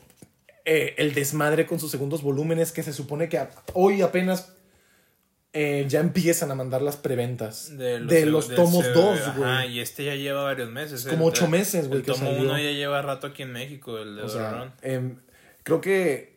eh, 0.66 0.96
el 0.98 1.14
desmadre 1.14 1.66
con 1.66 1.80
sus 1.80 1.92
segundos 1.92 2.22
volúmenes 2.22 2.72
que 2.72 2.84
se 2.84 2.92
supone 2.94 3.30
que 3.30 3.48
hoy 3.74 4.02
apenas 4.02 4.50
eh, 5.54 5.86
ya 5.88 6.00
empiezan 6.00 6.50
a 6.52 6.56
mandar 6.56 6.82
las 6.82 6.98
preventas. 6.98 7.78
De 7.78 8.00
los, 8.26 8.50
tomos 8.56 8.84
C- 8.86 8.92
2, 8.92 9.20
Ajá, 9.20 9.38
güey. 9.38 9.74
y 9.74 9.80
este 9.82 10.04
ya 10.06 10.16
lleva 10.16 10.44
varios 10.44 10.70
meses. 10.72 11.06
como 11.06 11.26
ocho 11.28 11.48
meses, 11.48 11.88
güey, 11.88 12.00
El 12.00 12.06
tomo 12.06 12.26
salió. 12.26 12.40
1 12.42 12.58
ya 12.58 12.72
lleva 12.72 13.02
rato 13.04 13.28
aquí 13.28 13.44
en 13.44 13.52
México, 13.52 13.98
el 14.00 14.16
de 14.16 14.22
O 14.24 14.30
sea, 14.30 14.74
em, 14.82 15.18
creo 15.64 15.80
que 15.80 16.34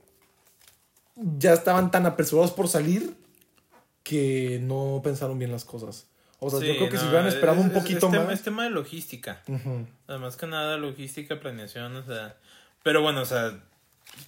ya 1.17 1.55
estaban 1.55 1.91
tan 1.91 2.05
apresurados 2.05 2.51
por 2.53 2.69
salir 2.69 3.15
que 4.03 4.61
no 4.63 5.01
pensaron 5.03 5.39
bien 5.39 5.51
las 5.51 5.65
cosas. 5.65 6.07
O 6.39 6.51
sea, 6.51 6.61
yo 6.61 6.73
Sí, 6.73 6.77
creo 6.79 6.91
que 6.91 6.97
si 6.99 7.05
no, 7.05 7.11
hubieran 7.11 7.29
esperado 7.29 7.59
es- 7.61 7.65
un 7.65 7.71
poquito 7.73 8.07
es 8.07 8.13
tema- 8.13 8.25
más. 8.25 8.35
Es 8.35 8.43
tema 8.43 8.65
de 8.65 8.71
logística. 8.71 9.41
Ujú. 9.49 9.87
Además 10.07 10.37
que 10.37 10.47
nada, 10.47 10.77
logística, 10.77 11.41
planeación, 11.41 11.97
o 11.97 12.03
sea. 12.05 12.37
Pero 12.83 13.03
bueno, 13.03 13.23
o 13.23 13.25
sea, 13.27 13.53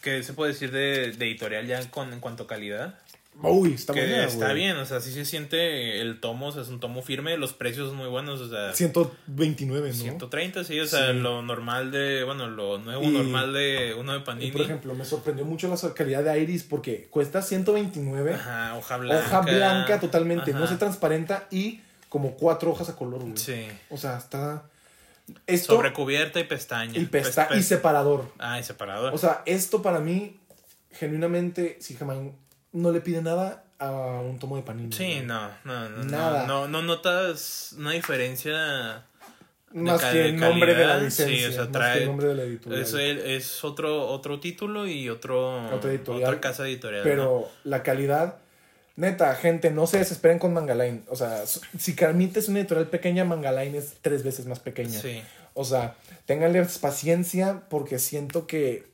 ¿qué 0.02 0.22
se 0.22 0.32
puede 0.32 0.52
decir 0.52 0.70
de, 0.72 1.12
de 1.12 1.24
editorial 1.26 1.66
ya 1.66 1.80
con, 1.90 2.12
en 2.12 2.20
cuanto 2.20 2.44
a 2.44 2.46
calidad? 2.46 2.98
Uy, 3.40 3.74
está 3.74 3.92
que 3.94 4.00
buena, 4.00 4.24
está 4.24 4.46
güey. 4.46 4.56
bien, 4.56 4.76
o 4.78 4.84
sea, 4.84 5.00
sí 5.00 5.12
se 5.12 5.24
siente 5.24 6.00
el 6.00 6.18
tomo, 6.18 6.48
o 6.48 6.52
sea, 6.52 6.62
es 6.62 6.68
un 6.70 6.80
tomo 6.80 7.02
firme, 7.02 7.36
los 7.36 7.52
precios 7.52 7.92
muy 7.92 8.08
buenos, 8.08 8.40
o 8.40 8.48
sea. 8.48 8.72
129, 8.72 9.88
¿no? 9.90 9.94
130, 9.94 10.64
sí, 10.64 10.80
o 10.80 10.86
sea, 10.86 11.12
Sí. 11.12 11.18
lo 11.18 11.42
normal 11.42 11.92
de, 11.92 12.24
bueno, 12.24 12.48
lo 12.48 12.78
nuevo 12.78 13.02
Y- 13.04 13.08
normal 13.10 13.52
de 13.52 13.94
uno 13.96 14.12
de 14.12 14.18
Y 14.18 14.22
Panini. 14.22 14.50
por 14.50 14.62
ejemplo, 14.62 14.94
me 14.94 15.04
sorprendió 15.04 15.44
mucho 15.44 15.68
la 15.68 15.94
calidad 15.94 16.24
de 16.24 16.40
Iris 16.40 16.64
porque 16.64 17.06
cuesta 17.10 17.40
129, 17.40 18.34
Ajá, 18.34 18.74
hoja 18.76 18.96
blanca. 18.96 19.24
hoja 19.24 19.40
blanca 19.42 20.00
totalmente, 20.00 20.52
no 20.52 20.64
Ajá. 20.64 20.72
se 20.72 20.76
transparenta 20.76 21.46
y 21.52 21.80
como 22.08 22.36
cuatro 22.36 22.70
hojas 22.70 22.88
a 22.88 22.96
color, 22.96 23.20
güey. 23.20 23.36
Sí. 23.36 23.66
O 23.90 23.96
sea, 23.96 24.18
está 24.18 24.64
esto 25.46 25.74
Sobrecubierta 25.74 26.40
y 26.40 26.44
pestaña. 26.44 26.98
y 26.98 27.04
pesta 27.06 27.48
y 27.54 27.62
separador. 27.62 28.32
Ah, 28.38 28.58
y 28.58 28.62
separador. 28.64 29.12
O 29.14 29.18
sea, 29.18 29.42
esto 29.46 29.82
para 29.82 30.00
mí 30.00 30.38
genuinamente, 30.92 31.76
si 31.80 31.94
jamás 31.94 32.18
no 32.72 32.90
le 32.92 33.00
pide 33.00 33.22
nada 33.22 33.64
a 33.78 33.90
un 33.90 34.38
tomo 34.38 34.56
de 34.56 34.62
panini. 34.62 34.92
Sí, 34.92 35.20
no, 35.24 35.50
no, 35.64 35.88
no. 35.88 36.04
Nada. 36.04 36.46
No, 36.46 36.62
no, 36.66 36.68
no 36.68 36.82
notas 36.82 37.74
una 37.78 37.92
diferencia. 37.92 39.04
de 39.70 39.80
Más 39.82 40.02
que 40.02 40.26
el 40.30 40.36
nombre 40.40 40.74
de 40.74 40.86
la 40.86 40.96
licencia. 40.98 41.26
sí, 41.38 41.44
o 41.44 41.52
sea, 41.52 41.64
más 41.64 41.72
trae- 41.72 41.92
que 41.94 41.98
el 42.00 42.06
nombre 42.06 42.28
de 42.28 42.34
la 42.34 42.42
editorial. 42.44 42.82
Es, 42.82 42.94
es 42.94 43.64
otro, 43.64 44.06
otro 44.08 44.40
título 44.40 44.86
y 44.86 45.08
otro, 45.10 45.66
Otra 45.74 45.90
editorial. 45.90 46.28
otra 46.30 46.40
casa 46.40 46.66
editorial. 46.66 47.02
Pero 47.04 47.50
¿no? 47.64 47.70
la 47.70 47.82
calidad, 47.82 48.38
neta, 48.98 49.34
gente, 49.36 49.70
no 49.70 49.86
se 49.86 49.98
desesperen 49.98 50.38
con 50.38 50.52
Mangaline. 50.52 51.02
O 51.08 51.16
sea, 51.16 51.44
si 51.46 51.94
Carmita 51.94 52.38
es 52.40 52.48
una 52.48 52.58
editorial 52.58 52.88
pequeña, 52.88 53.24
Mangaline 53.24 53.76
es 53.78 53.94
tres 54.02 54.22
veces 54.24 54.46
más 54.46 54.58
pequeña. 54.60 55.00
Sí. 55.00 55.22
O 55.54 55.64
sea, 55.64 55.94
ténganles 56.26 56.78
paciencia 56.78 57.62
porque 57.70 57.98
siento 57.98 58.46
que 58.46 58.86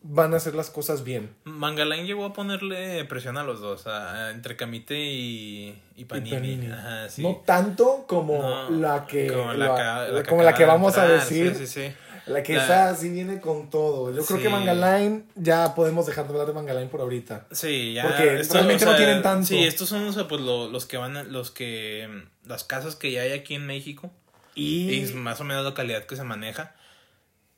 van 0.00 0.32
a 0.32 0.36
hacer 0.36 0.54
las 0.54 0.70
cosas 0.70 1.02
bien. 1.02 1.34
Mangaline 1.44 2.06
llegó 2.06 2.24
a 2.24 2.32
ponerle 2.32 3.04
presión 3.06 3.36
a 3.36 3.42
los 3.42 3.60
dos, 3.60 3.86
a- 3.88 4.26
a- 4.28 4.30
entre 4.30 4.56
Camite 4.56 4.96
y, 4.96 5.76
y 5.96 6.04
Panini. 6.04 6.28
Y 6.30 6.34
Panini. 6.34 6.66
Ajá, 6.72 7.08
sí. 7.08 7.22
No 7.22 7.42
tanto 7.44 8.04
como 8.06 8.40
No, 8.40 8.70
la 8.70 9.06
que, 9.06 9.26
como 9.26 9.52
la, 9.54 9.66
la- 9.68 9.74
ca- 9.74 10.08
la 10.08 10.22
como 10.22 10.42
la 10.44 10.54
que 10.54 10.64
vamos 10.64 10.96
a 10.98 11.06
decir. 11.08 11.54
Sí, 11.56 11.66
sí, 11.66 11.88
sí. 11.88 11.92
La 12.28 12.42
que 12.42 12.54
La- 12.54 12.64
esa 12.64 12.96
sí 12.96 13.08
viene 13.10 13.40
con 13.40 13.70
todo. 13.70 14.14
Yo 14.14 14.24
creo 14.24 14.36
Sí. 14.38 14.42
que 14.44 14.48
Mangaline 14.48 15.24
ya 15.34 15.74
podemos 15.74 16.06
dejar 16.06 16.26
de 16.26 16.32
hablar 16.32 16.46
de 16.46 16.52
Mangaline 16.54 16.88
por 16.88 17.00
ahorita. 17.00 17.46
Sí, 17.50 17.94
ya. 17.94 18.02
Porque 18.04 18.42
realmente 18.50 18.84
no 18.84 18.96
tienen 18.96 19.22
tanto. 19.22 19.46
Sí, 19.46 19.64
estos 19.64 19.88
son 19.88 20.06
o 20.06 20.12
sea, 20.12 20.28
pues, 20.28 20.40
lo- 20.40 20.68
los 20.70 20.86
que 20.86 20.96
van, 20.96 21.16
a- 21.16 21.22
los 21.24 21.50
que, 21.50 22.08
mm, 22.08 22.48
las 22.48 22.64
casas 22.64 22.96
que 22.96 23.10
ya 23.12 23.22
hay 23.22 23.32
aquí 23.32 23.54
en 23.54 23.66
México. 23.66 24.10
Y, 24.54 25.04
más 25.14 25.40
o 25.40 25.44
menos 25.44 25.64
la 25.64 25.72
calidad 25.74 26.04
que 26.04 26.16
se 26.16 26.24
maneja. 26.24 26.74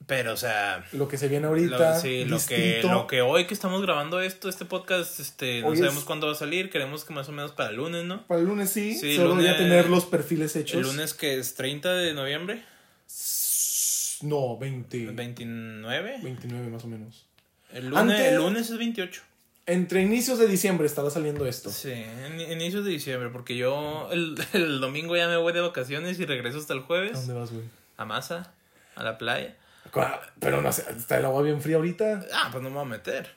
Pero, 0.06 0.32
o 0.32 0.36
sea, 0.36 0.84
lo 0.92 1.08
que 1.08 1.18
se 1.18 1.28
viene 1.28 1.42
lo, 1.44 1.48
ahorita. 1.50 2.00
sí, 2.00 2.24
lo 2.24 2.38
que, 2.44 2.80
lo 2.82 3.06
que 3.06 3.20
hoy 3.22 3.46
que 3.46 3.54
estamos 3.54 3.80
grabando 3.82 4.20
esto, 4.20 4.48
este 4.48 4.64
podcast, 4.64 5.20
este, 5.20 5.60
no 5.60 5.74
sabemos 5.76 5.98
es- 5.98 6.04
cuándo 6.04 6.26
va 6.26 6.32
a 6.32 6.36
salir. 6.36 6.68
Queremos 6.70 7.04
que 7.04 7.12
más 7.14 7.28
o 7.28 7.32
menos 7.32 7.52
para 7.52 7.70
el 7.70 7.76
lunes, 7.76 8.04
¿no? 8.04 8.26
Para 8.26 8.40
el 8.40 8.46
lunes 8.46 8.70
sí. 8.70 8.94
Sí, 8.94 9.14
solo 9.16 9.30
lunes- 9.30 9.44
ya 9.46 9.56
tener 9.56 9.88
los 9.88 10.06
perfiles 10.06 10.56
hechos. 10.56 10.78
El 10.80 10.82
lunes 10.82 11.14
que 11.14 11.38
es 11.38 11.54
30 11.54 11.92
de 11.92 12.12
noviembre, 12.14 12.62
No, 14.22 14.56
20. 14.58 15.06
29. 15.12 16.18
29 16.22 16.68
más 16.68 16.84
o 16.84 16.88
menos. 16.88 17.26
El 17.72 17.88
lunes, 17.88 18.20
el 18.20 18.36
lunes 18.36 18.70
es 18.70 18.78
28. 18.78 19.22
Entre 19.66 20.02
inicios 20.02 20.38
de 20.38 20.48
diciembre 20.48 20.86
estará 20.86 21.10
saliendo 21.10 21.46
esto. 21.46 21.70
Sí, 21.70 21.92
en 21.92 22.40
inicios 22.40 22.84
de 22.84 22.90
diciembre, 22.90 23.28
porque 23.30 23.56
yo 23.56 24.08
el, 24.10 24.34
el 24.52 24.80
domingo 24.80 25.16
ya 25.16 25.28
me 25.28 25.36
voy 25.36 25.52
de 25.52 25.60
vacaciones 25.60 26.18
y 26.18 26.26
regreso 26.26 26.58
hasta 26.58 26.72
el 26.74 26.80
¿A 26.80 26.82
jueves 26.82 27.12
dónde 27.26 27.40
vas, 27.40 27.52
güey? 27.52 27.64
a 27.96 28.04
Masa, 28.04 28.52
a 28.96 29.02
la 29.04 29.16
playa. 29.18 29.56
Pero 30.40 30.60
no 30.62 30.72
sé, 30.72 30.84
está 30.96 31.18
el 31.18 31.24
agua 31.24 31.42
bien 31.42 31.60
fría 31.60 31.76
ahorita. 31.76 32.26
Ah, 32.32 32.48
pues 32.50 32.62
no 32.62 32.70
me 32.70 32.76
voy 32.76 32.84
a 32.84 32.88
meter. 32.88 33.28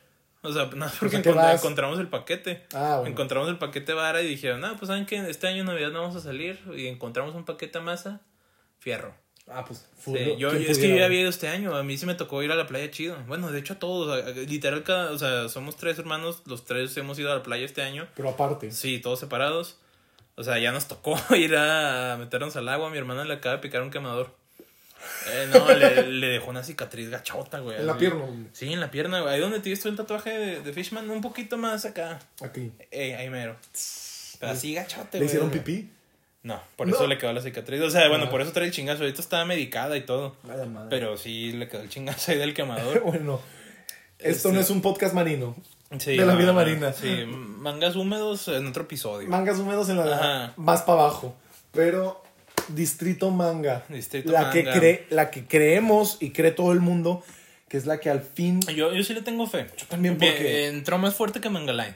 O 0.41 0.51
sea, 0.51 0.65
no, 0.65 0.87
porque 0.99 1.17
¿a 1.17 1.21
encont- 1.23 1.55
encontramos 1.55 1.99
el 1.99 2.07
paquete. 2.07 2.63
Ah, 2.73 2.97
bueno. 2.99 3.11
Encontramos 3.11 3.47
el 3.49 3.57
paquete 3.57 3.93
vara 3.93 4.21
y 4.21 4.27
dijeron, 4.27 4.59
no, 4.61 4.75
pues 4.77 4.87
saben 4.87 5.05
que 5.05 5.17
este 5.29 5.47
año 5.47 5.63
Navidad 5.63 5.91
no 5.91 6.01
vamos 6.01 6.15
a 6.15 6.19
salir 6.21 6.59
y 6.75 6.87
encontramos 6.87 7.33
un 7.35 7.45
paquete 7.45 7.77
a 7.77 7.81
masa, 7.81 8.21
fierro. 8.79 9.13
Ah, 9.49 9.65
pues. 9.65 9.85
Sí, 10.03 10.35
yo, 10.37 10.51
¿quién 10.51 10.63
es 10.71 10.77
que 10.77 10.89
yo 10.89 10.95
ya 10.95 11.05
había 11.05 11.21
ido 11.21 11.29
este 11.29 11.47
año, 11.49 11.75
a 11.75 11.83
mí 11.83 11.97
sí 11.97 12.05
me 12.05 12.15
tocó 12.15 12.41
ir 12.43 12.51
a 12.51 12.55
la 12.55 12.65
playa 12.65 12.89
chido. 12.91 13.17
Bueno, 13.27 13.51
de 13.51 13.59
hecho 13.59 13.73
a 13.73 13.79
todos, 13.79 14.25
literal, 14.47 14.83
cada, 14.83 15.11
o 15.11 15.17
sea, 15.17 15.49
somos 15.49 15.75
tres 15.75 15.99
hermanos, 15.99 16.41
los 16.45 16.63
tres 16.65 16.95
hemos 16.97 17.19
ido 17.19 17.31
a 17.31 17.35
la 17.35 17.43
playa 17.43 17.65
este 17.65 17.81
año. 17.81 18.07
Pero 18.15 18.29
aparte. 18.29 18.71
Sí, 18.71 18.99
todos 18.99 19.19
separados. 19.19 19.77
O 20.35 20.43
sea, 20.43 20.57
ya 20.59 20.71
nos 20.71 20.87
tocó 20.87 21.15
ir 21.35 21.55
a 21.55 22.15
meternos 22.17 22.55
al 22.55 22.69
agua. 22.69 22.89
Mi 22.89 22.97
hermana 22.97 23.25
le 23.25 23.33
acaba 23.35 23.57
de 23.57 23.61
picar 23.61 23.81
un 23.83 23.91
quemador. 23.91 24.33
Eh, 25.27 25.49
no, 25.53 25.69
le, 25.73 26.07
le 26.07 26.27
dejó 26.27 26.49
una 26.49 26.63
cicatriz 26.63 27.09
gachota, 27.09 27.59
güey. 27.59 27.77
En 27.77 27.85
la 27.87 27.97
pierna, 27.97 28.25
güey. 28.25 28.47
Sí, 28.53 28.71
en 28.71 28.79
la 28.79 28.89
pierna, 28.89 29.21
güey. 29.21 29.33
Ahí 29.35 29.41
donde 29.41 29.59
tienes 29.59 29.81
tú 29.81 29.89
el 29.89 29.97
tatuaje 29.97 30.31
de, 30.31 30.61
de 30.61 30.73
Fishman, 30.73 31.09
un 31.09 31.21
poquito 31.21 31.57
más 31.57 31.85
acá. 31.85 32.19
Aquí. 32.41 32.71
Ey, 32.89 33.11
ahí 33.11 33.29
mero. 33.29 33.57
Pero 34.39 34.51
así 34.53 34.73
gachote, 34.73 35.19
¿Le 35.19 35.19
güey. 35.19 35.25
hicieron 35.27 35.51
pipí? 35.51 35.89
No, 36.43 36.61
por 36.75 36.87
No. 36.87 36.95
eso 36.95 37.07
le 37.07 37.17
quedó 37.17 37.31
la 37.33 37.41
cicatriz. 37.41 37.79
O 37.81 37.89
sea, 37.89 38.09
bueno, 38.09 38.25
Ah. 38.25 38.29
por 38.29 38.41
eso 38.41 38.51
trae 38.51 38.67
el 38.67 38.73
chingazo. 38.73 39.03
Ahorita 39.03 39.21
estaba 39.21 39.45
medicada 39.45 39.95
y 39.97 40.01
todo. 40.01 40.35
Vaya 40.43 40.65
madre. 40.65 40.87
Pero 40.89 41.17
sí 41.17 41.53
le 41.53 41.67
quedó 41.69 41.81
el 41.81 41.89
chingazo 41.89 42.31
ahí 42.33 42.37
del 42.37 42.53
quemador. 42.53 43.01
bueno, 43.05 43.39
esto 44.19 44.29
Este- 44.49 44.51
no 44.51 44.59
es 44.59 44.69
un 44.69 44.81
podcast 44.81 45.13
marino. 45.13 45.55
Sí, 45.99 46.17
De 46.17 46.25
la 46.25 46.33
no, 46.33 46.39
vida 46.39 46.53
marina. 46.53 46.91
Sí, 46.91 47.25
mangas 47.27 47.95
húmedos 47.95 48.47
en 48.47 48.65
otro 48.67 48.83
episodio. 48.83 49.29
Mangas 49.29 49.59
húmedos 49.59 49.89
en 49.89 49.97
la 49.97 50.15
Ajá. 50.15 50.53
más 50.57 50.81
para 50.81 51.01
abajo. 51.01 51.35
Pero 51.71 52.21
Distrito 52.69 53.29
Manga. 53.29 53.83
Distrito 53.89 54.31
la 54.31 54.49
que 54.49 54.63
Manga. 54.63 54.79
cree, 54.79 55.05
la 55.11 55.29
que 55.29 55.45
creemos 55.45 56.17
y 56.19 56.31
cree 56.31 56.51
todo 56.51 56.71
el 56.71 56.79
mundo, 56.79 57.23
que 57.69 57.77
es 57.77 57.85
la 57.85 57.99
que 57.99 58.09
al 58.09 58.21
fin 58.21 58.59
Yo, 58.61 58.91
yo 58.93 59.03
sí 59.03 59.13
le 59.13 59.21
tengo 59.21 59.45
fe. 59.47 59.67
Yo 59.77 59.85
también, 59.87 60.17
porque- 60.17 60.67
Entró 60.67 60.97
más 60.97 61.13
fuerte 61.13 61.39
que 61.41 61.49
Mangaline. 61.49 61.93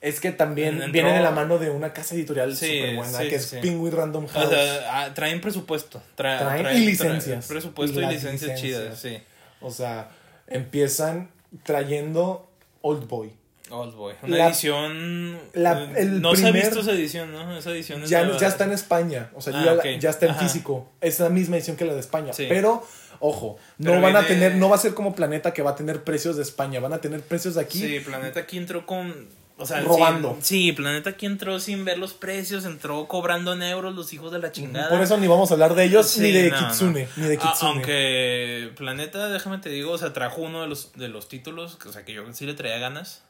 Es 0.00 0.20
que 0.20 0.30
también 0.32 0.76
Entró- 0.80 0.92
viene 0.92 1.12
de 1.12 1.20
la 1.20 1.30
mano 1.32 1.58
de 1.58 1.70
una 1.70 1.92
casa 1.92 2.14
editorial 2.14 2.56
Sí, 2.56 2.66
súper 2.78 2.96
buena, 2.96 3.18
sí, 3.18 3.28
que 3.28 3.34
es 3.36 3.44
sí. 3.46 3.56
Penguin 3.60 3.92
Random 3.92 4.26
House. 4.28 4.46
O 4.46 4.50
sea, 4.50 5.02
ah, 5.04 5.14
traen 5.14 5.40
presupuesto. 5.40 5.98
Tra- 6.16 6.38
Traen 6.38 6.62
traen- 6.64 6.76
y 6.82 6.86
licencias. 6.86 7.46
presupuesto 7.46 8.00
Y 8.00 8.06
licencias 8.06 8.60
chidas, 8.60 8.98
sí. 9.00 9.18
O 9.60 9.70
sea, 9.72 10.08
empiezan 10.46 11.30
trayendo 11.64 12.48
Old 12.82 13.06
Boy. 13.08 13.32
Old 13.70 13.94
Boy. 13.96 14.14
Una 14.22 14.36
La- 14.36 14.46
edición. 14.48 15.38
la- 15.52 15.82
eh, 15.84 15.92
el 15.98 16.22
no 16.22 16.34
se 16.34 16.46
ha 16.46 16.50
visto 16.52 16.80
esa 16.80 16.92
edición, 16.92 17.32
¿no? 17.32 17.56
Esa 17.58 17.70
edición 17.70 18.02
es 18.02 18.08
Ya, 18.08 18.22
la- 18.22 18.38
ya 18.38 18.46
está 18.48 18.64
en 18.64 18.72
España. 18.72 19.30
O 19.34 19.42
sea, 19.42 19.52
Ah, 19.54 19.76
ya, 19.84 19.98
ya 19.98 20.10
está 20.10 20.24
en 20.26 20.32
Ajá. 20.32 20.40
físico. 20.40 20.88
Es 21.02 21.20
la 21.20 21.28
misma 21.28 21.56
edición 21.56 21.76
que 21.76 21.84
la 21.84 21.92
de 21.92 22.00
España. 22.00 22.32
Pero, 22.36 22.86
ojo, 23.20 23.58
no 23.76 23.90
Pero 23.90 24.00
van 24.00 24.16
a 24.16 24.26
tener, 24.26 24.54
no 24.54 24.70
va 24.70 24.76
a 24.76 24.78
ser 24.78 24.94
como 24.94 25.14
Planeta 25.14 25.52
que 25.52 25.60
va 25.62 25.72
a 25.72 25.76
tener 25.76 26.02
precios 26.02 26.36
de 26.36 26.42
España. 26.44 26.80
Van 26.80 26.94
a 26.94 27.00
tener 27.02 27.20
precios 27.20 27.56
de 27.56 27.60
aquí. 27.60 27.78
Sí, 27.80 28.00
Planeta 28.00 28.40
aquí 28.40 28.56
entró 28.56 28.86
con. 28.86 29.28
O 29.60 29.66
sea, 29.66 29.80
Robando. 29.80 30.38
sí, 30.40 30.72
Planeta 30.72 31.10
aquí 31.10 31.26
entró 31.26 31.58
sin 31.58 31.84
ver 31.84 31.98
los 31.98 32.14
precios, 32.14 32.64
entró 32.64 33.08
cobrando 33.08 33.52
en 33.54 33.62
euros 33.64 33.94
los 33.94 34.12
hijos 34.12 34.30
de 34.30 34.38
la 34.38 34.52
chingada. 34.52 34.88
Por 34.88 35.00
eso 35.02 35.16
ni 35.18 35.26
vamos 35.26 35.50
a 35.50 35.54
hablar 35.54 35.74
de 35.74 35.84
ellos 35.84 36.08
Sí, 36.08 36.20
ni 36.20 36.30
de 36.32 36.50
no, 36.50 36.58
Kitsune. 36.58 37.08
no. 37.16 37.22
Ni 37.22 37.28
de 37.28 37.34
A- 37.36 37.38
Kitsune. 37.40 37.70
aunque 37.72 38.70
Planeta, 38.76 39.28
déjame 39.28 39.58
te 39.58 39.68
digo, 39.70 39.90
o 39.92 39.98
sea, 39.98 40.12
trajo 40.12 40.42
uno 40.42 40.62
de 40.62 40.68
los, 40.68 40.92
de 40.94 41.08
los 41.08 41.28
títulos, 41.28 41.76
o 41.86 41.92
sea, 41.92 42.04
que 42.04 42.12
yo 42.12 42.22
sí 42.32 42.46
le 42.46 42.54
traía 42.54 42.78
ganas. 42.78 43.24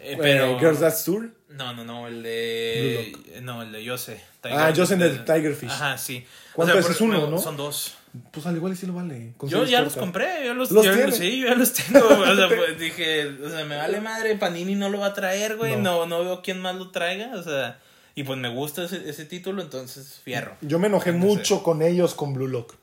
Eh, 0.00 0.12
Eh, 0.12 0.18
pero. 0.20 0.58
Girls 0.58 0.80
That 0.80 0.94
Tour. 1.04 1.30
No, 1.50 1.72
no, 1.72 1.84
no, 1.84 2.06
el 2.08 2.22
de. 2.22 3.16
No, 3.42 3.62
el 3.62 3.72
de 3.72 3.82
Yose. 3.84 4.20
Ah, 4.44 4.70
Yose 4.70 4.94
en 4.94 5.02
el 5.02 5.24
Tigerfish. 5.24 5.70
Ajá, 5.70 5.96
sí. 5.98 6.24
¿Cuánto 6.52 6.78
es? 6.78 6.84
por- 6.84 6.94
Es 6.94 7.00
uno, 7.00 7.26
¿no? 7.28 7.38
Son 7.38 7.56
dos. 7.56 7.94
Pues 8.30 8.46
al 8.46 8.56
igual 8.56 8.74
sí 8.76 8.86
lo 8.86 8.94
vale. 8.94 9.34
Yo 9.42 9.64
ya 9.64 9.82
los 9.82 9.94
compré, 9.94 10.46
yo 10.46 10.54
los, 10.54 10.70
¿Los 10.70 10.84
yo- 10.86 11.10
sí, 11.12 11.40
yo 11.40 11.48
ya 11.48 11.54
los 11.54 11.72
tengo. 11.72 12.06
o 12.08 12.34
sea, 12.34 12.48
pues 12.56 12.78
dije, 12.78 13.26
o 13.44 13.48
sea, 13.50 13.64
me 13.66 13.76
vale 13.76 14.00
madre, 14.00 14.36
Panini 14.36 14.74
no 14.74 14.88
lo 14.88 15.00
va 15.00 15.08
a 15.08 15.14
traer, 15.14 15.56
güey. 15.56 15.76
No. 15.76 16.06
No. 16.06 16.18
no, 16.18 16.24
veo 16.24 16.42
quién 16.42 16.60
más 16.60 16.76
lo 16.76 16.90
traiga, 16.90 17.32
o 17.34 17.42
sea. 17.42 17.78
Y 18.14 18.22
pues 18.24 18.38
me 18.38 18.48
gusta 18.48 18.84
ese, 18.84 19.08
ese 19.10 19.26
título, 19.26 19.60
entonces 19.60 20.20
fierro. 20.24 20.56
Yo 20.62 20.78
me 20.78 20.86
enojé 20.86 21.12
mucho 21.12 21.62
con 21.62 21.82
ellos 21.82 22.14
con 22.14 22.32
Blue 22.32 22.48
Lock. 22.48 22.74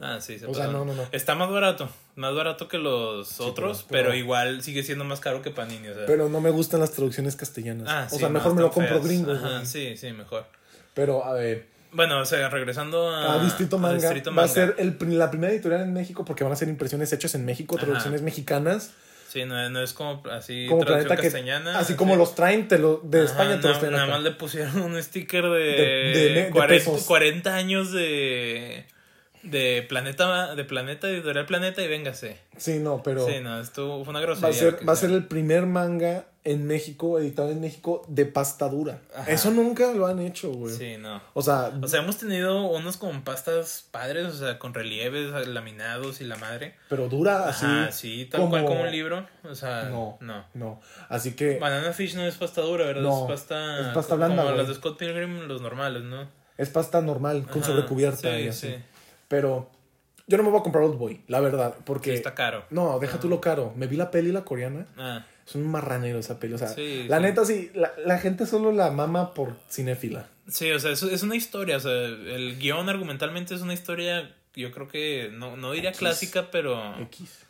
Ah, 0.00 0.20
sí, 0.20 0.38
se 0.38 0.46
O 0.46 0.54
sea, 0.54 0.68
no, 0.68 0.84
no, 0.84 0.94
no. 0.94 1.04
Está 1.10 1.34
más 1.34 1.50
barato, 1.50 1.88
más 2.14 2.34
barato 2.34 2.68
que 2.68 2.78
los 2.78 3.40
otros, 3.40 3.84
pero- 3.88 4.04
pero, 4.10 4.14
igual 4.14 4.62
sigue 4.62 4.82
siendo 4.84 5.04
más 5.04 5.18
caro 5.20 5.42
que 5.42 5.50
Panini, 5.50 5.88
o 5.88 5.94
sea. 5.94 6.06
Pero 6.06 6.28
no 6.28 6.40
me 6.40 6.50
gustan 6.50 6.78
las 6.80 6.92
traducciones 6.92 7.34
castellanas. 7.34 7.88
ah, 7.90 8.04
o 8.06 8.10
sí, 8.10 8.18
sea, 8.18 8.28
no, 8.28 8.34
mejor 8.34 8.54
me 8.54 8.60
lo 8.62 8.70
compro 8.70 8.94
feas. 8.94 9.04
gringo. 9.04 9.32
Ajá, 9.32 9.64
sí, 9.64 9.96
sí, 9.96 10.12
mejor. 10.12 10.46
Pero, 10.94 11.24
a 11.24 11.32
ver, 11.34 11.66
Bueno, 11.90 12.20
o 12.20 12.24
sea, 12.26 12.48
regresando 12.50 13.08
a, 13.10 13.34
a 13.40 13.44
Distrito 13.44 13.76
a 13.76 13.78
Manga 13.80 14.12
va 14.36 14.42
a 14.44 14.48
ser 14.48 14.74
el, 14.78 14.96
la 15.18 15.30
primera 15.30 15.52
editorial 15.52 15.80
en 15.82 15.92
México 15.94 16.24
porque 16.24 16.44
van 16.44 16.52
a 16.52 16.56
ser 16.56 16.68
impresiones 16.68 17.12
hechas 17.12 17.34
en 17.34 17.44
México, 17.44 17.76
Ajá. 17.76 17.86
traducciones 17.86 18.20
mexicanas. 18.22 18.92
Sí, 19.28 19.44
no, 19.46 19.68
no 19.70 19.82
es 19.82 19.92
como 19.94 20.22
así 20.30 20.66
como 20.68 20.84
planeta 20.84 21.16
que 21.16 21.22
castellana. 21.24 21.78
así 21.78 21.94
como 21.94 22.14
los 22.16 22.34
traen 22.34 22.66
te 22.68 22.78
lo, 22.78 23.00
de 23.04 23.22
Ajá, 23.22 23.26
España 23.32 23.60
te 23.60 23.68
los 23.68 23.78
traen 23.78 23.92
Nada 23.92 24.04
acá. 24.04 24.12
más 24.14 24.22
le 24.22 24.30
pusieron 24.32 24.80
un 24.80 25.02
sticker 25.02 25.44
de, 25.44 25.58
De- 25.58 26.12
de- 26.12 26.42
de 26.44 26.50
40, 26.50 26.66
pesos. 26.90 27.04
40 27.06 27.54
años 27.54 27.92
de, 27.92 28.86
de 29.42 29.84
Planeta, 29.88 30.54
de 30.54 30.64
Planeta, 30.64 31.08
Editorial 31.08 31.46
Planeta 31.46 31.82
y 31.82 31.88
véngase. 31.88 32.38
Sí, 32.56 32.78
no, 32.78 33.02
pero 33.02 33.26
Sí, 33.26 33.40
no, 33.42 33.60
esto 33.60 34.02
fue 34.04 34.10
una 34.10 34.20
va 34.20 34.26
grosería. 34.26 34.48
a 34.50 34.52
ser 34.52 34.88
va 34.88 34.92
a 34.92 34.96
ser 34.96 35.10
el 35.10 35.24
primer 35.26 35.66
manga 35.66 36.26
en 36.44 36.66
México 36.66 37.18
editado 37.18 37.50
en 37.50 37.60
México 37.60 38.02
de 38.08 38.24
pasta 38.24 38.68
dura. 38.68 39.00
Ajá. 39.14 39.30
Eso 39.30 39.50
nunca 39.50 39.92
lo 39.92 40.06
han 40.06 40.18
hecho, 40.20 40.50
güey. 40.50 40.74
Sí, 40.74 40.96
no. 40.98 41.20
O 41.34 41.42
sea, 41.42 41.72
O 41.82 41.86
sea, 41.86 42.00
hemos 42.00 42.16
tenido 42.16 42.62
unos 42.68 42.96
con 42.96 43.22
pastas 43.22 43.86
padres, 43.90 44.26
o 44.26 44.32
sea, 44.32 44.58
con 44.58 44.72
relieves, 44.72 45.30
laminados 45.48 46.20
y 46.20 46.24
la 46.24 46.36
madre. 46.36 46.74
pero 46.88 47.08
dura 47.08 47.48
así. 47.48 47.66
Ajá, 47.66 47.92
sí, 47.92 48.24
tal 48.30 48.40
como- 48.40 48.50
cual 48.52 48.64
como 48.64 48.80
un 48.82 48.90
libro. 48.90 49.26
O 49.44 49.54
sea, 49.54 49.84
No. 49.90 50.16
no. 50.20 50.44
No, 50.54 50.80
así 51.10 51.32
que 51.36 51.58
Banana 51.58 51.92
Fish 51.92 52.14
no 52.14 52.24
es 52.24 52.36
pasta 52.36 52.62
dura, 52.62 52.86
¿verdad? 52.86 53.02
No, 53.02 53.24
es 53.24 53.30
pasta. 53.30 53.80
es 53.82 53.94
pasta 53.94 54.14
blanda, 54.14 54.36
Como 54.42 54.48
güey. 54.48 54.58
las 54.58 54.68
de 54.68 54.74
Scott 54.74 54.98
Pilgrim, 54.98 55.46
los 55.48 55.60
normales, 55.60 56.02
¿no? 56.02 56.26
es 56.56 56.70
pasta 56.70 57.00
normal 57.00 57.46
con 57.46 57.62
Ajá, 57.62 57.70
sobrecubierta 57.70 58.34
sí, 58.36 58.42
y 58.44 58.48
así. 58.48 58.66
sí. 58.68 58.74
Pero 59.28 59.70
yo 60.26 60.36
no 60.36 60.42
me 60.42 60.50
voy 60.50 60.60
a 60.60 60.62
comprar 60.62 60.84
Old 60.84 60.98
Boy, 60.98 61.20
la 61.28 61.40
verdad, 61.40 61.74
porque 61.84 62.10
Sí, 62.10 62.16
está 62.16 62.34
caro. 62.34 62.64
no, 62.70 62.98
deja 62.98 63.20
tú 63.20 63.28
lo 63.28 63.40
caro. 63.40 63.72
Me 63.76 63.86
vi 63.86 63.96
la 63.96 64.10
peli 64.10 64.32
la 64.32 64.44
coreana. 64.44 64.86
Ah, 64.96 65.24
Es 65.46 65.54
un 65.54 65.66
marranero 65.70 66.18
esa 66.18 66.38
peli. 66.38 66.54
O 66.54 66.58
sea, 66.58 66.68
Sí, 66.68 67.04
la 67.08 67.16
sí. 67.18 67.22
neta 67.22 67.44
sí, 67.44 67.70
la, 67.74 67.92
la 68.04 68.18
gente 68.18 68.44
solo 68.46 68.72
la 68.72 68.90
mama 68.90 69.32
por 69.34 69.54
cinéfila. 69.70 70.26
sí, 70.48 70.70
o 70.70 70.78
sea, 70.80 70.90
es, 70.92 71.02
es 71.02 71.22
una 71.22 71.36
historia. 71.36 71.76
O 71.76 71.80
sea, 71.80 71.92
el 71.92 72.58
guion 72.58 72.88
argumentalmente 72.88 73.54
es 73.54 73.60
una 73.62 73.74
historia, 73.74 74.34
yo 74.54 74.70
creo 74.72 74.88
que, 74.88 75.30
no, 75.32 75.56
no 75.56 75.72
diría 75.72 75.92
clásica, 75.92 76.50
pero. 76.50 76.98
X. 77.02 77.44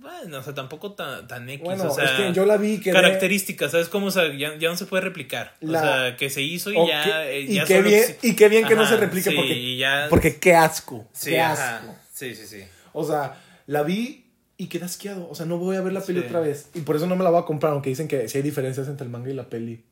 Bueno, 0.00 0.38
o 0.38 0.42
sea, 0.42 0.54
tampoco 0.54 0.92
tan, 0.92 1.28
tan 1.28 1.48
X. 1.48 1.62
Bueno, 1.64 1.90
o 1.90 1.94
sea, 1.94 2.04
es 2.04 2.10
que 2.12 2.32
yo 2.32 2.46
la 2.46 2.56
vi 2.56 2.80
que 2.80 2.90
características, 2.90 3.70
¿sabes 3.72 3.88
cómo? 3.88 4.06
O 4.06 4.10
sea, 4.10 4.32
ya, 4.34 4.56
ya 4.56 4.68
no 4.70 4.76
se 4.76 4.86
puede 4.86 5.02
replicar. 5.02 5.54
La- 5.60 5.78
O 5.78 5.82
sea, 5.82 6.16
que 6.16 6.30
se 6.30 6.40
hizo 6.42 6.72
y 6.72 6.76
O 6.78 6.88
ya. 6.88 7.04
que- 7.04 7.38
eh, 7.38 7.40
y, 7.42 7.54
ya 7.54 7.64
qué 7.66 7.82
bien, 7.82 8.04
y 8.22 8.34
qué 8.34 8.48
bien 8.48 8.66
que 8.66 8.74
no 8.76 8.86
se 8.86 8.96
replique 8.96 9.30
sí, 9.30 9.36
porque, 9.36 9.76
ya- 9.76 10.06
porque 10.08 10.36
qué 10.36 10.54
asco. 10.54 11.06
Sí, 11.12 11.30
qué 11.30 11.40
ajá. 11.40 11.78
asco. 11.78 11.94
Sí, 12.12 12.34
sí, 12.34 12.46
sí. 12.46 12.62
O 12.92 13.04
sea, 13.06 13.36
la 13.66 13.82
vi 13.82 14.24
y 14.56 14.66
quedé 14.68 14.84
asqueado. 14.86 15.28
O 15.30 15.34
sea, 15.34 15.44
no 15.46 15.58
voy 15.58 15.76
a 15.76 15.80
ver 15.82 15.92
la 15.92 16.00
peli 16.00 16.20
Sí. 16.20 16.26
otra 16.26 16.40
vez. 16.40 16.70
Y 16.74 16.80
por 16.80 16.96
eso 16.96 17.06
no 17.06 17.14
me 17.16 17.24
la 17.24 17.30
voy 17.30 17.40
a 17.40 17.44
comprar, 17.44 17.72
aunque 17.72 17.90
dicen 17.90 18.08
que 18.08 18.28
sí 18.28 18.38
hay 18.38 18.42
diferencias 18.42 18.88
entre 18.88 19.04
el 19.04 19.10
manga 19.10 19.30
y 19.30 19.34
la 19.34 19.48
peli. 19.50 19.84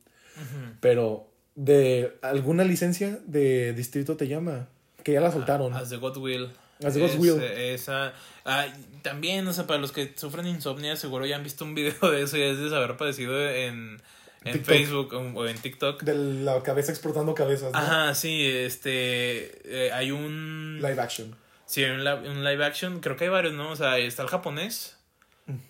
Pero 0.79 1.29
de 1.55 2.17
alguna 2.21 2.63
licencia 2.63 3.19
de 3.25 3.73
Distrito 3.73 4.15
te 4.17 4.27
llama. 4.27 4.67
Que 5.03 5.13
ya 5.13 5.21
la 5.21 5.31
soltaron. 5.31 5.73
As 5.73 5.89
the 5.89 5.97
God 5.97 6.17
Will. 6.17 6.49
As 6.83 6.93
the 6.93 6.99
God's 7.01 7.13
Es, 7.15 7.19
Will. 7.19 7.41
eh, 7.41 7.73
Esa. 7.73 8.13
ah, 8.45 8.65
también, 9.01 9.47
o 9.47 9.53
sea, 9.53 9.67
para 9.67 9.79
los 9.79 9.91
que 9.91 10.13
sufren 10.15 10.47
insomnia, 10.47 10.95
seguro 10.95 11.25
ya 11.25 11.35
han 11.35 11.43
visto 11.43 11.65
un 11.65 11.75
video 11.75 11.93
de 12.11 12.23
eso 12.23 12.37
y 12.37 12.41
es 12.41 12.57
de 12.57 12.69
saber 12.69 12.95
padecido 12.97 13.49
en, 13.49 14.01
en 14.45 14.53
TikTok. 14.53 14.65
Facebook 14.65 15.13
o, 15.13 15.19
o 15.39 15.45
en 15.47 15.57
TikTok. 15.57 16.03
De 16.03 16.15
la 16.15 16.61
cabeza 16.63 16.91
explotando 16.91 17.33
cabezas. 17.33 17.73
¿no? 17.73 17.77
Ajá, 17.77 18.15
sí, 18.15 18.45
este. 18.45 19.87
eh, 19.87 19.91
hay 19.91 20.11
un. 20.11 20.77
Live 20.81 20.99
action. 21.01 21.35
Sí, 21.65 21.83
hay 21.83 21.91
un, 21.91 22.07
un 22.07 22.43
live 22.43 22.63
action. 22.65 22.99
Creo 23.01 23.15
que 23.17 23.25
hay 23.25 23.29
varios, 23.29 23.53
¿no? 23.53 23.71
O 23.71 23.75
sea, 23.75 23.97
está 23.97 24.23
el 24.23 24.29
japonés 24.29 24.97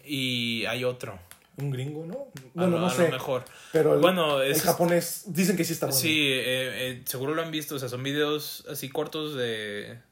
y 0.06 0.66
hay 0.66 0.84
otro. 0.84 1.20
Un 1.58 1.72
gringo, 1.72 2.06
¿no? 2.06 2.14
A 2.14 2.42
Bueno, 2.54 2.80
no 2.80 2.86
a 2.86 2.90
sé. 2.90 3.04
lo 3.06 3.12
mejor. 3.12 3.44
Pero 3.74 3.96
el, 3.96 4.00
Bueno, 4.00 4.42
el 4.42 4.52
es- 4.52 4.62
japonés 4.64 5.24
dicen 5.28 5.58
que 5.58 5.66
sí 5.66 5.74
está 5.74 5.88
bueno. 5.88 6.00
Sí, 6.00 6.28
eh, 6.32 6.92
eh, 6.92 7.02
seguro 7.06 7.36
lo 7.36 7.42
han 7.42 7.52
visto. 7.52 7.76
O 7.76 7.80
sea, 7.80 7.90
son 7.90 8.02
videos 8.04 8.66
así 8.70 8.88
cortos 8.90 9.36
de 9.36 9.98
Mm. 9.98 10.09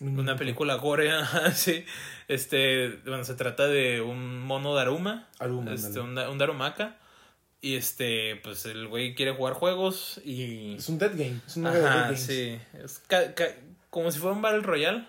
Una 0.00 0.36
película 0.36 0.78
corea. 0.78 1.26
sí. 1.54 1.84
Este, 2.28 2.98
bueno, 3.06 3.24
se 3.24 3.34
trata 3.34 3.66
de 3.66 4.00
un 4.00 4.40
mono 4.40 4.74
Daruma. 4.74 5.28
Daruma, 5.38 5.72
este, 5.72 6.00
un, 6.00 6.16
un 6.18 6.38
Darumaka. 6.38 6.96
Y 7.62 7.76
este, 7.76 8.36
pues 8.42 8.64
el 8.64 8.88
güey 8.88 9.14
quiere 9.14 9.32
jugar 9.32 9.52
juegos 9.54 10.20
y. 10.24 10.76
Es 10.76 10.88
un 10.88 10.98
dead 10.98 11.10
game. 11.12 11.40
Es 11.46 11.56
un 11.56 11.64
manga 11.64 11.76
de 11.78 11.82
dead 11.84 11.92
Ajá, 11.92 12.02
games. 12.04 12.20
sí. 12.22 12.58
Es 12.82 12.98
ca- 13.06 13.34
ca- 13.34 13.54
como 13.90 14.10
si 14.10 14.18
fuera 14.18 14.34
un 14.34 14.40
Battle 14.40 14.60
Royale, 14.62 15.04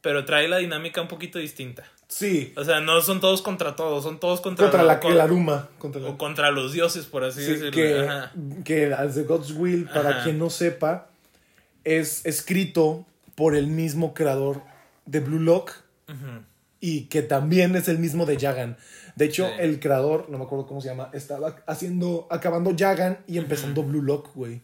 pero 0.00 0.24
trae 0.24 0.48
la 0.48 0.56
dinámica 0.58 1.00
un 1.00 1.08
poquito 1.08 1.38
distinta. 1.38 1.84
Sí. 2.08 2.52
O 2.56 2.64
sea, 2.64 2.80
no 2.80 3.00
son 3.00 3.20
todos 3.20 3.42
contra 3.42 3.76
todos, 3.76 4.02
son 4.02 4.18
todos 4.18 4.40
contra, 4.40 4.64
Contra 4.66 4.82
la, 4.82 4.98
con- 4.98 5.12
el 5.12 5.20
Aruma. 5.20 5.68
Contra 5.78 6.00
la- 6.00 6.08
o 6.08 6.18
contra 6.18 6.50
los 6.50 6.72
dioses, 6.72 7.06
por 7.06 7.22
así 7.24 7.44
Sí, 7.44 7.52
decirlo. 7.52 7.70
que, 7.70 8.00
Ajá. 8.00 8.32
que 8.64 8.92
As 8.92 9.14
the 9.14 9.22
God's 9.22 9.52
Will, 9.52 9.84
para 9.86 10.10
Ajá. 10.10 10.24
quien 10.24 10.38
no 10.38 10.50
sepa, 10.50 11.06
es 11.84 12.26
escrito 12.26 13.06
por 13.34 13.54
el 13.56 13.66
mismo 13.66 14.14
creador 14.14 14.62
de 15.06 15.20
Blue 15.20 15.40
Lock 15.40 15.72
y 16.80 17.06
que 17.06 17.22
también 17.22 17.74
es 17.76 17.88
el 17.88 17.98
mismo 17.98 18.26
de 18.26 18.38
Jagan. 18.38 18.76
De 19.16 19.24
hecho, 19.26 19.46
Sí. 19.46 19.52
el 19.60 19.80
creador, 19.80 20.28
no 20.28 20.38
me 20.38 20.44
acuerdo 20.44 20.66
cómo 20.66 20.80
se 20.80 20.88
llama, 20.88 21.10
estaba 21.12 21.56
haciendo, 21.66 22.26
acabando 22.30 22.74
Jagan 22.76 23.18
y 23.26 23.38
empezando 23.38 23.82
Blue 23.82 24.02
Lock, 24.02 24.34
güey. 24.34 24.60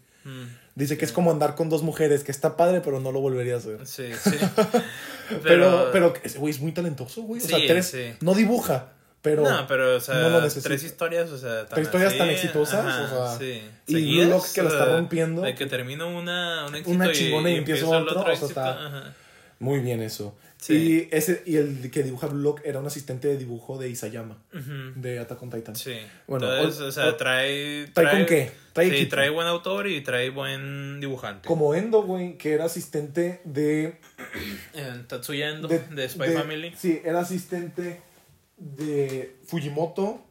Dice 0.75 0.97
que 0.97 1.05
es 1.05 1.13
como 1.13 1.31
andar 1.31 1.55
con 1.57 1.69
dos 1.69 1.83
mujeres, 1.83 2.23
que 2.25 2.31
está 2.31 2.57
padre, 2.57 2.81
pero 2.81 3.01
no 3.01 3.11
lo 3.13 3.21
volvería 3.21 3.55
a 3.55 3.59
hacer. 3.59 3.87
Sí, 3.87 4.11
sí. 4.15 4.37
Pero, 5.45 5.91
pero 5.93 6.13
ese 6.25 6.39
güey 6.41 6.53
es 6.53 6.61
muy 6.61 6.73
talentoso, 6.73 7.23
güey. 7.23 7.41
O 7.41 7.45
sea, 7.45 7.59
tres- 7.67 7.87
sí. 7.87 8.15
no 8.21 8.35
dibuja, 8.35 8.95
pero... 9.23 9.43
no, 9.43 9.67
pero, 9.67 9.97
o 9.97 10.01
sea, 10.01 10.15
no 10.17 10.29
lo 10.31 10.49
tres 10.49 10.83
historias, 10.83 11.31
o 11.31 11.39
sea, 11.39 11.67
tan 11.67 11.75
Tres 11.77 11.87
historias 11.87 12.11
así, 12.11 12.19
tan 12.19 12.31
exitosas, 12.31 12.87
ajá, 12.87 13.03
o 13.25 13.29
sea, 13.29 13.39
sí. 13.39 13.63
y 13.87 14.25
Blue 14.25 14.41
que 14.55 14.63
la 14.63 14.69
está 14.71 14.85
rompiendo. 14.97 15.43
De 15.43 15.55
que 15.55 15.67
termino 15.67 16.09
una, 16.09 16.67
un 16.67 16.75
éxito 16.75 16.97
Una 16.97 17.13
chingona 17.13 17.51
y 17.51 17.57
empiezo 17.57 17.85
empiezo 17.95 17.99
el 17.99 18.09
otro, 18.17 18.33
o 18.33 18.37
sea, 18.37 18.49
está- 18.49 18.87
ajá. 18.87 19.15
Muy 19.59 19.81
bien 19.81 20.01
eso. 20.01 20.35
Sí. 20.57 20.75
Y, 21.11 21.15
ese, 21.15 21.43
y 21.47 21.57
el 21.57 21.91
que 21.91 22.03
dibuja 22.03 22.27
Blue 22.29 22.41
Lock 22.43 22.61
era 22.65 22.79
un 22.81 22.87
asistente 22.87 23.29
de 23.29 23.37
dibujo 23.39 23.79
de 23.79 23.89
Isayama, 23.91 24.39
Ujú. 24.55 24.93
de 25.01 25.19
Attack 25.19 25.43
on 25.43 25.51
Titan. 25.51 25.77
Sí. 25.77 25.97
Bueno, 26.27 26.55
Entonces, 26.55 26.81
o- 26.81 26.87
o, 26.87 26.93
sea, 26.93 27.07
o- 27.09 27.15
trae, 27.17 27.87
¿trae 27.93 28.11
con 28.11 28.27
qué? 28.27 28.53
Trae 28.73 28.91
sí, 28.91 29.07
trae 29.07 29.29
buen 29.31 29.47
autor 29.47 29.87
y 29.87 30.01
trae 30.03 30.31
buen 30.31 30.99
dibujante. 31.01 31.47
Como 31.47 31.75
Endo, 31.75 32.03
güey, 32.03 32.39
que 32.39 32.53
era 32.55 32.67
asistente 32.67 33.41
de... 33.45 33.97
Tatsuya 35.09 35.51
Endo, 35.51 35.69
de, 35.69 36.09
Spy 36.09 36.29
de- 36.29 36.35
Family. 36.39 36.75
Sí, 36.77 37.01
era 37.05 37.21
asistente 37.21 38.01
de 38.61 39.37
Fujimoto 39.47 40.25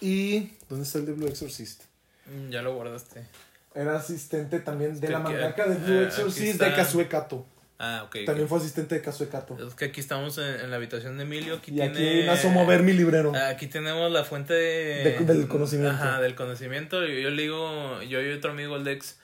y... 0.00 0.52
¿Dónde 0.68 0.84
está 0.84 0.98
el 0.98 1.06
de 1.06 1.12
Blue 1.12 1.26
Exorcist? 1.26 1.82
Mm, 2.26 2.50
Ya 2.50 2.62
lo 2.62 2.74
guardaste. 2.74 3.26
Era 3.74 3.96
asistente 3.96 4.60
también 4.60 5.00
de 5.00 5.08
la 5.08 5.18
mangaka 5.18 5.66
de 5.66 5.74
Blue 5.76 6.00
eh, 6.02 6.06
Exorcist 6.06 6.60
de. 6.60 6.74
Kazue 6.74 7.08
Kato. 7.08 7.46
Ah, 7.78 8.04
ok. 8.06 8.18
También 8.24 8.48
fue 8.48 8.58
asistente 8.58 8.94
de 8.94 9.00
Kazue 9.02 9.28
Kato. 9.28 9.56
Es 9.66 9.74
que 9.74 9.86
aquí 9.86 10.00
estamos 10.00 10.38
en, 10.38 10.44
en 10.60 10.70
la 10.70 10.76
habitación 10.76 11.16
de 11.16 11.24
Emilio. 11.24 11.56
Aquí 11.56 11.72
Y 11.72 11.80
aquí 11.80 11.98
me 11.98 12.30
asomo 12.30 12.60
a 12.60 12.66
ver 12.66 12.82
mi 12.84 12.92
librero. 12.92 13.32
Aquí 13.34 13.66
tenemos 13.66 14.12
la 14.12 14.22
fuente 14.24 14.54
de... 14.54 15.16
De- 15.18 15.24
del 15.24 15.48
conocimiento. 15.48 15.92
Ajá, 15.94 16.20
del 16.20 16.36
conocimiento. 16.36 17.04
Yo, 17.04 17.14
yo 17.14 17.30
le 17.30 17.42
digo, 17.42 18.00
yo 18.02 18.22
y 18.22 18.30
otro 18.32 18.52
amigo, 18.52 18.76
el 18.76 18.84
Dex, 18.84 19.18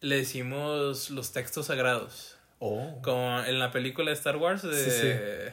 le 0.00 0.16
decimos 0.16 1.10
los 1.10 1.32
textos 1.32 1.66
sagrados. 1.66 2.36
Oh. 2.60 3.00
Como 3.02 3.40
en 3.42 3.58
la 3.58 3.72
película 3.72 4.10
de 4.10 4.16
Star 4.16 4.36
Wars 4.36 4.62
de, 4.62 4.84
Sí, 4.84 4.90
sí. 4.90 5.52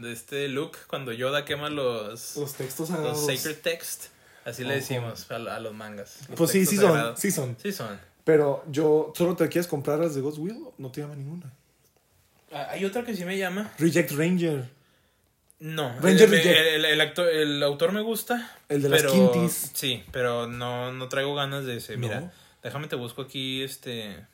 De 0.00 0.12
este 0.12 0.48
Luke, 0.48 0.78
cuando 0.88 1.12
Yoda 1.12 1.44
quema 1.44 1.70
los, 1.70 2.36
Los 2.36 2.54
textos 2.54 2.90
los 2.90 2.98
sagrados. 2.98 3.26
sacred 3.26 3.56
text. 3.62 4.06
Así 4.44 4.62
le 4.64 4.74
decimos 4.74 5.30
a, 5.30 5.36
a 5.36 5.60
los 5.60 5.72
mangas. 5.72 6.18
los 6.28 6.36
Pues 6.36 6.50
sí, 6.50 6.66
sí 6.66 6.76
son, 6.76 6.86
sagrados. 6.92 7.20
sí 7.20 7.30
son. 7.30 7.56
Sí 7.62 7.72
son. 7.72 7.98
Pero 8.24 8.64
yo, 8.68 9.12
¿solo 9.16 9.36
te 9.36 9.48
quieres 9.48 9.66
comprar 9.68 9.98
las 9.98 10.14
de 10.14 10.20
Ghost 10.20 10.38
Wheel? 10.38 10.58
No 10.78 10.90
te 10.90 11.00
llama 11.00 11.14
ninguna. 11.14 11.52
Ah, 12.52 12.68
Hay 12.70 12.84
otra 12.84 13.04
que 13.04 13.16
sí 13.16 13.24
me 13.24 13.38
llama. 13.38 13.72
Reject 13.78 14.12
Ranger. 14.12 14.68
No, 15.60 15.94
Ranger 16.00 16.22
el, 16.24 16.30
Reject. 16.30 16.56
el- 16.74 16.84
el 16.84 17.00
actor, 17.00 17.28
el 17.28 17.62
autor 17.62 17.92
me 17.92 18.02
gusta. 18.02 18.54
El 18.68 18.82
de 18.82 18.88
las 18.90 19.04
quintis. 19.04 19.70
Sí, 19.74 20.02
pero 20.12 20.46
no, 20.46 20.92
no 20.92 21.08
traigo 21.08 21.34
ganas 21.34 21.64
de 21.64 21.76
ese. 21.78 21.96
¿No? 21.96 22.06
Mira, 22.08 22.32
déjame 22.62 22.86
te 22.88 22.96
busco 22.96 23.22
aquí 23.22 23.62
este. 23.62 24.26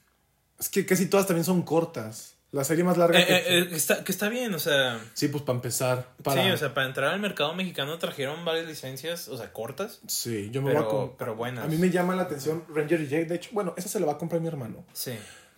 Es 0.58 0.68
que 0.68 0.84
casi 0.86 1.06
todas 1.06 1.26
también 1.26 1.44
son 1.44 1.62
cortas. 1.62 2.34
La 2.52 2.64
serie 2.64 2.82
más 2.82 2.96
larga 2.96 3.20
Eh, 3.20 3.26
que... 3.26 3.32
eh, 3.34 3.58
eh, 3.60 3.68
está, 3.72 4.02
que 4.02 4.10
está 4.10 4.28
bien, 4.28 4.52
o 4.54 4.58
sea. 4.58 5.00
Sí, 5.14 5.28
pues 5.28 5.44
para 5.44 5.56
empezar. 5.56 6.08
Para... 6.24 6.42
Sí, 6.42 6.50
o 6.50 6.56
sea, 6.56 6.74
para 6.74 6.88
entrar 6.88 7.12
al 7.14 7.20
mercado 7.20 7.54
mexicano 7.54 7.96
trajeron 7.98 8.44
varias 8.44 8.66
licencias, 8.66 9.28
o 9.28 9.36
sea, 9.36 9.52
cortas, 9.52 10.00
Sí, 10.08 10.50
yo 10.50 10.60
me 10.60 10.70
voy 10.72 10.76
a 10.76 10.78
pero, 10.80 10.88
comprar. 10.90 11.18
pero 11.18 11.36
buenas. 11.36 11.64
A 11.64 11.68
mí 11.68 11.76
me 11.76 11.90
llama 11.90 12.16
la 12.16 12.22
atención 12.22 12.64
Ranger 12.74 12.98
Reject. 13.00 13.28
De 13.28 13.36
hecho, 13.36 13.50
bueno, 13.52 13.72
esa 13.76 13.88
se 13.88 14.00
la 14.00 14.06
va 14.06 14.12
a 14.14 14.18
comprar 14.18 14.40
mi 14.40 14.48
hermano. 14.48 14.84
Sí, 14.92 15.12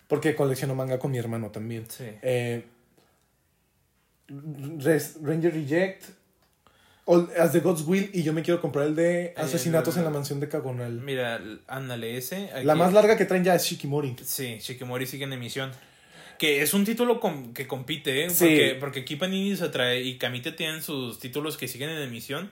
Porque 0.06 0.34
colecciono 0.34 0.74
manga 0.74 0.98
con 0.98 1.10
mi 1.10 1.18
hermano 1.18 1.50
también. 1.50 1.86
sí. 1.88 2.04
Eh, 2.20 2.66
Res- 4.28 5.16
Ranger 5.22 5.52
Reject. 5.52 6.04
All- 7.04 7.28
As 7.38 7.52
the 7.52 7.60
God's 7.60 7.82
Will. 7.86 8.10
Y 8.12 8.22
yo 8.22 8.32
me 8.32 8.42
quiero 8.42 8.60
comprar 8.60 8.86
el 8.86 8.94
de 8.94 9.34
Asesinatos 9.36 9.94
El- 9.96 10.00
en 10.00 10.04
la 10.04 10.10
mansión 10.10 10.40
de 10.40 10.48
Cagonal. 10.48 10.92
Mira, 11.00 11.40
ándale, 11.66 12.16
ese. 12.16 12.50
La 12.64 12.74
más 12.74 12.92
larga 12.92 13.16
que 13.16 13.24
traen 13.24 13.44
ya 13.44 13.54
es 13.54 13.64
Shikimori. 13.64 14.16
Sí, 14.24 14.58
Shikimori 14.60 15.06
sigue 15.06 15.24
en 15.24 15.32
emisión. 15.32 15.72
Que 16.42 16.60
es 16.60 16.74
un 16.74 16.84
título 16.84 17.20
com- 17.20 17.54
que 17.54 17.68
compite, 17.68 18.24
¿eh? 18.24 18.30
Sí. 18.30 18.40
Porque, 18.44 18.76
porque 18.80 19.00
aquí 19.00 19.14
Panini 19.14 19.54
se 19.54 19.68
trae 19.68 20.00
y 20.02 20.18
Kamite 20.18 20.50
tienen 20.50 20.82
sus 20.82 21.20
títulos 21.20 21.56
que 21.56 21.68
siguen 21.68 21.90
en 21.90 22.02
emisión, 22.02 22.50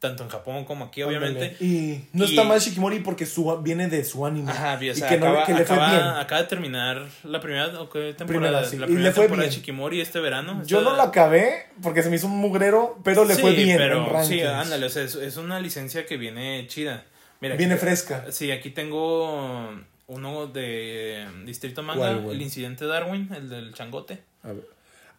tanto 0.00 0.24
en 0.24 0.28
Japón 0.28 0.64
como 0.64 0.86
aquí, 0.86 1.04
obviamente. 1.04 1.44
Ándale. 1.50 1.64
Y 1.64 2.00
no 2.14 2.24
Y- 2.24 2.30
está 2.30 2.42
mal 2.42 2.58
Shikimori 2.58 2.98
porque 2.98 3.26
su, 3.26 3.56
viene 3.62 3.86
de 3.86 4.02
su 4.04 4.26
anime. 4.26 4.50
Ajá, 4.50 4.76
o 4.80 4.82
y 4.82 4.92
que, 4.92 5.00
no- 5.18 5.26
acaba, 5.28 5.46
que 5.46 5.54
le 5.54 5.64
fue 5.64 5.76
acaba- 5.76 5.90
bien. 5.92 6.02
acaba 6.02 6.42
de 6.42 6.48
terminar 6.48 7.06
la 7.22 7.40
primera, 7.40 7.80
¿o 7.80 7.88
qué 7.88 8.12
temporada, 8.12 8.26
Primera, 8.26 8.64
sí, 8.64 8.76
la 8.76 8.86
y 8.86 8.88
primera 8.88 9.08
le 9.08 9.14
fue 9.14 9.24
temporada 9.26 9.48
de 9.48 9.54
Shikimori 9.54 10.00
este 10.00 10.18
verano. 10.18 10.62
Yo 10.66 10.78
Esta- 10.80 10.90
no 10.90 10.96
lo 10.96 11.02
acabé 11.02 11.66
porque 11.80 12.02
se 12.02 12.10
me 12.10 12.16
hizo 12.16 12.26
un 12.26 12.38
mugrero, 12.38 12.98
pero 13.04 13.24
le 13.24 13.36
fue 13.36 13.54
Sí, 13.54 13.62
bien. 13.62 13.76
pero 13.78 14.18
en 14.18 14.26
sí, 14.26 14.40
ándale, 14.40 14.84
o 14.86 14.90
sea, 14.90 15.04
es, 15.04 15.14
es 15.14 15.36
una 15.36 15.60
licencia 15.60 16.04
que 16.06 16.16
viene 16.16 16.66
chida. 16.66 17.04
Mira, 17.40 17.54
Viene 17.54 17.74
aquí- 17.74 17.82
fresca. 17.82 18.26
Sí, 18.32 18.50
aquí 18.50 18.70
tengo 18.70 19.80
uno 20.08 20.46
de 20.48 21.26
Distrito 21.46 21.82
Manga, 21.82 22.00
¿Cuál, 22.00 22.20
güey? 22.22 22.36
el 22.36 22.42
incidente 22.42 22.84
Darwin, 22.86 23.30
el 23.34 23.48
del 23.48 23.72
changote, 23.74 24.20
A 24.42 24.48
ver. 24.52 24.66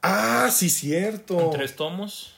Ah, 0.01 0.49
sí, 0.51 0.69
cierto. 0.69 1.39
en 1.39 1.51
tres 1.51 1.75
tomos. 1.75 2.33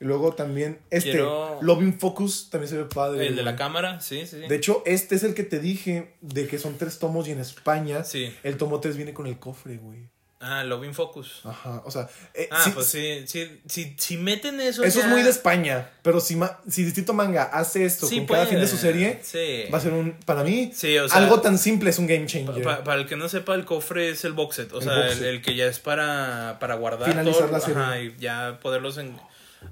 Y 0.00 0.04
luego 0.04 0.32
también 0.34 0.80
este, 0.90 1.12
Quiero- 1.12 1.60
Loving 1.62 1.98
Focus, 1.98 2.48
también 2.50 2.68
se 2.68 2.76
ve 2.76 2.84
padre. 2.86 3.26
El 3.28 3.36
de 3.36 3.42
la 3.44 3.52
güey. 3.52 3.58
cámara, 3.58 4.00
sí, 4.00 4.26
sí. 4.26 4.40
sí. 4.42 4.48
De 4.48 4.56
hecho, 4.56 4.82
este 4.84 5.14
es 5.14 5.22
el 5.22 5.32
que 5.34 5.44
te 5.44 5.60
dije 5.60 6.14
de 6.20 6.48
que 6.48 6.58
son 6.58 6.76
tres 6.76 6.98
tomos 6.98 7.28
y 7.28 7.30
en 7.30 7.38
España 7.38 8.02
Sí. 8.02 8.34
el 8.42 8.56
tomo 8.56 8.80
3 8.80 8.96
viene 8.96 9.14
con 9.14 9.26
el 9.28 9.38
cofre, 9.38 9.76
güey. 9.76 10.08
Ah, 10.44 10.64
Loving 10.64 10.92
Focus. 10.92 11.40
Ajá, 11.44 11.82
o 11.84 11.90
sea, 11.92 12.08
eh, 12.34 12.48
Ah, 12.50 12.68
pues 12.74 12.86
sí, 12.86 13.22
sí, 13.26 13.60
sí, 13.68 13.94
si 13.96 14.16
meten 14.16 14.60
eso. 14.60 14.82
eso 14.82 14.98
es 14.98 15.06
muy 15.06 15.22
de 15.22 15.30
España, 15.30 15.88
pero 16.02 16.18
si, 16.20 16.34
ma- 16.34 16.58
si 16.68 16.82
Distrito 16.82 17.12
Manga 17.12 17.44
hace 17.44 17.84
esto 17.84 18.06
Sí, 18.08 18.16
con 18.18 18.26
cada 18.26 18.40
puede. 18.40 18.50
fin 18.50 18.60
de 18.60 18.66
su 18.66 18.76
serie, 18.76 19.20
Sí. 19.22 19.64
va 19.72 19.78
a 19.78 19.80
ser 19.80 19.92
un, 19.92 20.14
para 20.26 20.42
mí, 20.42 20.72
Sí, 20.74 20.98
o 20.98 21.08
sea, 21.08 21.18
algo 21.18 21.40
tan 21.40 21.58
simple 21.58 21.90
es 21.90 21.98
un 22.00 22.08
game 22.08 22.26
changer. 22.26 22.62
pa- 22.64 22.82
para 22.82 23.00
el 23.00 23.06
que 23.06 23.14
no 23.16 23.28
sepa, 23.28 23.54
el 23.54 23.64
cofre 23.64 24.08
es 24.10 24.24
el 24.24 24.32
box 24.32 24.56
set. 24.56 24.72
O 24.72 24.78
El 24.78 24.82
sea, 24.84 25.12
el, 25.12 25.22
el 25.24 25.42
que 25.42 25.54
ya 25.54 25.66
es 25.66 25.78
para, 25.78 26.56
para 26.58 26.74
guardar 26.74 27.08
Finalizar 27.08 27.42
todo, 27.44 27.52
la 27.52 27.60
serie. 27.60 27.80
Ajá, 27.82 28.00
y 28.00 28.16
ya 28.18 28.58
poderlos 28.60 28.98
en, 28.98 29.16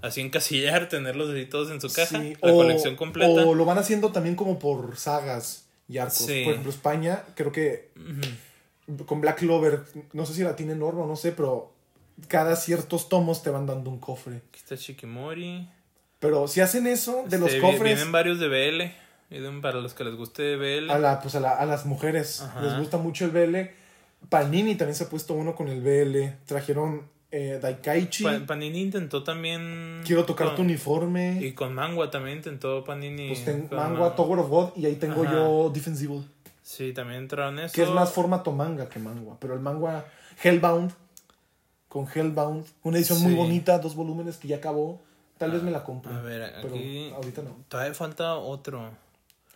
así 0.03 0.21
encasillar, 0.21 0.89
tenerlos 0.89 1.31
así 1.31 1.47
todos 1.47 1.71
en 1.73 1.81
su 1.81 1.93
caja. 1.93 2.21
Sí, 2.21 2.37
la 2.41 2.53
o- 2.53 2.57
colección 2.59 2.95
completa. 2.95 3.29
O 3.45 3.55
lo 3.57 3.65
van 3.65 3.79
haciendo 3.79 4.13
también 4.13 4.37
como 4.37 4.61
por 4.61 4.97
sagas 4.97 5.65
y 5.89 5.99
arcos. 5.99 6.19
Sí. 6.19 6.43
Por 6.45 6.53
ejemplo, 6.53 6.71
España, 6.71 7.25
creo 7.35 7.51
que 7.51 7.91
Ujú. 7.97 8.21
Con 9.07 9.21
Black 9.21 9.39
Clover, 9.39 9.81
no 10.13 10.27
sé 10.27 10.35
si 10.35 10.43
la 10.43 10.57
tiene 10.57 10.75
Norma 10.75 11.03
o 11.03 11.07
no 11.07 11.17
sé, 11.17 11.33
pero 11.33 11.73
cada 12.29 12.57
ciertos 12.57 13.09
tomos 13.09 13.43
te 13.43 13.51
van 13.51 13.67
dando 13.67 13.91
un 13.91 13.99
cofre. 13.99 14.37
Aquí 14.37 14.59
está 14.59 14.75
Shikimori. 14.75 15.69
Pero 16.19 16.49
si 16.49 16.61
hacen 16.61 16.87
eso 16.87 17.25
de 17.29 17.39
los 17.39 17.49
Este, 17.49 17.61
cofres 17.63 17.97
Vienen 17.97 18.13
varios 18.13 18.39
de 18.39 18.49
BL. 18.49 18.93
Vienen 19.31 19.63
para 19.63 19.81
los 19.81 19.95
que 19.95 20.05
les 20.05 20.15
guste 20.17 20.57
BL. 20.57 20.91
a, 20.91 20.99
la, 20.99 21.21
pues 21.23 21.35
a, 21.35 21.41
la- 21.41 21.57
a 21.57 21.65
las 21.65 21.87
mujeres 21.87 22.41
Ajá. 22.43 22.61
les 22.63 22.77
gusta 22.79 22.99
mucho 22.99 23.25
el 23.25 23.31
BL. 23.31 23.71
Panini 24.29 24.75
también 24.75 24.95
se 24.95 25.05
ha 25.05 25.09
puesto 25.09 25.33
uno 25.35 25.55
con 25.55 25.69
el 25.69 25.81
BL. 25.81 26.45
Trajeron 26.45 27.09
eh, 27.31 27.59
Daikaichi. 27.63 28.25
Pa- 28.25 28.41
Panini 28.47 28.81
intentó 28.83 29.23
también. 29.23 30.03
Quiero 30.05 30.25
tocar 30.25 30.49
con- 30.49 30.57
tu 30.57 30.63
uniforme. 30.63 31.39
Y 31.41 31.53
con 31.53 31.73
Mangua 31.75 32.11
también 32.11 32.39
intentó 32.39 32.85
Panini. 32.85 33.29
Pues 33.29 33.45
ten- 33.45 33.69
con 33.69 33.79
manga 33.79 34.15
Tower 34.15 34.41
of 34.41 34.49
God 34.51 34.71
y 34.77 34.85
ahí 34.87 34.97
tengo 34.97 35.23
Ajá. 35.23 35.33
yo 35.33 35.71
Defensible. 35.73 36.23
Sí, 36.71 36.93
también 36.93 37.23
entraron 37.23 37.59
eso. 37.59 37.75
Que 37.75 37.83
es 37.83 37.91
más 37.91 38.13
formato 38.13 38.53
manga 38.53 38.89
que 38.89 39.01
manga. 39.01 39.37
Pero 39.41 39.55
el 39.55 39.61
manga 39.61 40.05
Hellbound. 40.41 40.93
Con 41.89 42.07
Hellbound. 42.07 42.65
Una 42.85 42.99
edición 42.99 43.21
muy 43.23 43.35
bonita, 43.35 43.81
dos 43.81 43.97
volúmenes 43.97 44.37
que 44.37 44.47
ya 44.47 44.59
acabó. 44.59 45.01
Tal 45.37 45.51
vez 45.51 45.65
me 45.65 45.73
la 45.73 45.83
compro. 45.83 46.15
A 46.15 46.21
ver, 46.21 46.55
pero 46.63 46.77
ahorita 47.17 47.43
no. 47.43 47.57
Todavía 47.67 47.93
falta 47.93 48.37
otro. 48.37 48.89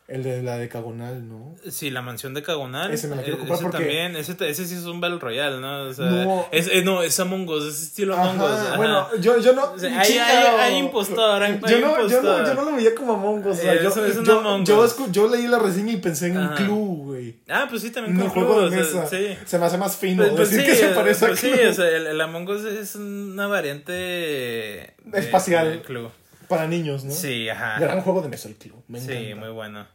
El 0.06 0.22
de 0.22 0.42
la 0.42 0.58
decagonal, 0.58 1.26
¿no? 1.26 1.56
Sí, 1.70 1.88
la 1.90 2.02
mansión 2.02 2.34
de 2.34 2.42
Cagonal. 2.42 2.92
Ese 2.92 3.08
me 3.08 3.16
la 3.16 3.22
quiero 3.22 3.36
Eh, 3.36 3.38
comprar 3.38 3.56
ese 3.58 3.62
porque- 3.64 3.78
también, 3.78 4.16
ese, 4.16 4.36
ese 4.50 4.66
sí 4.66 4.74
es 4.74 4.84
un 4.84 5.00
Battle 5.00 5.18
Royale, 5.18 5.60
¿no? 5.60 5.84
O 5.84 5.94
sea, 5.94 6.04
No. 6.04 6.46
Es, 6.52 6.68
eh, 6.68 6.82
no, 6.84 7.02
es 7.02 7.18
Among 7.20 7.48
Us, 7.48 7.64
es 7.64 7.82
estilo 7.84 8.14
Among 8.14 8.38
Us. 8.38 8.50
Ajá. 8.50 8.76
Bueno, 8.76 9.08
yo, 9.18 9.38
yo 9.40 9.54
no. 9.54 9.72
O 9.72 9.78
sea, 9.78 9.98
hay- 9.98 10.18
hay- 10.18 10.46
hay 10.60 10.76
impostor, 10.76 11.42
hay- 11.42 11.54
yo, 11.54 11.58
no, 11.60 11.68
yo, 11.70 11.80
no, 11.80 12.02
impostor. 12.02 12.46
yo 12.46 12.54
no 12.54 12.70
lo 12.70 12.76
veía 12.76 12.94
como 12.94 13.14
Among 13.14 13.46
Us. 13.46 13.58
o 13.58 13.62
sea, 13.62 13.72
Eh, 13.72 13.80
yo, 13.82 13.88
eso 13.88 14.04
es 14.04 14.16
un 14.18 14.26
yo, 14.26 14.40
Among 14.40 14.66
yo, 14.66 14.80
Us. 14.80 14.94
yo 15.10 15.26
leí 15.26 15.46
la 15.48 15.58
reseña 15.58 15.92
y 15.94 15.96
pensé 15.96 16.26
en 16.26 16.36
un 16.36 16.44
Ajá. 16.44 16.54
club, 16.56 17.04
güey. 17.06 17.36
Ah, 17.48 17.66
pues 17.70 17.80
sí, 17.80 17.90
también 17.90 18.14
Un 18.16 18.22
con 18.24 18.30
juego 18.30 18.56
Clue, 18.58 18.70
de 18.76 18.82
o 18.82 18.84
sea, 18.84 19.00
mesa. 19.04 19.16
sí. 19.16 19.38
Se 19.46 19.58
me 19.58 19.64
hace 19.64 19.78
más 19.78 19.96
fino 19.96 20.22
Pues, 20.22 20.34
pues 20.34 20.50
decir 20.50 20.66
sí, 20.66 20.70
que 20.70 20.76
se 20.76 20.90
eh, 20.90 20.94
parece 20.94 21.26
pues 21.28 21.38
a 21.38 21.40
sí, 21.46 21.50
Club. 21.50 21.70
o 21.70 21.72
sea, 21.72 21.88
el, 21.88 22.06
el 22.08 22.20
Among 22.20 22.46
Us 22.50 22.64
es 22.64 22.94
una 22.96 23.46
variante 23.46 23.92
de- 23.92 24.94
Espacial. 25.14 25.70
del 25.70 25.80
Clue. 25.80 26.10
Para 26.48 26.66
niños, 26.66 27.04
¿no? 27.04 27.10
Sí, 27.10 27.48
ajá. 27.48 27.78
Gran 27.80 28.02
juego 28.02 28.20
de 28.20 28.28
mesa 28.28 28.48
el 28.48 28.54
club. 28.56 28.84
Me 28.86 29.00
Sí, 29.00 29.10
encanta. 29.10 29.46
muy 29.46 29.54
bueno. 29.54 29.86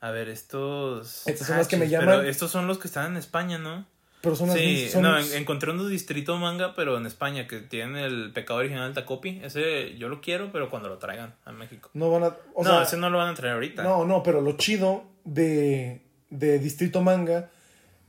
A 0.00 0.10
ver, 0.10 0.28
estos. 0.28 1.26
Estos 1.26 1.46
son 1.46 1.58
los 1.58 1.68
que 1.68 1.76
me 1.76 1.88
llaman- 1.88 2.06
Pero 2.18 2.22
estos 2.22 2.50
son 2.50 2.66
los 2.66 2.78
que 2.78 2.88
están 2.88 3.12
en 3.12 3.16
España, 3.18 3.58
¿no? 3.58 3.84
Pero 4.22 4.36
son 4.36 4.48
las 4.48 4.56
Sí, 4.58 4.64
mis- 4.66 4.92
son 4.92 5.02
no, 5.02 5.12
los- 5.16 5.32
encontré 5.32 5.70
unos 5.70 5.88
distrito 5.88 6.36
manga, 6.36 6.74
pero 6.74 6.96
en 6.98 7.06
España, 7.06 7.46
que 7.46 7.60
tienen 7.60 7.96
el 7.96 8.32
pecado 8.32 8.58
original 8.60 8.92
de 8.94 9.00
Tacopi. 9.00 9.40
Ese 9.42 9.96
yo 9.96 10.08
lo 10.08 10.20
quiero, 10.20 10.52
pero 10.52 10.68
cuando 10.70 10.88
lo 10.90 10.98
traigan 10.98 11.34
a 11.44 11.52
México. 11.52 11.90
no 11.94 12.10
van 12.10 12.24
a. 12.24 12.36
O 12.54 12.62
no, 12.62 12.70
sea, 12.70 12.82
ese 12.82 12.96
no 12.98 13.08
lo 13.10 13.18
van 13.18 13.28
a 13.28 13.34
traer 13.34 13.54
ahorita. 13.54 13.82
No, 13.82 14.04
no, 14.04 14.22
pero 14.22 14.40
lo 14.42 14.52
chido 14.58 15.04
de, 15.24 16.02
de 16.30 16.58
Distrito 16.58 17.00
Manga 17.02 17.50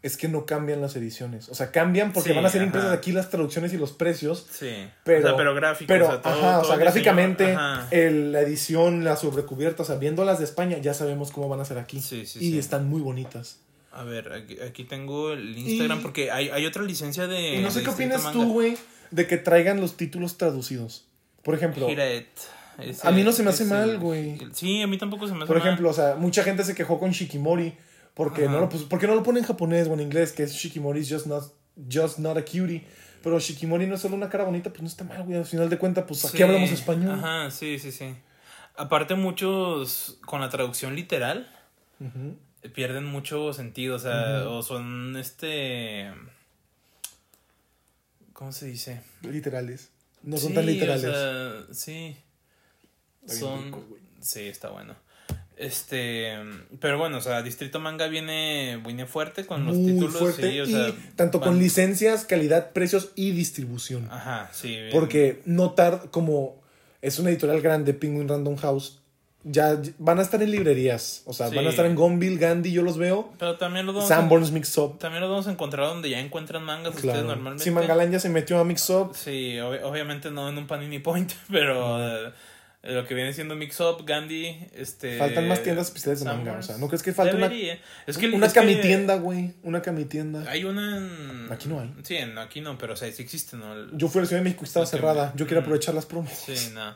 es 0.03 0.17
que 0.17 0.27
no 0.27 0.45
cambian 0.47 0.81
las 0.81 0.95
ediciones. 0.95 1.47
O 1.49 1.55
sea, 1.55 1.71
cambian 1.71 2.11
porque 2.11 2.29
Sí, 2.31 2.35
van 2.35 2.45
a 2.45 2.49
ser 2.49 2.63
impresas 2.63 2.91
aquí 2.91 3.11
las 3.11 3.29
traducciones 3.29 3.71
y 3.73 3.77
los 3.77 3.91
precios. 3.91 4.47
Sí. 4.51 4.71
Pero, 5.03 5.19
o 5.19 5.27
sea, 5.29 5.37
pero 5.37 5.53
gráficos. 5.53 5.87
Pero, 5.87 6.07
o 6.07 6.09
sea, 6.11 6.21
todo- 6.21 6.33
ajá, 6.33 6.59
o 6.59 6.65
sea, 6.65 6.75
gráficamente, 6.77 7.53
ajá. 7.53 7.87
el- 7.91 8.31
la 8.31 8.41
edición, 8.41 9.03
la 9.03 9.15
sobrecubierta, 9.15 9.83
o 9.83 9.85
sea, 9.85 9.97
viendo 9.97 10.25
las 10.25 10.39
de 10.39 10.45
España, 10.45 10.77
ya 10.79 10.93
sabemos 10.95 11.31
cómo 11.31 11.49
van 11.49 11.59
a 11.59 11.65
ser 11.65 11.77
aquí. 11.77 11.99
Sí, 12.01 12.25
sí, 12.25 12.39
y 12.39 12.57
están 12.57 12.89
muy 12.89 13.01
bonitas. 13.01 13.59
A 13.93 14.03
ver, 14.03 14.31
aquí, 14.33 14.57
aquí 14.61 14.85
tengo 14.85 15.33
el 15.33 15.55
Instagram 15.57 15.99
Y- 15.99 16.01
porque 16.01 16.31
hay, 16.31 16.49
hay 16.49 16.65
otra 16.65 16.81
licencia 16.83 17.27
de. 17.27 17.55
y 17.55 17.61
no 17.61 17.69
sé 17.69 17.83
qué 17.83 17.89
opinas 17.89 18.23
Manga. 18.23 18.33
tú, 18.39 18.53
güey, 18.53 18.77
de 19.11 19.27
que 19.27 19.37
traigan 19.37 19.81
los 19.81 19.97
títulos 19.97 20.37
traducidos. 20.37 21.05
Por 21.43 21.53
ejemplo, 21.55 21.89
Hiret. 21.89 22.27
Ese- 22.79 23.05
A 23.07 23.11
mí 23.11 23.21
no 23.23 23.31
se 23.33 23.43
me 23.43 23.49
hace 23.49 23.63
ese- 23.65 23.73
mal, 23.73 23.99
güey. 23.99 24.39
Sí, 24.53 24.81
a 24.81 24.87
mí 24.87 24.97
tampoco 24.97 25.27
se 25.27 25.33
me 25.33 25.39
hace 25.39 25.47
por 25.47 25.57
mal. 25.59 25.67
ejemplo, 25.67 25.89
o 25.89 25.93
sea, 25.93 26.15
mucha 26.15 26.41
gente 26.43 26.63
se 26.63 26.73
quejó 26.73 26.99
con 26.99 27.11
Shikimori 27.11 27.73
porque 28.23 28.43
Ajá. 28.45 28.51
no 28.53 28.59
lo 28.61 28.69
pus- 28.69 28.83
¿por 28.87 28.99
qué 28.99 29.07
no 29.07 29.15
lo 29.15 29.23
pone 29.23 29.39
en 29.39 29.45
japonés 29.45 29.87
o 29.87 29.93
en 29.93 30.01
inglés? 30.01 30.31
Que 30.31 30.43
es 30.43 30.53
Shikimori 30.53 30.99
is 30.99 31.09
just 31.11 31.25
not, 31.25 31.43
just 31.91 32.19
not 32.19 32.37
a 32.37 32.43
cutie. 32.45 32.85
Pero 33.23 33.39
Shikimori 33.39 33.87
no 33.87 33.95
es 33.95 34.01
solo 34.01 34.15
una 34.15 34.29
cara 34.29 34.43
bonita, 34.45 34.69
pues 34.69 34.81
no 34.81 34.87
está 34.87 35.03
mal, 35.03 35.23
güey. 35.23 35.37
Al 35.37 35.45
final 35.45 35.69
de 35.69 35.77
cuentas, 35.77 36.05
pues 36.07 36.25
aquí 36.25 36.37
Sí, 36.37 36.43
hablamos 36.43 36.71
español. 36.71 37.13
Ajá, 37.19 37.49
sí, 37.51 37.79
sí, 37.79 37.91
sí. 37.91 38.15
Aparte, 38.75 39.15
muchos 39.15 40.19
con 40.25 40.41
la 40.41 40.49
traducción 40.49 40.95
literal 40.95 41.47
pierden 42.73 43.05
mucho 43.05 43.53
sentido, 43.53 43.95
o 43.95 43.99
sea, 43.99 44.47
o 44.49 44.61
son 44.63 45.15
este. 45.17 46.11
¿Cómo 48.33 48.51
se 48.51 48.67
dice? 48.67 49.01
Literales. 49.21 49.91
No 50.23 50.37
Sí, 50.37 50.43
son 50.43 50.53
tan 50.55 50.65
literales. 50.65 51.05
O 51.05 51.11
sea, 51.13 51.73
sí. 51.73 52.17
Está 53.25 53.33
bien 53.33 53.39
Son. 53.39 53.65
rico, 53.65 53.85
sí, 54.19 54.47
está 54.47 54.69
bueno. 54.69 54.95
Este. 55.57 56.33
Pero 56.79 56.97
bueno, 56.97 57.17
o 57.17 57.21
sea, 57.21 57.41
Distrito 57.43 57.79
Manga 57.79 58.07
viene, 58.07 58.81
viene 58.85 59.05
fuerte 59.05 59.45
con 59.45 59.65
los 59.65 59.75
Muy 59.75 59.93
títulos. 59.93 60.17
fuerte. 60.17 60.49
sí, 60.51 60.59
o 60.59 60.63
y 60.63 60.71
sea, 60.71 60.91
tanto 61.15 61.39
con 61.39 61.59
licencias, 61.59 62.25
calidad, 62.25 62.71
precios 62.71 63.11
y 63.15 63.31
distribución. 63.31 64.07
Ajá, 64.11 64.49
sí. 64.53 64.69
bien. 64.69 64.89
Porque 64.91 65.41
notar 65.45 66.09
como 66.11 66.61
es 67.01 67.19
una 67.19 67.29
editorial 67.29 67.61
grande, 67.61 67.93
Penguin 67.93 68.27
Random 68.27 68.55
House, 68.57 68.97
ya 69.43 69.79
van 69.97 70.19
a 70.19 70.21
estar 70.21 70.41
en 70.43 70.51
librerías. 70.51 71.23
O 71.25 71.33
sea, 71.33 71.49
Sí. 71.49 71.55
van 71.55 71.65
a 71.65 71.69
estar 71.71 71.85
en 71.87 71.95
Gonville, 71.95 72.37
Gandhi, 72.37 72.71
yo 72.71 72.83
los 72.83 72.97
veo. 72.97 73.31
Pero 73.39 73.57
también 73.57 73.85
los 73.87 73.95
vamos 73.95 74.11
a- 74.11 74.51
Mix 74.51 74.77
Up. 74.77 74.99
También 74.99 75.21
los 75.21 75.29
vamos 75.31 75.47
a 75.47 75.51
encontrar 75.51 75.87
donde 75.87 76.09
ya 76.11 76.19
encuentran 76.19 76.63
mangas 76.63 76.93
ustedes 76.95 77.23
normalmente. 77.23 77.63
Si 77.63 77.71
Mangalán 77.71 78.11
ya 78.11 78.19
se 78.19 78.29
metió 78.29 78.59
a 78.59 78.63
Mix 78.63 78.87
Up. 78.91 79.13
Sí, 79.15 79.55
ob- 79.55 79.81
obviamente 79.83 80.29
no 80.29 80.47
en 80.49 80.57
un 80.59 80.67
Panini 80.67 80.99
Point, 80.99 81.31
pero 81.51 82.31
lo 82.83 83.05
que 83.05 83.13
viene 83.13 83.31
siendo 83.33 83.55
Mix 83.55 83.79
Up, 83.79 84.05
Gandhi, 84.05 84.67
este... 84.75 85.17
Faltan 85.19 85.47
más 85.47 85.61
tiendas 85.61 85.87
especiales 85.87 86.19
de 86.19 86.25
manga. 86.25 86.53
O 86.57 86.63
sea, 86.63 86.77
¿no 86.77 86.87
crees 86.87 87.03
que 87.03 87.13
falta 87.13 87.35
una. 87.35 87.51
Es 88.07 88.17
que, 88.17 88.27
una 88.29 88.47
es 88.47 88.53
camitienda, 88.53 89.15
güey? 89.15 89.53
Una 89.63 89.81
camitienda. 89.83 90.43
Hay 90.49 90.63
una 90.63 90.97
en... 90.97 91.47
Aquí 91.51 91.67
no 91.69 91.79
hay. 91.79 91.93
Sí, 92.03 92.15
en- 92.15 92.37
aquí 92.39 92.59
no, 92.61 92.77
pero 92.77 92.93
o 92.93 92.95
sea, 92.95 93.11
sí 93.11 93.21
existe, 93.21 93.55
¿no? 93.57 93.73
El- 93.73 93.91
Yo 93.97 94.07
fui 94.07 94.19
a 94.19 94.21
la 94.23 94.27
Ciudad 94.27 94.41
de 94.41 94.45
México 94.45 94.63
y 94.63 94.67
estaba 94.67 94.85
cerrada. 94.87 95.31
Yo 95.35 95.45
quiero 95.45 95.61
aprovechar 95.61 95.93
las 95.93 96.05
promos. 96.07 96.31
Sí, 96.31 96.71
no. 96.73 96.95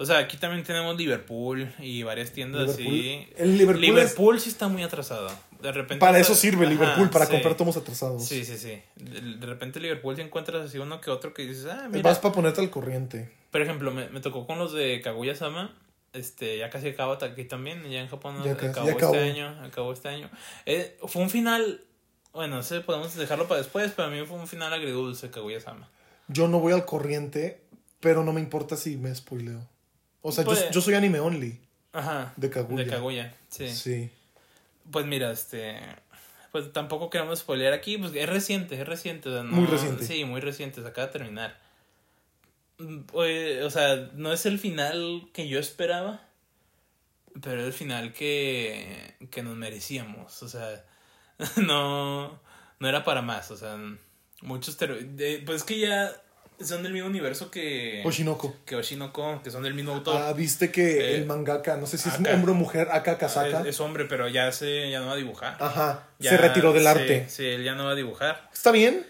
O 0.00 0.06
sea, 0.06 0.18
aquí 0.18 0.36
también 0.36 0.62
tenemos 0.64 0.96
Liverpool 0.96 1.68
y 1.80 2.04
varias 2.04 2.30
tiendas 2.30 2.78
Liverpool. 2.78 2.86
así. 2.86 3.28
El 3.36 3.58
Liverpool, 3.58 3.84
es- 3.84 3.90
Liverpool 3.90 4.40
sí 4.40 4.48
está 4.48 4.68
muy 4.68 4.82
atrasado. 4.82 5.28
De 5.62 5.72
repente... 5.72 5.98
para 6.00 6.18
eso 6.18 6.34
sirve 6.34 6.64
Ajá, 6.66 6.72
Liverpool, 6.74 7.10
para 7.10 7.26
sí. 7.26 7.32
comprar 7.32 7.54
tomos 7.56 7.76
atrasados. 7.76 8.24
Sí, 8.24 8.44
sí, 8.44 8.56
sí. 8.56 8.80
De, 8.96 9.20
de 9.38 9.46
repente 9.46 9.80
Liverpool 9.80 10.14
te 10.16 10.22
encuentras 10.22 10.64
así 10.66 10.78
uno 10.78 11.00
que 11.00 11.10
otro 11.10 11.34
que 11.34 11.46
dices, 11.46 11.66
ah, 11.66 11.88
mira. 11.90 12.02
Vas 12.08 12.18
para 12.20 12.34
ponerte 12.34 12.60
al 12.60 12.70
corriente. 12.70 13.32
Por 13.50 13.60
ejemplo, 13.62 13.90
me, 13.90 14.08
me 14.10 14.20
tocó 14.20 14.46
con 14.46 14.58
los 14.58 14.72
de 14.72 15.00
Kaguya-sama. 15.02 15.74
Este, 16.12 16.58
ya 16.58 16.70
casi 16.70 16.88
acaba 16.88 17.18
aquí 17.20 17.44
también. 17.44 17.82
Ya 17.90 18.00
en 18.00 18.08
Japón 18.08 18.36
Ya 18.44 18.52
acabó, 18.52 18.72
casi- 18.72 18.86
ya 18.86 18.92
acabó. 18.94 19.14
este 19.14 19.30
año. 19.30 19.64
Acabó 19.64 19.92
este 19.92 20.08
año. 20.08 20.30
Eh, 20.66 20.96
fue 21.06 21.22
un 21.22 21.30
final. 21.30 21.82
Bueno, 22.32 22.56
no 22.56 22.62
sé, 22.62 22.80
podemos 22.80 23.14
dejarlo 23.16 23.48
para 23.48 23.60
después. 23.60 23.92
Pero 23.96 24.08
a 24.08 24.10
mí 24.10 24.24
fue 24.26 24.38
un 24.38 24.46
final 24.46 24.72
agridulce 24.72 25.30
Kaguya-sama. 25.30 25.88
Yo 26.28 26.46
no 26.48 26.60
voy 26.60 26.72
al 26.72 26.84
corriente, 26.84 27.62
pero 28.00 28.22
no 28.22 28.32
me 28.32 28.40
importa 28.40 28.76
si 28.76 28.96
me 28.96 29.14
spoileo. 29.14 29.66
O 30.22 30.30
sea, 30.30 30.44
yo, 30.44 30.50
Pues- 30.50 30.70
yo 30.70 30.80
soy 30.80 30.94
anime 30.94 31.20
only. 31.20 31.58
Ajá. 31.92 32.32
De 32.36 32.50
Kaguya. 32.50 32.84
De 32.84 32.90
Kaguya, 32.90 33.34
sí. 33.48 33.68
Sí. 33.70 34.10
Pues 34.90 35.06
mira, 35.06 35.30
este. 35.32 35.78
Pues 36.52 36.72
tampoco 36.72 37.10
queremos 37.10 37.40
spoilear 37.40 37.72
aquí. 37.72 37.98
Pues 37.98 38.12
es 38.14 38.28
reciente, 38.28 38.80
es 38.80 38.86
reciente. 38.86 39.28
o 39.28 39.32
sea, 39.32 39.42
no- 39.42 39.52
Muy 39.56 39.66
reciente. 39.66 40.04
Sí, 40.04 40.24
muy 40.24 40.40
reciente. 40.40 40.80
Se 40.82 40.88
acaba 40.88 41.06
de 41.08 41.12
terminar. 41.12 41.58
Pues, 43.06 43.64
o 43.64 43.70
sea, 43.70 44.10
no 44.14 44.32
es 44.32 44.46
el 44.46 44.58
final 44.58 45.28
que 45.32 45.48
yo 45.48 45.58
esperaba. 45.58 46.22
Pero 47.42 47.60
es 47.60 47.66
el 47.66 47.72
final 47.72 48.12
que, 48.12 49.14
que 49.30 49.42
nos 49.42 49.56
merecíamos. 49.56 50.42
O 50.42 50.48
sea, 50.48 50.84
no, 51.56 52.40
no 52.80 52.88
era 52.88 53.04
para 53.04 53.22
más. 53.22 53.50
O 53.50 53.56
sea, 53.56 53.76
muchos. 54.42 54.76
ter- 54.76 55.06
pues 55.44 55.58
es 55.58 55.64
que 55.64 55.78
ya 55.80 56.12
son 56.64 56.82
del 56.82 56.92
mismo 56.92 57.08
universo 57.08 57.50
que. 57.50 58.02
Oshinoko. 58.04 58.56
Que 58.64 58.76
Oshinoko, 58.76 59.40
que 59.42 59.50
son 59.50 59.62
del 59.62 59.74
mismo 59.74 59.92
autor. 59.94 60.20
Ah, 60.20 60.32
viste 60.32 60.70
que 60.70 60.98
Eh, 60.98 61.14
el 61.16 61.26
mangaka, 61.26 61.76
no 61.76 61.86
sé 61.86 61.98
si 61.98 62.08
es 62.08 62.14
hombre 62.16 62.50
o 62.52 62.54
mujer, 62.54 62.88
Aka 62.90 63.16
Kasaka. 63.18 63.60
es, 63.60 63.66
es 63.68 63.80
hombre, 63.80 64.04
pero 64.06 64.28
ya 64.28 64.50
se 64.52 64.90
ya 64.90 65.00
no 65.00 65.06
va 65.06 65.12
a 65.12 65.16
dibujar. 65.16 65.56
Ajá. 65.60 66.08
Ya- 66.18 66.30
se 66.30 66.36
retiró 66.36 66.72
del 66.72 66.86
arte. 66.86 67.26
Sí, 67.28 67.44
él 67.46 67.64
ya 67.64 67.74
no 67.74 67.84
va 67.86 67.92
a 67.92 67.94
dibujar. 67.94 68.48
Está 68.52 68.70
bien. 68.72 69.06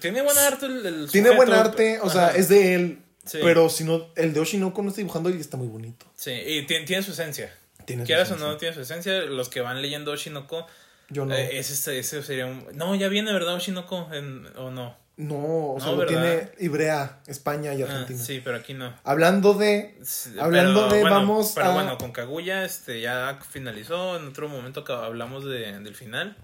Tiene 0.00 0.22
buen 0.22 0.36
arte 0.38 0.66
el, 0.66 0.84
el 0.86 1.10
Tiene 1.10 1.28
sujeto, 1.28 1.36
buen 1.36 1.52
arte. 1.52 2.00
O 2.02 2.10
sea, 2.10 2.28
es 2.34 2.48
de 2.48 2.74
él. 2.74 2.98
Sí. 3.24 3.38
Pero 3.42 3.68
si 3.68 3.84
no, 3.84 4.08
el 4.16 4.32
de 4.32 4.40
Oshinoko 4.40 4.82
no 4.82 4.88
está 4.88 4.98
dibujando 5.00 5.30
y 5.30 5.40
está 5.40 5.56
muy 5.56 5.66
bonito. 5.68 6.06
Sí, 6.14 6.30
y 6.32 6.62
tiene, 6.66 6.86
tiene 6.86 7.02
su 7.02 7.10
esencia. 7.12 7.52
Tiene 7.84 8.02
su 8.02 8.06
Quieras 8.06 8.30
o 8.30 8.34
esencia. 8.34 8.52
no, 8.52 8.56
tiene 8.56 8.74
su 8.74 8.80
esencia. 8.80 9.20
Los 9.22 9.48
que 9.48 9.60
van 9.60 9.82
leyendo 9.82 10.12
Oshinoko, 10.12 10.66
Yo 11.10 11.24
no. 11.26 11.34
eh, 11.34 11.58
ese, 11.58 11.98
ese 11.98 12.22
sería 12.22 12.46
un... 12.46 12.66
No, 12.74 12.94
ya 12.94 13.08
viene, 13.08 13.32
¿verdad, 13.32 13.54
Oshinoko? 13.54 14.08
En, 14.12 14.46
¿O 14.56 14.70
no? 14.70 14.96
No, 15.16 15.72
o 15.72 15.80
sea, 15.80 15.92
No, 15.92 15.96
lo 15.96 16.06
tiene 16.06 16.50
Ibrea, 16.58 17.20
España 17.26 17.72
y 17.74 17.82
Ah, 17.82 17.86
Argentina. 17.86 18.22
sí, 18.22 18.40
pero 18.44 18.56
aquí 18.58 18.74
no. 18.74 18.94
Hablando 19.04 19.54
de. 19.54 19.96
Sí, 20.02 20.34
Hablando 20.38 20.82
pero 20.88 20.94
de, 20.94 21.00
bueno, 21.02 21.16
vamos 21.16 21.52
Pero 21.54 21.66
a- 21.68 21.74
bueno, 21.74 21.96
con 21.98 22.12
Kaguya 22.12 22.64
este, 22.64 23.00
ya 23.00 23.38
finalizó. 23.48 24.16
En 24.18 24.28
otro 24.28 24.48
momento 24.48 24.84
hablamos 24.94 25.44
de, 25.44 25.78
del 25.80 25.94
final. 25.94 26.36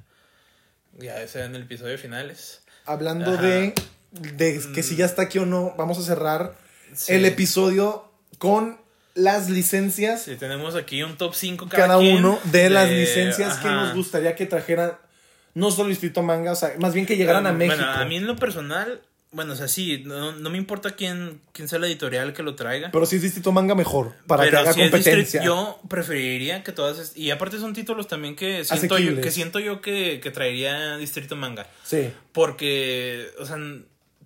Ya 0.99 1.21
ese 1.23 1.45
en 1.45 1.55
el 1.55 1.63
episodio 1.63 1.93
de 1.93 1.99
finales. 1.99 2.63
Hablando 2.87 3.33
Ajá. 3.33 3.43
De. 3.43 3.75
De 4.13 4.61
que 4.75 4.83
si 4.83 4.97
ya 4.97 5.07
está 5.07 5.23
aquí 5.23 5.39
o 5.39 5.47
no, 5.47 5.75
vamos 5.79 5.99
a 5.99 6.03
cerrar 6.03 6.55
Sí. 6.95 7.15
el 7.15 7.25
episodio 7.25 8.11
con 8.39 8.79
las 9.15 9.49
licencias. 9.49 10.23
Sí, 10.25 10.37
tenemos 10.37 10.75
aquí 10.75 11.03
un 11.03 11.17
top 11.17 11.35
5 11.35 11.69
cada, 11.69 11.87
cada 11.87 11.99
quien 11.99 12.19
uno 12.19 12.39
de 12.45 12.69
las 12.69 12.91
licencias 12.91 13.57
que 13.59 13.69
nos 13.69 13.95
gustaría 13.95 14.35
que 14.35 14.45
trajeran. 14.47 14.93
No 15.55 15.71
solo 15.71 15.89
Distrito 15.91 16.23
Manga, 16.23 16.53
o 16.53 16.57
sea, 16.57 16.73
más 16.79 16.95
bien 16.95 17.07
que 17.07 17.17
llegaran 17.17 17.47
a 17.47 17.53
Bueno, 17.53 17.75
México. 17.77 17.89
a 17.91 18.05
mí 18.05 18.17
en 18.17 18.27
lo 18.27 18.37
personal, 18.37 19.03
Bueno, 19.35 19.55
o 19.55 19.57
sea, 19.57 19.67
sí, 19.67 20.03
no, 20.05 20.33
no 20.33 20.51
me 20.51 20.59
importa 20.59 20.91
quién, 20.91 21.41
quién 21.53 21.67
sea 21.67 21.79
la 21.79 21.87
editorial 21.87 22.35
que 22.35 22.43
lo 22.43 22.55
traiga. 22.55 22.91
Pero 22.93 23.07
si 23.07 23.17
es 23.17 23.23
Distrito 23.23 23.51
Manga, 23.51 23.75
mejor. 23.75 24.15
Para 24.27 24.43
que 24.45 24.51
Pero 24.51 24.59
haga 24.61 24.73
si 24.75 24.83
es 24.83 24.91
competencia. 24.91 25.43
Yo 25.43 25.81
preferiría 25.89 26.63
que 26.63 26.73
todas... 26.73 27.17
Y 27.17 27.31
aparte 27.31 27.59
son 27.59 27.73
títulos 27.73 28.09
también 28.09 28.37
que 28.37 28.63
siento 28.67 28.99
yo, 28.99 29.19
que, 29.23 29.31
siento 29.31 29.59
yo 29.59 29.81
que, 29.81 30.21
que 30.23 30.31
traería 30.31 30.99
Distrito 30.99 31.35
Manga. 31.35 31.67
Sí. 31.83 32.11
Porque, 32.33 33.29
o 33.41 33.47
sea, 33.47 33.57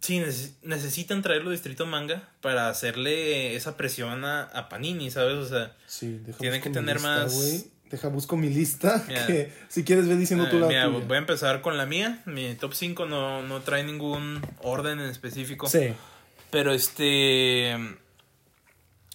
sí, 0.01 0.19
neces- 0.19 0.55
necesitan 0.63 1.23
traerlo 1.23 1.51
Distrito 1.53 1.87
Manga 1.87 2.29
para 2.41 2.69
hacerle 2.69 3.55
esa 3.55 3.77
presión 3.77 4.25
a, 4.25 4.43
a 4.43 4.69
Panini, 4.69 5.13
¿sabes? 5.13 5.35
O 5.37 5.47
sea, 5.47 5.73
Sí, 5.87 6.19
deja 6.27 6.39
Tiene 6.39 6.57
busco 6.57 6.71
que 6.71 6.75
tener 6.75 6.97
lista, 6.97 7.09
más-. 7.23 7.67
Deja, 7.91 8.09
busco 8.09 8.37
mi 8.37 8.49
lista. 8.51 9.05
Que 9.27 9.53
si 9.69 9.85
quieres, 9.85 10.09
ve 10.09 10.17
diciendo 10.17 10.49
tú 10.49 10.57
eh, 10.57 10.61
la 10.61 10.67
mira, 10.69 10.85
tuya. 10.87 11.05
voy 11.07 11.15
a 11.17 11.19
empezar 11.19 11.61
con 11.63 11.77
la 11.77 11.87
mía. 11.87 12.23
Mi 12.27 12.55
top 12.55 12.75
5 12.75 13.07
no, 13.07 13.43
no 13.43 13.61
trae 13.63 13.85
ningún 13.85 14.41
orden 14.63 15.01
en 15.01 15.07
específico. 15.09 15.69
Sí. 15.69 15.95
Pero 16.51 16.73
este. 16.73 17.77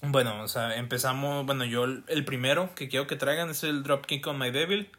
Bueno, 0.01 0.41
o 0.41 0.47
sea, 0.47 0.75
empezamos. 0.77 1.45
Bueno, 1.45 1.63
yo 1.65 1.83
el 1.83 2.03
el 2.07 2.25
primero 2.25 2.73
que 2.75 2.87
quiero 2.89 3.07
que 3.07 3.15
traigan 3.15 3.49
es 3.49 3.63
el 3.63 3.83
Dropkick 3.83 4.25
on 4.27 4.39
My 4.39 4.51
Devil. 4.51 4.89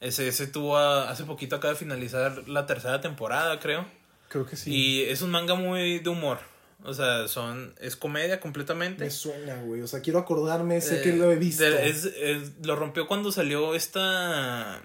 Ese, 0.00 0.28
ese 0.28 0.46
tuvo 0.46 0.76
a- 0.76 1.08
hace 1.08 1.24
poquito 1.24 1.56
acaba 1.56 1.72
de 1.72 1.78
finalizar 1.78 2.46
la 2.48 2.66
tercera 2.66 3.00
temporada, 3.00 3.58
creo. 3.58 3.86
Creo 4.28 4.44
que 4.44 4.56
sí. 4.56 4.70
Y 4.74 5.02
es 5.02 5.22
un 5.22 5.30
manga 5.30 5.54
muy 5.54 5.98
de 6.00 6.10
humor. 6.10 6.40
O 6.86 6.92
sea, 6.94 7.28
son 7.28 7.74
es 7.80 7.96
comedia 7.96 8.40
completamente. 8.40 9.02
Me 9.04 9.10
suena, 9.10 9.56
güey. 9.62 9.80
O 9.80 9.86
sea, 9.86 10.00
quiero 10.00 10.18
acordarme. 10.18 10.80
Sé 10.82 10.98
Eh, 10.98 11.02
que 11.02 11.12
lo 11.14 11.32
he 11.32 11.36
visto. 11.36 11.64
es- 11.64 12.04
es- 12.04 12.52
lo 12.62 12.76
rompió 12.76 13.06
cuando 13.06 13.32
salió 13.32 13.74
esta. 13.74 14.82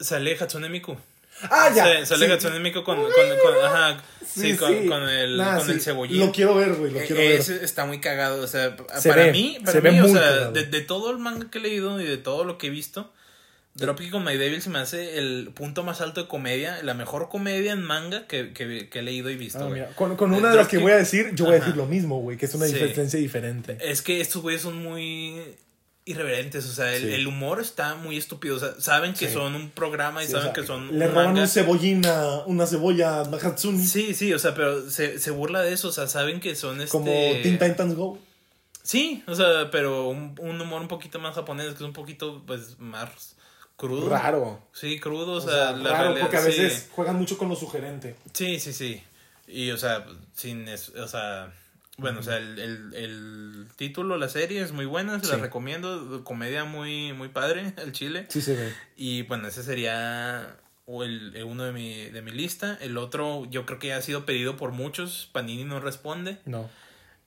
Sale 0.00 0.36
Hatsune 0.38 0.68
Miku. 0.68 0.96
ah, 1.42 1.70
ya. 1.74 1.84
Sale, 1.84 2.06
sale 2.06 2.26
sí. 2.26 2.32
Hatsune 2.32 2.60
Miku 2.60 2.84
con, 2.84 2.96
con, 2.96 3.10
con- 3.10 3.64
ajá, 3.64 4.02
sí, 4.24 4.52
Sí, 4.52 4.56
con, 4.56 4.86
con 4.86 5.08
el, 5.08 5.36
Nah, 5.36 5.58
el 5.60 5.80
cebollín. 5.80 6.20
Lo 6.20 6.30
quiero 6.32 6.54
ver, 6.54 6.74
güey. 6.74 6.92
Lo 6.92 7.00
Eh, 7.00 7.04
quiero 7.06 7.22
ver. 7.22 7.32
ese 7.40 7.64
está 7.64 7.84
muy 7.86 8.00
cagado, 8.00 8.42
o 8.42 8.46
sea, 8.46 8.76
Se 8.98 9.08
para 9.08 9.24
ve, 9.24 9.32
mí, 9.32 9.54
se 9.58 9.64
para 9.64 9.80
ve 9.80 9.92
mí, 9.92 10.00
o 10.00 10.08
sea, 10.08 10.50
de, 10.50 10.64
de 10.66 10.80
todo 10.82 11.10
el 11.10 11.18
manga 11.18 11.50
que 11.50 11.58
he 11.58 11.60
leído 11.62 12.00
y 12.00 12.04
de 12.06 12.18
todo 12.18 12.44
lo 12.44 12.58
que 12.58 12.68
he 12.68 12.70
visto, 12.70 13.12
Dropkick 13.78 14.14
on 14.14 14.24
My 14.24 14.36
Devil 14.36 14.60
se 14.60 14.70
me 14.70 14.78
hace 14.78 15.18
el 15.18 15.50
punto 15.54 15.82
más 15.84 16.00
alto 16.00 16.22
de 16.22 16.28
comedia, 16.28 16.82
la 16.82 16.94
mejor 16.94 17.28
comedia 17.28 17.72
en 17.72 17.82
manga 17.82 18.26
que, 18.26 18.52
que, 18.52 18.88
que 18.88 18.98
he 18.98 19.02
leído 19.02 19.30
y 19.30 19.36
visto, 19.36 19.64
Ah, 19.64 19.70
mira, 19.70 19.88
con, 19.94 20.16
con 20.16 20.32
El 20.32 20.40
una 20.40 20.50
de 20.50 20.56
las 20.56 20.68
que 20.68 20.78
voy 20.78 20.92
a 20.92 20.96
decir, 20.96 21.30
yo 21.34 21.46
voy 21.46 21.54
a 21.54 21.58
decir 21.60 21.76
lo 21.76 21.86
mismo, 21.86 22.20
güey, 22.20 22.36
que 22.36 22.46
es 22.46 22.54
una 22.54 22.66
Sí. 22.66 22.74
diferencia 22.74 23.18
diferente. 23.18 23.78
Es 23.80 24.02
que 24.02 24.20
estos 24.20 24.42
güeyes 24.42 24.62
son 24.62 24.82
muy 24.82 25.40
irreverentes, 26.04 26.64
o 26.66 26.72
sea, 26.72 26.94
el, 26.94 27.02
Sí. 27.02 27.12
el 27.14 27.26
humor 27.26 27.60
está 27.60 27.94
muy 27.94 28.16
estúpido, 28.16 28.56
o 28.56 28.58
sea, 28.58 28.74
saben 28.80 29.12
que 29.12 29.28
Sí. 29.28 29.34
son 29.34 29.54
un 29.54 29.70
programa 29.70 30.24
y 30.24 30.26
saben 30.26 30.40
o 30.40 30.44
sea, 30.44 30.52
que 30.54 30.64
son 30.66 30.98
Le 30.98 31.04
un 31.04 31.10
roban 31.10 31.26
manga. 31.26 31.42
un 31.42 31.48
cebollín 31.48 32.06
a 32.06 32.38
una 32.46 32.66
cebolla 32.66 33.20
a 33.20 33.22
Hatsune. 33.24 33.84
Sí, 33.84 34.14
sí, 34.14 34.32
o 34.32 34.38
sea, 34.38 34.54
pero 34.54 34.88
se, 34.90 35.18
se 35.18 35.30
burla 35.30 35.60
de 35.60 35.74
eso, 35.74 35.88
o 35.88 35.92
sea, 35.92 36.06
saben 36.06 36.40
que 36.40 36.54
son 36.56 36.80
este... 36.80 36.90
Como 36.90 37.10
Teen 37.42 37.58
Titans 37.58 37.94
Go. 37.94 38.18
Sí, 38.82 39.22
o 39.26 39.34
sea, 39.34 39.70
pero 39.70 40.08
un, 40.08 40.34
un 40.40 40.58
humor 40.58 40.80
un 40.80 40.88
poquito 40.88 41.18
más 41.18 41.34
japonés, 41.34 41.66
que 41.68 41.74
es 41.74 41.80
un 41.82 41.92
poquito, 41.92 42.42
pues, 42.46 42.78
más 42.78 43.36
crudo. 43.78 44.10
Raro. 44.10 44.60
Sí, 44.74 45.00
crudo, 45.00 45.32
o, 45.32 45.36
O 45.36 45.40
sea, 45.40 45.50
sea, 45.50 45.72
la 45.72 45.90
raro 45.90 46.02
realidad, 46.04 46.20
porque 46.22 46.36
a 46.36 46.40
sí. 46.42 46.48
veces 46.48 46.88
juegan 46.92 47.16
mucho 47.16 47.38
con 47.38 47.48
lo 47.48 47.56
sugerente. 47.56 48.14
Sí, 48.34 48.60
sí, 48.60 48.74
sí. 48.74 49.02
Y, 49.46 49.70
o 49.70 49.78
sea, 49.78 50.04
sin 50.34 50.68
es- 50.68 50.90
o 50.90 51.08
sea, 51.08 51.50
bueno, 51.96 52.20
o 52.20 52.22
sea, 52.22 52.36
el, 52.36 52.58
el, 52.58 52.94
el 52.94 53.66
título, 53.76 54.18
la 54.18 54.28
serie 54.28 54.60
es 54.62 54.72
muy 54.72 54.84
buena, 54.84 55.18
se 55.20 55.26
la 55.28 55.36
recomiendo, 55.38 56.22
comedia 56.24 56.64
muy, 56.64 57.12
muy 57.14 57.28
padre, 57.28 57.72
el 57.78 57.92
chile. 57.92 58.26
Sí 58.28 58.42
se 58.42 58.54
ve. 58.54 58.74
Y, 58.96 59.22
bueno, 59.22 59.48
ese 59.48 59.62
sería 59.62 60.56
o 60.90 61.02
el, 61.04 61.34
el 61.36 61.44
uno 61.44 61.64
de 61.64 61.72
mi, 61.72 62.04
de 62.10 62.20
mi 62.22 62.30
lista. 62.30 62.76
El 62.80 62.96
otro, 62.98 63.46
yo 63.50 63.64
creo 63.66 63.78
que 63.78 63.88
ya 63.88 63.96
ha 63.96 64.02
sido 64.02 64.26
pedido 64.26 64.56
por 64.56 64.72
muchos, 64.72 65.28
Panini 65.32 65.64
no 65.64 65.80
responde. 65.80 66.38
No. 66.44 66.68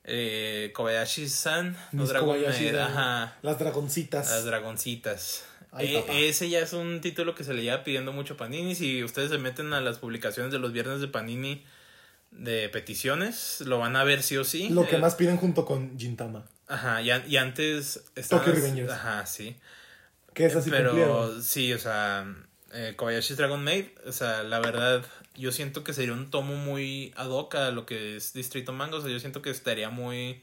Eh, 0.04 0.72
Kobayashi-san, 0.76 1.78
Kobayashi 1.96 2.64
Maid, 2.64 2.72
de- 2.74 2.82
ajá. 2.82 3.38
Las 3.44 3.60
dragoncitas. 3.60 4.30
Las 4.32 4.46
dragoncitas. 4.46 5.46
Ay, 5.72 5.94
papá. 6.02 6.14
ese 6.14 6.50
ya 6.50 6.60
es 6.60 6.74
un 6.74 7.00
título 7.02 7.34
que 7.36 7.44
se 7.44 7.54
le 7.54 7.64
lleva 7.64 7.84
pidiendo 7.84 8.12
mucho 8.12 8.34
a 8.34 8.38
Panini. 8.38 8.76
Si 8.76 9.04
ustedes 9.04 9.30
se 9.30 9.38
meten 9.38 9.74
a 9.74 9.82
las 9.82 10.00
publicaciones 10.00 10.52
de 10.52 10.60
los 10.60 10.74
viernes 10.74 11.00
de 11.02 11.08
Panini 11.08 11.64
de 12.32 12.70
peticiones, 12.70 13.62
lo 13.62 13.80
van 13.80 13.96
a 13.96 14.04
ver 14.04 14.24
sí 14.24 14.38
o 14.38 14.44
sí. 14.44 14.70
Lo 14.70 14.88
que 14.88 14.96
Eh, 14.98 15.00
más 15.00 15.16
piden 15.16 15.38
junto 15.38 15.66
con 15.66 15.98
Gintama. 15.98 16.46
Ajá, 16.68 17.02
y, 17.02 17.10
y 17.28 17.38
antes... 17.38 18.04
Tokyo 18.30 18.54
Revengers. 18.54 18.92
Ajá, 18.92 19.26
sí. 19.26 19.56
Que 20.34 20.46
es 20.46 20.56
así 20.56 20.70
Pero 20.70 20.92
cumplieron. 20.92 21.44
sí, 21.44 21.74
o 21.74 21.78
sea, 21.80 22.26
eh, 22.74 22.94
Kobayashi's 22.96 23.36
Dragon 23.36 23.62
Maid, 23.62 23.88
o 24.06 24.12
sea, 24.14 24.44
la 24.44 24.60
verdad, 24.62 25.04
yo 25.36 25.52
siento 25.52 25.84
que 25.84 25.92
sería 25.94 26.14
un 26.14 26.30
tomo 26.32 26.56
muy 26.56 27.14
ad 27.18 27.28
hoc 27.30 27.56
a 27.56 27.72
lo 27.72 27.86
que 27.86 28.16
es 28.16 28.32
Distrito 28.32 28.72
Manga. 28.72 28.98
O 28.98 29.02
sea, 29.02 29.12
yo 29.12 29.20
siento 29.20 29.42
que 29.42 29.50
estaría 29.50 29.90
muy... 29.90 30.42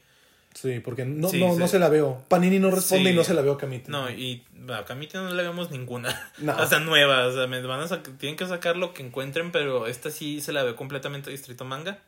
Sí, 0.61 0.79
porque 0.81 1.05
no, 1.05 1.29
Sí, 1.29 1.39
no, 1.39 1.53
sí. 1.53 1.59
no 1.59 1.67
se 1.67 1.79
la 1.79 1.87
veo. 1.89 2.21
Panini 2.27 2.59
no 2.59 2.69
responde 2.69 3.09
Sí. 3.09 3.13
y 3.13 3.15
no 3.17 3.23
se 3.23 3.33
la 3.33 3.41
veo 3.41 3.57
a. 3.57 3.89
No, 3.91 4.09
y 4.09 4.43
a 4.73 4.83
Kamite 4.83 5.17
no 5.17 5.33
le 5.33 5.43
vemos 5.43 5.71
ninguna. 5.71 6.31
No. 6.39 6.51
Hasta 6.51 6.79
nueva. 6.79 7.27
O 7.27 7.31
sea, 7.31 7.47
me 7.47 7.61
van 7.61 7.79
a 7.79 7.87
tienen 8.17 8.35
que 8.35 8.45
sacar 8.45 8.75
lo 8.75 8.93
que 8.93 9.01
encuentren, 9.01 9.51
pero 9.53 9.87
esta 9.87 10.11
sí 10.11 10.41
se 10.41 10.51
la 10.51 10.63
ve 10.63 10.75
completamente 10.75 11.31
Distrito 11.31 11.63
Manga. 11.65 11.99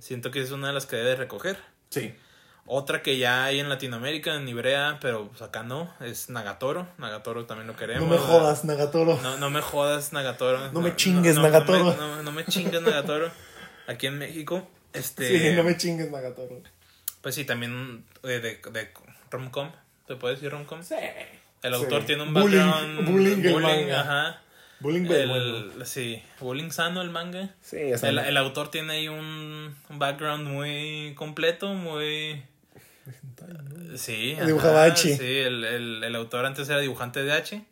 Siento 0.00 0.30
que 0.32 0.40
es 0.42 0.50
una 0.50 0.68
de 0.68 0.72
las 0.72 0.86
que 0.86 0.96
debe 0.96 1.14
recoger. 1.14 1.58
Sí. 1.90 2.12
Otra 2.64 3.02
que 3.02 3.18
ya 3.18 3.44
hay 3.44 3.58
en 3.60 3.68
Latinoamérica, 3.68 4.34
en 4.36 4.48
Ibrea, 4.48 4.98
pero 5.00 5.28
pues 5.28 5.42
acá 5.42 5.62
no, 5.62 5.92
es 6.00 6.30
Nagatoro. 6.30 6.86
Nagatoro 6.98 7.44
también 7.44 7.66
lo 7.66 7.76
queremos. 7.76 8.08
No 8.08 8.14
me 8.14 8.18
jodas, 8.18 8.64
Nagatoro. 8.64 9.18
No, 9.22 9.36
no 9.36 9.50
me 9.50 9.60
jodas, 9.60 10.12
Nagatoro. 10.12 10.70
No 10.72 10.80
me 10.80 10.94
chingues, 10.96 11.36
Nagatoro. 11.36 11.94
No, 11.94 12.16
me- 12.16 12.22
no 12.22 12.32
me 12.32 12.44
chingues, 12.46 12.80
Nagatoro. 12.82 13.30
Aquí 13.88 14.06
en 14.06 14.18
México, 14.18 14.68
este... 14.92 15.28
Sí, 15.50 15.56
no 15.56 15.64
me 15.64 15.76
chingues, 15.76 16.08
Nagatoro. 16.10 16.60
Pues 17.22 17.34
sí, 17.34 17.44
también 17.44 18.04
eh, 18.24 18.28
de, 18.28 18.60
de 18.70 18.90
romcom. 19.30 19.70
¿Se 20.06 20.16
puede 20.16 20.34
decir 20.34 20.50
romcom? 20.50 20.82
Sí. 20.82 20.94
El 21.62 21.74
autor 21.74 22.00
Sí. 22.02 22.06
tiene 22.08 22.22
un 22.24 22.34
Bullying- 22.34 22.66
background. 22.70 23.08
bullying 23.08 23.44
el 23.44 23.60
manga. 23.60 24.00
ajá. 24.00 24.40
Bullying 24.80 25.06
El, 25.06 25.28
bueno. 25.28 25.84
Sí, 25.86 26.20
bullying 26.40 26.70
sano 26.70 27.02
el 27.02 27.10
manga. 27.10 27.50
Sí, 27.62 27.96
sea, 27.96 28.08
El, 28.10 28.18
el 28.18 28.36
autor 28.36 28.68
tiene 28.72 28.94
ahí 28.94 29.06
un, 29.08 29.72
un 29.88 29.98
background 30.00 30.48
muy 30.48 31.14
completo, 31.16 31.72
muy... 31.74 32.42
Sí. 33.96 34.36
Dibujaba 34.44 34.84
H. 34.84 35.16
Sí, 35.16 35.38
el, 35.38 35.64
el, 35.64 36.04
el 36.04 36.16
autor 36.16 36.46
antes 36.46 36.68
era 36.68 36.80
dibujante 36.80 37.22
de 37.22 37.32
H. 37.32 37.62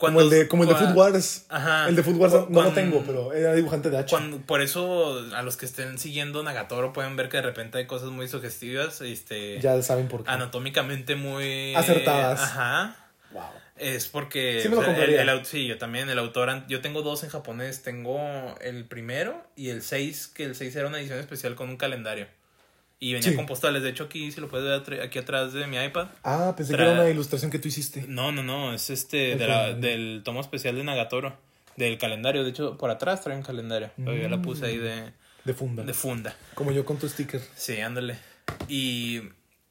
como 0.00 0.20
el 0.20 0.30
de, 0.30 0.48
como 0.48 0.62
el 0.64 0.68
de 0.70 0.74
Food 0.74 0.94
Wars. 0.96 1.44
Ajá. 1.48 1.88
El 1.88 1.94
de 1.96 2.02
Food 2.02 2.16
Wars 2.16 2.34
no 2.48 2.62
lo 2.62 2.72
tengo, 2.72 3.02
pero 3.06 3.32
era 3.32 3.54
dibujante 3.54 3.90
de 3.90 3.98
H. 3.98 4.10
cuando- 4.10 4.38
por 4.38 4.62
eso 4.62 5.24
a 5.34 5.42
los 5.42 5.56
que 5.56 5.66
estén 5.66 5.98
siguiendo 5.98 6.42
Nagatoro 6.42 6.92
pueden 6.92 7.14
ver 7.16 7.28
que 7.28 7.36
de 7.36 7.42
repente 7.42 7.78
hay 7.78 7.86
cosas 7.86 8.08
muy 8.08 8.26
sugestivas, 8.26 9.00
este, 9.02 9.60
Ya 9.60 9.80
saben 9.82 10.08
por 10.08 10.24
qué. 10.24 10.30
anatómicamente 10.30 11.14
muy 11.16 11.74
Acertadas. 11.74 12.40
Ajá. 12.40 12.96
Wow. 13.32 13.44
Es 13.76 14.08
porque 14.08 14.60
Sí 14.62 14.68
me 14.68 14.74
lo 14.74 14.82
o 14.82 14.84
sea, 14.84 15.04
el, 15.04 15.28
el 15.28 15.46
sí, 15.46 15.66
yo 15.66 15.78
también, 15.78 16.10
el 16.10 16.18
autor, 16.18 16.66
yo 16.68 16.80
tengo 16.80 17.00
dos 17.02 17.22
en 17.22 17.30
japonés, 17.30 17.82
tengo 17.82 18.18
el 18.60 18.84
primero 18.84 19.42
y 19.56 19.70
el 19.70 19.82
6, 19.82 20.28
que 20.28 20.44
el 20.44 20.54
6 20.54 20.74
era 20.76 20.86
una 20.88 20.98
edición 20.98 21.18
especial 21.18 21.54
con 21.54 21.70
un 21.70 21.76
calendario. 21.76 22.26
Y 23.02 23.14
venía 23.14 23.30
Sí. 23.30 23.34
con 23.34 23.46
postales, 23.46 23.82
de 23.82 23.88
hecho 23.88 24.04
aquí, 24.04 24.30
si 24.30 24.40
lo 24.42 24.48
puedes 24.48 24.86
ver 24.86 25.00
aquí 25.00 25.18
atrás 25.18 25.54
de 25.54 25.66
mi 25.66 25.78
iPad. 25.82 26.08
Ah, 26.22 26.52
pensé 26.54 26.76
que 26.76 26.82
era 26.82 26.92
una 26.92 27.08
ilustración 27.08 27.50
que 27.50 27.58
tú 27.58 27.66
hiciste. 27.68 28.04
No, 28.06 28.30
no, 28.30 28.42
no, 28.42 28.74
es 28.74 28.90
este 28.90 29.36
de 29.36 29.46
la- 29.48 29.72
del 29.72 30.20
tomo 30.22 30.40
especial 30.42 30.76
de 30.76 30.84
Nagatoro, 30.84 31.34
del 31.76 31.96
calendario, 31.96 32.44
de 32.44 32.50
hecho 32.50 32.76
por 32.76 32.90
atrás 32.90 33.22
trae 33.22 33.36
un 33.36 33.42
calendario, 33.42 33.90
pero 33.96 34.14
yo 34.14 34.28
la 34.28 34.42
puse 34.42 34.66
ahí 34.66 34.76
de, 34.76 35.12
De 35.46 35.54
funda. 35.54 35.82
de 35.82 35.94
funda. 35.94 36.36
Como 36.54 36.72
yo 36.72 36.84
con 36.84 36.98
tu 36.98 37.08
sticker. 37.08 37.40
Sí, 37.56 37.80
ándale. 37.80 38.18
Y 38.68 39.22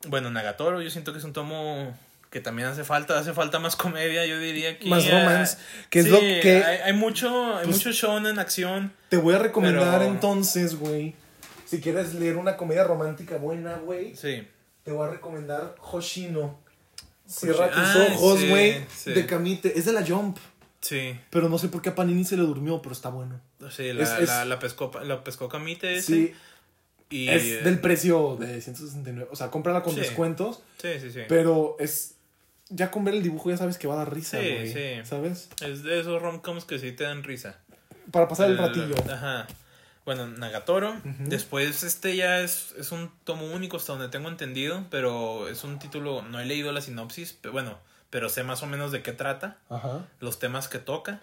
bueno, 0.07 0.31
Nagatoro 0.31 0.81
yo 0.81 0.89
siento 0.89 1.11
que 1.13 1.19
es 1.19 1.23
un 1.23 1.33
tomo 1.33 1.95
que 2.31 2.39
también 2.41 2.67
hace 2.67 2.83
falta, 2.83 3.19
hace 3.19 3.33
falta 3.33 3.59
más 3.59 3.75
comedia, 3.75 4.25
yo 4.25 4.39
diría 4.39 4.79
que 4.79 4.87
Más 4.87 5.07
romance, 5.07 5.57
que 5.91 5.99
es 5.99 6.05
Sí, 6.05 6.11
lo 6.11 6.19
que- 6.19 6.63
hay, 6.65 6.77
hay 6.79 6.93
mucho 6.93 7.57
hay 7.57 7.65
Pues- 7.65 7.75
mucho 7.77 7.91
shonen 7.91 8.39
acción. 8.39 8.91
Te 9.09 9.17
voy 9.17 9.35
a 9.35 9.39
recomendar 9.39 9.99
Pero- 9.99 10.11
entonces, 10.11 10.75
güey. 10.75 11.13
Si 11.69 11.79
quieres 11.81 12.13
leer 12.15 12.37
una 12.37 12.57
comedia 12.57 12.83
romántica 12.83 13.37
buena, 13.37 13.77
güey, 13.77 14.15
Sí. 14.15 14.47
te 14.83 14.91
voy 14.91 15.07
a 15.07 15.11
recomendar 15.11 15.75
Hoshino. 15.79 16.59
Cierra 17.27 17.69
tus 17.69 17.77
Ah, 17.77 18.07
ojos, 18.11 18.39
sí, 18.39 18.49
güey. 18.49 18.85
sí. 18.95 19.11
De 19.13 19.25
Kamite. 19.27 19.77
Es 19.77 19.85
de 19.85 19.93
la 19.93 20.03
Jump. 20.05 20.37
Sí. 20.81 21.19
Pero 21.29 21.47
no 21.49 21.57
sé 21.59 21.67
por 21.67 21.81
qué 21.81 21.89
a 21.89 21.95
Panini 21.95 22.23
se 22.25 22.37
le 22.37 22.43
durmió, 22.43 22.81
pero 22.81 22.93
está 22.93 23.09
bueno. 23.09 23.39
Sí, 23.69 23.91
la, 23.93 24.03
Es- 24.03 24.11
es- 24.19 24.27
la, 24.29 24.45
la 24.45 24.57
pescó 24.59 24.91
la 25.03 25.23
pescó 25.23 25.47
Kamite 25.49 25.97
ese. 25.97 26.07
Sí, 26.13 26.33
y 27.11 27.27
es 27.29 27.63
del 27.63 27.79
precio 27.79 28.37
de 28.39 28.61
169. 28.61 29.27
O 29.31 29.35
sea, 29.35 29.51
cómprala 29.51 29.83
con 29.83 29.93
Sí. 29.93 29.99
descuentos. 29.99 30.61
Sí, 30.81 30.89
sí, 30.99 31.11
sí. 31.11 31.19
Pero 31.27 31.75
es. 31.79 32.15
Ya 32.69 32.89
con 32.91 33.03
ver 33.03 33.15
el 33.15 33.23
dibujo 33.23 33.49
ya 33.49 33.57
sabes 33.57 33.77
que 33.77 33.87
va 33.87 33.95
a 33.95 33.97
dar 33.97 34.13
risa, 34.13 34.39
Sí, 34.39 34.47
güey. 34.53 34.73
sí. 34.73 35.05
¿Sabes? 35.05 35.49
Es 35.61 35.83
de 35.83 35.99
esos 35.99 36.21
romcoms 36.21 36.65
que 36.65 36.79
sí 36.79 36.91
te 36.93 37.03
dan 37.03 37.23
risa. 37.23 37.59
Para 38.11 38.27
pasar 38.27 38.45
el 38.47 38.53
El- 38.53 38.57
ratillo. 38.59 38.95
Ajá. 39.11 39.47
Bueno, 40.09 40.25
Nagatoro. 40.25 40.99
Después 41.19 41.83
este 41.83 42.15
ya 42.15 42.39
es, 42.39 42.73
es 42.79 42.91
un 42.91 43.11
tomo 43.25 43.45
único 43.45 43.77
hasta 43.77 43.93
donde 43.93 44.09
tengo 44.09 44.27
entendido, 44.27 44.83
pero 44.89 45.47
es 45.47 45.63
un 45.63 45.77
título, 45.77 46.23
no 46.23 46.39
he 46.39 46.45
leído 46.45 46.71
la 46.71 46.81
sinopsis, 46.81 47.37
pero 47.39 47.51
bueno, 47.51 47.77
pero 48.09 48.27
sé 48.27 48.41
más 48.41 48.63
o 48.63 48.65
menos 48.65 48.91
de 48.91 49.03
qué 49.03 49.11
trata, 49.11 49.57
Ajá. 49.69 50.07
los 50.19 50.39
temas 50.39 50.67
que 50.67 50.79
toca. 50.79 51.21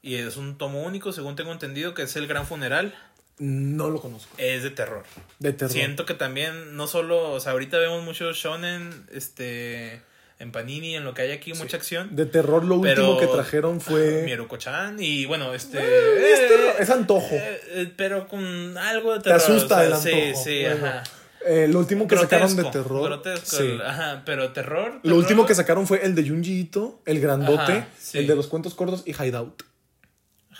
Y 0.00 0.14
es 0.14 0.38
un 0.38 0.56
tomo 0.56 0.80
único, 0.82 1.12
según 1.12 1.36
tengo 1.36 1.52
entendido, 1.52 1.92
que 1.92 2.04
es 2.04 2.16
el 2.16 2.26
gran 2.26 2.46
funeral. 2.46 2.94
No 3.36 3.90
lo 3.90 4.00
conozco. 4.00 4.34
Es 4.38 4.62
de 4.62 4.70
terror. 4.70 5.04
De 5.38 5.52
terror. 5.52 5.70
Siento 5.70 6.06
que 6.06 6.14
también, 6.14 6.74
no 6.74 6.86
solo, 6.86 7.32
o 7.32 7.38
sea, 7.38 7.52
ahorita 7.52 7.76
vemos 7.76 8.02
mucho 8.02 8.32
shonen, 8.32 9.06
este, 9.12 10.00
en 10.42 10.50
Panini, 10.50 10.96
en 10.96 11.04
lo 11.04 11.14
que 11.14 11.22
hay 11.22 11.30
aquí, 11.30 11.54
mucha 11.54 11.76
acción. 11.76 12.14
De 12.16 12.26
terror 12.26 12.64
lo 12.64 12.80
Pero- 12.80 13.10
último 13.12 13.20
que 13.20 13.26
trajeron 13.32 13.80
fue... 13.80 14.22
Mieruko-chan 14.26 14.96
y 14.98 15.24
bueno, 15.24 15.54
este... 15.54 15.78
Eh, 15.78 16.32
es, 16.32 16.48
terror, 16.48 16.74
es 16.80 16.90
antojo. 16.90 17.28
eh, 17.34 17.60
eh, 17.68 17.92
pero 17.96 18.26
con 18.26 18.76
algo 18.76 19.12
de 19.12 19.18
Te 19.18 19.24
terror. 19.30 19.40
asusta 19.40 19.76
o 19.76 19.78
sea, 19.78 19.86
el 19.86 19.92
antojo. 19.92 20.16
Sí, 20.16 20.42
sí, 20.44 20.62
Bueno, 20.64 20.86
ajá. 20.86 21.02
eh, 21.46 21.68
lo 21.68 21.78
último 21.78 22.08
que 22.08 22.16
sacaron 22.16 22.56
de 22.56 22.64
terror... 22.64 23.04
grotesco, 23.04 23.56
sí. 23.56 23.62
el- 23.62 23.82
ajá, 23.82 24.22
pero 24.26 24.50
terror. 24.52 24.98
Lo 25.04 25.14
último 25.16 25.46
que 25.46 25.54
sacaron 25.54 25.86
fue 25.86 26.04
el 26.04 26.14
de 26.16 26.28
Junji 26.28 26.58
Ito, 26.60 27.00
el 27.06 27.20
grandote, 27.20 27.72
Ajá, 27.72 27.88
sí. 27.98 28.18
el 28.18 28.26
de 28.26 28.34
los 28.34 28.48
cuentos 28.48 28.74
cortos 28.74 29.04
y 29.06 29.12
Hideout. 29.12 29.62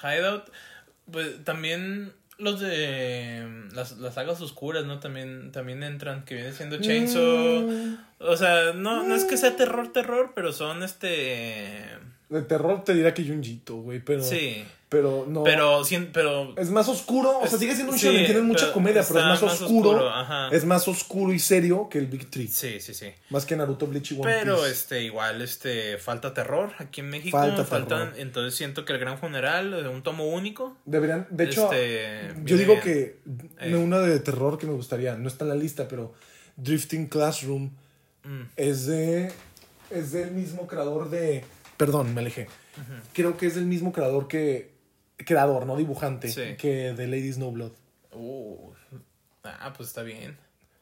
Hideout, 0.02 0.44
pues 1.10 1.44
también 1.44 2.12
los 2.38 2.60
de 2.60 3.46
las, 3.72 3.98
las 3.98 4.14
sagas 4.14 4.40
oscuras, 4.40 4.84
¿no? 4.84 5.00
También, 5.00 5.52
también 5.52 5.82
entran, 5.82 6.24
que 6.24 6.34
viene 6.34 6.52
siendo 6.52 6.78
Chainsaw. 6.78 7.22
Mm. 7.22 7.98
O 8.20 8.36
sea, 8.36 8.72
no, 8.72 9.02
no 9.04 9.14
es 9.14 9.24
que 9.24 9.36
sea 9.36 9.56
terror, 9.56 9.92
terror, 9.92 10.32
pero 10.34 10.52
son 10.52 10.82
este... 10.82 11.84
De 12.28 12.42
terror 12.42 12.82
te 12.84 12.94
diría 12.94 13.14
que 13.14 13.24
Junji 13.24 13.52
Ito, 13.52 13.76
güey, 13.76 14.00
pero... 14.00 14.22
Sí. 14.22 14.64
Pero 14.92 15.24
no... 15.26 15.42
Pero, 15.42 15.82
pero 16.12 16.54
Es 16.56 16.70
más 16.70 16.88
oscuro, 16.88 17.40
o 17.40 17.46
sea, 17.48 17.58
sigue 17.58 17.74
siendo 17.74 17.92
un 17.92 17.98
sí, 17.98 18.06
shonen, 18.06 18.26
tiene 18.26 18.42
mucha 18.42 18.72
comedia, 18.72 19.02
pero 19.08 19.18
es 19.20 19.26
más, 19.26 19.42
más 19.42 19.52
oscuro. 19.54 19.90
oscuro, 19.90 20.10
ajá. 20.10 20.48
Es 20.50 20.64
más 20.64 20.86
oscuro 20.86 21.32
y 21.32 21.38
serio 21.40 21.88
que 21.90 21.98
el 21.98 22.06
Big 22.06 22.30
Tree. 22.30 22.46
Sí, 22.46 22.78
sí, 22.78 22.94
sí. 22.94 23.10
Más 23.30 23.44
que 23.46 23.56
Naruto, 23.56 23.86
Bleach 23.88 24.12
y 24.12 24.14
One 24.14 24.22
Pero 24.24 24.56
Piece. 24.58 24.70
este, 24.70 25.02
igual, 25.02 25.42
este, 25.42 25.98
falta 25.98 26.32
terror 26.34 26.72
aquí 26.78 27.00
en 27.00 27.08
México. 27.10 27.36
Falta 27.36 27.64
faltan, 27.64 28.10
terror. 28.10 28.20
entonces 28.20 28.54
siento 28.54 28.84
que 28.84 28.92
el 28.92 28.98
gran 29.00 29.18
funeral, 29.18 29.72
un 29.86 30.02
tomo 30.02 30.26
único. 30.28 30.76
Deberían, 30.84 31.26
de 31.30 31.44
hecho, 31.44 31.72
este, 31.72 32.34
yo 32.44 32.56
digo 32.56 32.74
bien. 32.74 32.84
que 32.84 33.20
Eh. 33.60 33.74
una 33.74 33.98
de 33.98 34.20
terror 34.20 34.58
que 34.58 34.66
me 34.66 34.74
gustaría, 34.74 35.16
no 35.16 35.26
está 35.26 35.44
en 35.44 35.48
la 35.48 35.56
lista, 35.56 35.88
pero 35.88 36.12
Drifting 36.56 37.06
Classroom 37.06 37.70
Mm, 38.24 38.42
es 38.56 38.86
de 38.86 39.32
es 39.90 40.12
del 40.12 40.30
mismo 40.30 40.66
creador 40.66 41.10
de 41.10 41.44
perdón, 41.76 42.14
me 42.14 42.20
alejé. 42.20 42.46
Creo 43.12 43.36
que 43.36 43.46
es 43.46 43.54
del 43.56 43.66
mismo 43.66 43.92
creador 43.92 44.28
que 44.28 44.71
creador, 45.24 45.66
no 45.66 45.76
dibujante, 45.76 46.28
Sí. 46.28 46.56
que 46.58 46.92
de 46.92 47.06
Lady 47.06 47.32
Snowblood. 47.32 47.72
uh, 48.12 48.72
ah, 49.44 49.72
pues 49.76 49.88
está 49.88 50.02
bien. 50.02 50.36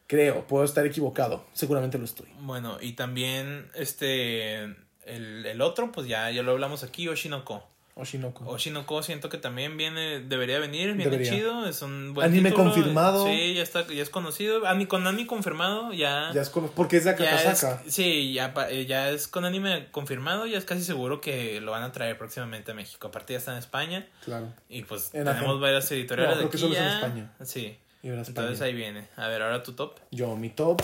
Creo, 0.06 0.46
puedo 0.46 0.64
estar 0.64 0.84
equivocado, 0.86 1.44
seguramente 1.52 1.96
lo 1.96 2.04
estoy. 2.04 2.26
Bueno, 2.40 2.78
y 2.80 2.94
también 2.94 3.70
este, 3.74 4.64
el, 5.04 5.46
el 5.46 5.60
otro, 5.60 5.92
pues 5.92 6.08
ya, 6.08 6.30
ya 6.32 6.42
lo 6.42 6.50
hablamos 6.52 6.82
aquí, 6.82 7.06
Oshinoko. 7.06 7.69
Oshinoko. 8.00 8.44
Oshinoko 8.48 9.02
siento 9.02 9.28
que 9.28 9.38
también 9.38 9.76
viene, 9.76 10.20
debería 10.20 10.58
venir, 10.58 10.94
viene 10.94 11.04
Debería. 11.10 11.30
chido, 11.32 11.66
es 11.66 11.82
un 11.82 12.14
buen 12.14 12.26
Anime 12.28 12.50
título, 12.50 12.70
confirmado. 12.72 13.26
Sí, 13.26 13.54
ya 13.54 13.62
está, 13.62 13.86
ya 13.86 14.02
es 14.02 14.10
conocido. 14.10 14.66
Ani, 14.66 14.86
con 14.86 15.06
anime 15.06 15.26
confirmado, 15.26 15.92
ya. 15.92 16.30
ya 16.34 16.42
es 16.42 16.50
con- 16.50 16.68
porque 16.70 16.96
es 16.96 17.04
de 17.04 17.16
ya 17.18 17.34
Akakasaka. 17.34 17.82
sí, 17.88 18.32
ya, 18.32 18.54
eh, 18.70 18.86
ya 18.86 19.10
es 19.10 19.28
con 19.28 19.44
anime 19.44 19.88
confirmado, 19.90 20.46
ya 20.46 20.58
es 20.58 20.64
casi 20.64 20.82
seguro 20.82 21.20
que 21.20 21.60
lo 21.60 21.72
van 21.72 21.82
a 21.82 21.92
traer 21.92 22.16
próximamente 22.18 22.72
a 22.72 22.74
México. 22.74 23.08
Aparte 23.08 23.34
ya 23.34 23.38
está 23.38 23.52
en 23.52 23.58
España 23.58 24.06
Claro. 24.24 24.52
y 24.68 24.82
pues 24.82 25.10
En 25.14 25.24
tenemos 25.24 25.60
varias 25.60 25.90
editoriales 25.92 26.36
No, 26.36 26.42
de 26.42 26.48
creo 26.48 26.50
que 26.50 26.56
aquí 26.56 26.62
solo 26.62 26.74
es 26.74 26.80
en 26.80 26.86
ya. 26.86 26.94
España. 27.06 27.32
Sí. 27.44 27.78
Y 28.02 28.08
España. 28.08 28.24
Entonces 28.28 28.60
ahí 28.62 28.72
viene. 28.74 29.08
A 29.16 29.28
ver, 29.28 29.42
ahora 29.42 29.62
tu 29.62 29.72
top. 29.74 29.98
Yo, 30.10 30.34
mi 30.36 30.48
top. 30.48 30.80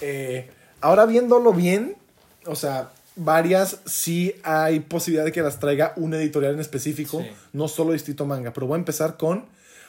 eh, 0.00 0.50
ahora 0.80 1.06
viéndolo 1.06 1.52
bien, 1.52 1.96
o 2.44 2.54
sea, 2.56 2.90
varias 3.16 3.78
sí 3.86 4.34
hay 4.42 4.80
posibilidad 4.80 5.24
de 5.24 5.32
que 5.32 5.42
las 5.42 5.58
traiga 5.58 5.92
una 5.96 6.16
editorial 6.18 6.54
en 6.54 6.60
específico, 6.60 7.20
Sí. 7.22 7.28
no 7.52 7.66
solo 7.68 7.92
Distrito 7.92 8.26
Manga, 8.26 8.52
pero 8.52 8.66
voy 8.66 8.76
a 8.76 8.78
empezar 8.78 9.16
con 9.16 9.46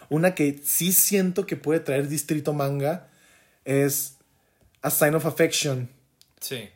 una 0.09 0.33
que 0.33 0.59
sí 0.63 0.93
siento 0.93 1.45
que 1.45 1.57
puede 1.57 1.79
traer 1.81 2.07
Distrito 2.07 2.53
Manga, 2.53 3.07
es 3.65 4.15
A 4.81 4.89
Sign 4.89 5.15
of 5.15 5.25
Affection. 5.25 5.89
Sí. 6.39 6.69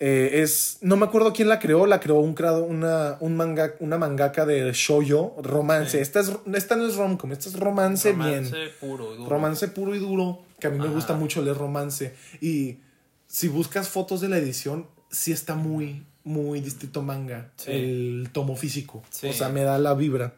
Eh, 0.00 0.42
es, 0.42 0.78
no 0.82 0.96
me 0.96 1.06
acuerdo 1.06 1.32
quién 1.32 1.48
la 1.48 1.58
creó, 1.60 1.86
la 1.86 2.00
creó 2.00 2.16
un, 2.18 2.34
creado- 2.34 2.64
una, 2.64 3.16
un 3.20 3.36
manga, 3.36 3.74
una 3.78 3.96
mangaka 3.96 4.44
de 4.44 4.70
shoujo, 4.74 5.36
romance. 5.40 5.92
Sí. 5.92 5.98
Esta, 5.98 6.20
es, 6.20 6.32
esta 6.52 6.76
no 6.76 6.86
es 6.86 6.96
romcom, 6.96 7.32
esta 7.32 7.48
es 7.48 7.58
romance, 7.58 8.12
bien. 8.12 8.44
Romance 8.50 8.68
puro 8.80 9.14
y 9.14 9.16
duro. 9.16 9.30
Romance 9.30 9.68
puro 9.68 9.94
y 9.94 9.98
duro, 10.00 10.42
que 10.60 10.66
a 10.66 10.70
mí 10.70 10.78
me 10.78 10.88
gusta 10.88 11.14
mucho 11.14 11.40
leer 11.40 11.56
romance. 11.56 12.14
Y 12.42 12.80
si 13.26 13.48
buscas 13.48 13.88
fotos 13.88 14.20
de 14.20 14.28
la 14.28 14.36
edición, 14.36 14.86
sí 15.14 15.32
está 15.32 15.54
muy, 15.54 16.02
muy 16.24 16.60
distrito 16.60 17.02
manga, 17.02 17.50
Sí. 17.56 17.70
el 17.70 18.28
tomo 18.32 18.56
físico. 18.56 19.02
Sí. 19.10 19.28
O 19.28 19.32
sea, 19.32 19.48
me 19.48 19.62
da 19.62 19.78
la 19.78 19.94
vibra. 19.94 20.34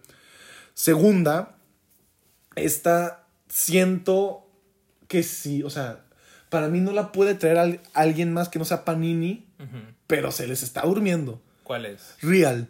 Segunda, 0.75 1.57
esta 2.55 3.25
siento 3.49 4.47
que 5.09 5.23
sí, 5.23 5.63
o 5.63 5.71
sea, 5.71 6.05
para 6.51 6.69
mí 6.69 6.81
no 6.81 6.93
la 6.93 7.13
puede 7.13 7.35
traer 7.35 7.59
al- 7.59 7.81
alguien 7.95 8.33
más 8.33 8.49
que 8.49 8.59
no 8.59 8.65
sea 8.65 8.85
Panini, 8.85 9.47
pero 10.07 10.31
se 10.33 10.47
les 10.47 10.63
está 10.63 10.83
durmiendo. 10.83 11.41
¿Cuál 11.63 11.87
es? 11.87 12.15
Real. 12.23 12.69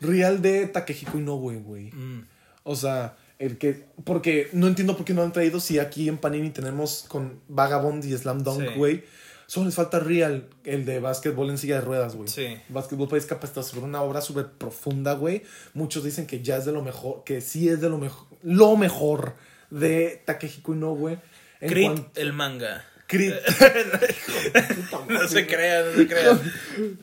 Real 0.00 0.42
de 0.42 0.66
Takehiko 0.66 1.18
Inoue, 1.18 1.56
güey. 1.58 1.90
Mm, 1.92 2.26
O 2.64 2.76
sea, 2.76 3.16
el 3.40 3.58
que. 3.58 3.86
Porque 4.04 4.48
no 4.52 4.68
entiendo 4.68 4.96
por 4.96 5.04
qué 5.04 5.14
no 5.14 5.22
han 5.22 5.32
traído 5.32 5.58
si 5.58 5.80
aquí 5.80 6.08
en 6.08 6.16
Panini 6.18 6.50
tenemos 6.50 7.04
con 7.08 7.40
Vagabond 7.48 8.04
y 8.04 8.16
Slam 8.16 8.44
Dunk, 8.44 8.60
Sí. 8.68 8.74
güey. 8.76 9.04
Solo 9.52 9.66
les 9.66 9.74
falta 9.74 9.98
Real, 10.00 10.48
el 10.64 10.86
de 10.86 10.98
básquetbol 10.98 11.50
en 11.50 11.58
silla 11.58 11.74
de 11.74 11.82
ruedas, 11.82 12.16
güey. 12.16 12.26
Sí. 12.26 12.58
Básquetbol 12.70 13.06
País 13.06 13.26
Capacitado 13.26 13.62
sobre 13.62 13.84
una 13.84 14.00
obra 14.00 14.22
súper 14.22 14.46
profunda, 14.46 15.12
güey. 15.12 15.42
Muchos 15.74 16.04
dicen 16.04 16.26
que 16.26 16.40
ya 16.40 16.56
es 16.56 16.64
de 16.64 16.72
lo 16.72 16.80
mejor, 16.80 17.22
que 17.24 17.42
sí 17.42 17.68
es 17.68 17.82
de 17.82 17.90
lo 17.90 17.98
mejor, 17.98 18.28
lo 18.42 18.78
mejor 18.78 19.34
de 19.68 20.22
Takehiko 20.24 20.72
Inoue. 20.72 21.18
En 21.60 21.68
Crit, 21.68 22.16
el 22.16 22.32
manga. 22.32 22.86
Crit. 23.06 23.34
No 25.10 25.28
se 25.28 25.46
crea, 25.46 25.84
no 25.84 25.96
se 25.98 26.06
crea. 26.06 26.40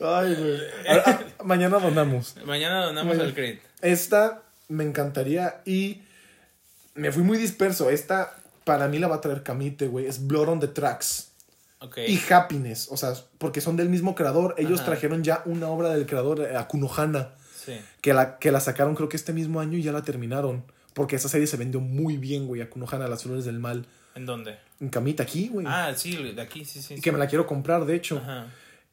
Ay, 0.00 0.34
güey. 0.34 0.58
Mañana 1.44 1.78
donamos. 1.78 2.34
Mañana 2.44 2.84
donamos 2.84 3.16
al. 3.16 3.32
Crit. 3.32 3.60
Esta 3.80 4.42
me 4.66 4.82
encantaría 4.82 5.60
y 5.64 6.02
me 6.94 7.12
fui 7.12 7.22
muy 7.22 7.38
disperso. 7.38 7.90
Esta 7.90 8.36
para 8.64 8.88
mí 8.88 8.98
la 8.98 9.06
va 9.06 9.14
a 9.14 9.20
traer 9.20 9.44
Camite, 9.44 9.86
güey. 9.86 10.06
Es 10.06 10.26
Blood 10.26 10.48
on 10.48 10.58
the 10.58 10.66
Tracks. 10.66 11.29
Y 12.06 12.20
Happiness, 12.32 12.88
o 12.90 12.96
sea, 12.96 13.14
porque 13.38 13.60
son 13.60 13.76
del 13.76 13.88
mismo 13.88 14.14
creador. 14.14 14.54
Ellos 14.58 14.80
Ajá. 14.80 14.90
trajeron 14.90 15.24
ya 15.24 15.42
una 15.46 15.68
obra 15.68 15.90
del 15.94 16.06
creador, 16.06 16.40
eh, 16.40 16.56
Akunohana, 16.56 17.34
Sí. 17.64 17.72
que 18.00 18.12
la, 18.14 18.38
que 18.38 18.50
la 18.52 18.60
sacaron 18.60 18.94
creo 18.94 19.08
que 19.08 19.16
este 19.16 19.32
mismo 19.32 19.60
año 19.60 19.78
y 19.78 19.82
ya 19.82 19.92
la 19.92 20.02
terminaron. 20.02 20.64
Porque 20.92 21.16
esa 21.16 21.28
serie 21.28 21.46
se 21.46 21.56
vendió 21.56 21.80
muy 21.80 22.16
bien, 22.16 22.46
güey. 22.46 22.60
Akunohana, 22.60 23.06
Las 23.08 23.22
Flores 23.22 23.44
del 23.44 23.58
Mal. 23.60 23.86
¿En 24.14 24.26
dónde? 24.26 24.58
En 24.80 24.88
Camita 24.88 25.22
aquí, 25.22 25.48
güey. 25.48 25.66
Ah, 25.68 25.92
sí, 25.96 26.16
de 26.32 26.42
aquí, 26.42 26.64
sí, 26.64 26.82
sí. 26.82 27.00
que 27.00 27.12
me 27.12 27.18
la 27.18 27.28
quiero 27.28 27.46
comprar, 27.46 27.84
de 27.86 27.94
hecho. 27.94 28.18
Ajá. 28.18 28.48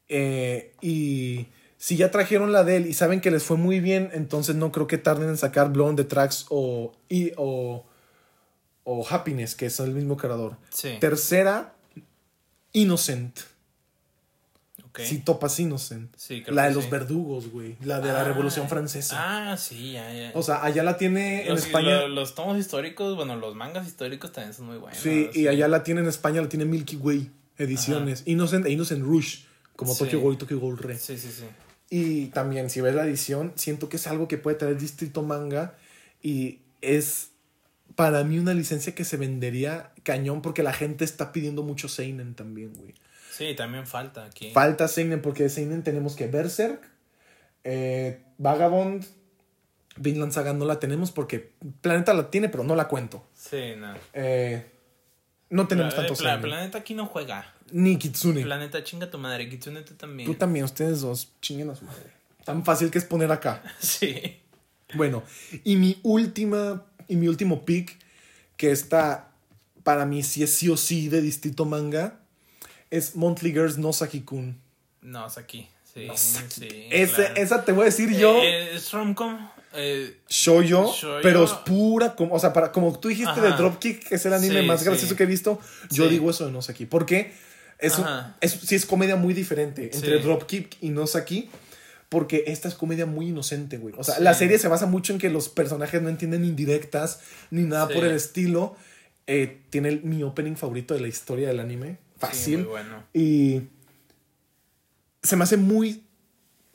Eh, 0.08 0.74
y 0.80 1.48
si 1.76 1.96
ya 1.96 2.10
trajeron 2.10 2.52
la 2.52 2.64
de 2.64 2.76
él 2.78 2.86
y 2.86 2.94
saben 2.94 3.20
que 3.20 3.30
les 3.30 3.42
fue 3.42 3.56
muy 3.56 3.80
bien, 3.80 4.10
entonces 4.14 4.54
no 4.56 4.72
creo 4.72 4.86
que 4.86 4.96
tarden 4.96 5.28
en 5.28 5.36
sacar 5.36 5.70
Blown 5.72 5.96
the 5.96 6.04
Tracks 6.04 6.46
o, 6.48 6.92
y, 7.08 7.32
o, 7.36 7.84
o 8.84 9.06
Happiness, 9.10 9.54
que 9.54 9.66
es 9.66 9.78
el 9.80 9.90
mismo 9.92 10.16
creador. 10.16 10.56
Sí. 10.70 10.96
Tercera, 11.00 11.74
Innocent. 12.78 13.40
Si 15.04 15.18
topas 15.20 15.60
Innocent. 15.60 16.12
Sí, 16.16 16.42
creo 16.42 16.56
la 16.56 16.68
de 16.68 16.74
los 16.74 16.90
verdugos, 16.90 17.50
güey. 17.52 17.76
La 17.84 18.00
de 18.00 18.12
la 18.12 18.22
Ah, 18.22 18.24
Revolución 18.24 18.68
Francesa. 18.68 19.50
Ah, 19.52 19.56
sí, 19.56 19.92
ya, 19.92 20.12
ya. 20.12 20.32
O 20.34 20.42
sea, 20.42 20.64
allá 20.64 20.82
la 20.82 20.96
tiene 20.96 21.46
en 21.46 21.56
España. 21.56 22.00
lo- 22.00 22.08
los 22.08 22.34
tomos 22.34 22.58
históricos, 22.58 23.14
bueno, 23.14 23.36
los 23.36 23.54
mangas 23.54 23.86
históricos 23.86 24.32
también 24.32 24.54
son 24.54 24.66
muy 24.66 24.76
buenos. 24.78 24.98
sí, 24.98 25.30
y 25.34 25.46
allá 25.46 25.68
la 25.68 25.84
tiene 25.84 26.00
en 26.00 26.08
España, 26.08 26.40
la 26.42 26.48
tiene 26.48 26.64
Milky 26.64 26.96
Way 26.96 27.30
ediciones. 27.58 28.24
Innocent 28.26 28.66
e 28.66 28.70
Innocent 28.70 29.04
Rush. 29.04 29.42
Como. 29.76 29.94
Tokyo 29.94 30.18
Ghoul 30.20 30.34
y 30.34 30.36
Tokyo 30.38 30.58
Ghoul 30.58 30.78
Re. 30.78 30.98
Sí, 30.98 31.16
sí, 31.16 31.30
sí. 31.30 31.44
Y 31.90 32.26
también, 32.28 32.68
si 32.68 32.80
ves 32.80 32.94
la 32.96 33.04
edición, 33.06 33.52
siento 33.54 33.88
que 33.88 33.96
es 33.98 34.06
algo 34.08 34.26
que 34.26 34.36
puede 34.36 34.56
traer 34.56 34.78
Distrito 34.78 35.22
Manga. 35.22 35.76
Y 36.22 36.58
es 36.80 37.28
para 37.98 38.22
mí 38.22 38.38
una 38.38 38.54
licencia 38.54 38.94
que 38.94 39.02
se 39.04 39.16
vendería 39.16 39.90
cañón 40.04 40.40
porque 40.40 40.62
la 40.62 40.72
gente 40.72 41.04
está 41.04 41.32
pidiendo 41.32 41.64
mucho 41.64 41.88
Seinen 41.88 42.36
también, 42.36 42.72
güey. 42.74 42.94
Sí, 43.32 43.54
también 43.56 43.88
falta 43.88 44.24
aquí. 44.24 44.52
Falta 44.52 44.86
Seinen 44.86 45.20
porque 45.20 45.42
de 45.42 45.48
Seinen 45.48 45.82
tenemos 45.82 46.14
que 46.14 46.28
Berserk, 46.28 46.80
eh, 47.64 48.22
Vagabond, 48.38 49.04
Vinland 49.96 50.30
Saga 50.30 50.52
no 50.52 50.64
la 50.64 50.78
tenemos 50.78 51.10
porque 51.10 51.50
Planeta 51.80 52.14
la 52.14 52.30
tiene, 52.30 52.48
pero 52.48 52.62
no 52.62 52.76
la 52.76 52.86
cuento. 52.86 53.26
sí, 53.34 53.72
no. 53.76 53.94
Eh, 54.12 54.64
no 55.50 55.66
tenemos 55.66 55.92
Pla- 55.94 56.04
tanto 56.06 56.14
Pla- 56.20 56.30
Seinen. 56.34 56.42
Planeta 56.50 56.78
aquí 56.78 56.94
no 56.94 57.06
juega. 57.06 57.52
Ni 57.72 57.96
Kitsune. 57.98 58.42
Planeta 58.42 58.84
chinga 58.84 59.10
tu 59.10 59.18
madre. 59.18 59.48
Kitsune 59.48 59.82
tú 59.82 59.94
también. 59.94 60.28
Tú 60.30 60.34
también, 60.36 60.64
ustedes 60.64 61.00
dos, 61.00 61.32
chinguen 61.42 61.70
a 61.70 61.74
su 61.74 61.84
madre. 61.84 62.12
Tan 62.44 62.64
fácil 62.64 62.92
que 62.92 62.98
es 62.98 63.04
poner 63.04 63.32
acá. 63.32 63.60
Sí. 63.80 64.40
Bueno, 64.94 65.24
y 65.64 65.74
mi 65.76 65.98
última, 66.04 66.84
y 67.08 67.16
mi 67.16 67.28
último 67.28 67.64
pick, 67.64 67.98
que 68.56 68.70
está 68.70 69.30
para 69.82 70.04
mí 70.06 70.22
sí 70.22 70.42
es 70.42 70.52
sí 70.54 70.68
o 70.68 70.76
sí 70.76 71.08
de 71.08 71.20
Distrito 71.22 71.64
Manga, 71.64 72.20
es 72.90 73.16
Monthly 73.16 73.52
Girls 73.52 73.78
no 73.78 73.92
Saki-kun. 73.92 74.56
No, 75.02 75.24
aquí. 75.24 75.68
Sí, 75.94 76.06
No 76.06 76.16
sé. 76.16 76.40
sí. 76.48 76.68
Ese- 76.90 77.14
claro. 77.14 77.34
Esa 77.36 77.64
te 77.64 77.72
voy 77.72 77.82
a 77.82 77.84
decir 77.86 78.14
yo. 78.16 78.42
Eh, 78.42 78.74
es 78.76 78.90
romcom. 78.92 79.48
Eh, 79.74 80.16
Shoujo, 80.28 80.92
Shoujo. 80.94 81.20
pero 81.22 81.44
es 81.44 81.52
pura, 81.52 82.14
como, 82.14 82.34
o 82.34 82.38
sea, 82.38 82.52
para, 82.52 82.72
como 82.72 82.98
tú 82.98 83.08
dijiste 83.08 83.40
de 83.40 83.48
Ajá. 83.48 83.56
Dropkick, 83.56 84.08
que 84.08 84.14
es 84.14 84.26
el 84.26 84.32
anime 84.32 84.60
Sí, 84.62 84.66
más 84.66 84.80
sí. 84.80 84.86
gracioso 84.86 85.14
que 85.16 85.22
he 85.24 85.26
visto, 85.26 85.60
yo 85.90 86.04
Sí. 86.04 86.10
digo 86.10 86.30
eso 86.30 86.46
de 86.46 86.52
Nosaki. 86.52 86.86
Porque 86.86 87.32
es, 87.78 87.98
un- 87.98 88.06
es, 88.40 88.52
sí 88.52 88.74
es 88.74 88.86
comedia 88.86 89.16
muy 89.16 89.34
diferente 89.34 89.90
entre. 89.92 90.18
Dropkick 90.20 90.76
y 90.82 90.88
Nosaki. 90.90 91.48
Porque 92.08 92.44
esta 92.46 92.68
es 92.68 92.74
comedia 92.74 93.04
muy 93.06 93.28
inocente, 93.28 93.76
güey. 93.76 93.94
O 93.98 94.02
sea, 94.04 94.16
Sí. 94.16 94.22
la 94.22 94.32
serie 94.34 94.58
se 94.58 94.68
basa 94.68 94.86
mucho 94.86 95.12
en 95.12 95.18
que 95.18 95.28
los 95.28 95.48
personajes 95.50 96.00
no 96.00 96.08
entienden 96.08 96.44
indirectas 96.44 97.20
ni 97.50 97.62
nada 97.64 97.86
Sí. 97.88 97.94
por 97.94 98.04
el 98.04 98.12
estilo. 98.14 98.76
Eh, 99.26 99.60
tiene 99.68 99.90
el- 99.90 100.02
mi 100.04 100.22
opening 100.22 100.54
favorito 100.56 100.94
de 100.94 101.00
la 101.00 101.08
historia 101.08 101.48
del 101.48 101.60
anime. 101.60 101.98
sí, 102.14 102.20
Fácil. 102.26 102.58
muy 102.60 102.66
bueno. 102.68 103.04
Y 103.12 103.60
se 105.22 105.36
me 105.36 105.44
hace 105.44 105.56
muy 105.56 106.02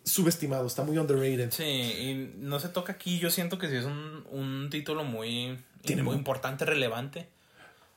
subestimado, 0.04 0.68
está 0.68 0.84
muy 0.84 0.98
underrated. 0.98 1.52
Sí, 1.52 1.64
y 1.64 2.34
no 2.38 2.60
se 2.60 2.70
toca 2.70 2.94
aquí. 2.94 3.20
Yo 3.20 3.30
siento 3.32 3.58
que 3.58 3.70
sí 3.70 3.76
es 3.76 3.86
un, 3.86 4.26
un 4.32 4.70
título 4.70 5.04
muy, 5.04 5.58
Tiene 5.82 6.04
muy 6.04 6.14
mu- 6.14 6.20
importante, 6.20 6.64
relevante. 6.66 7.28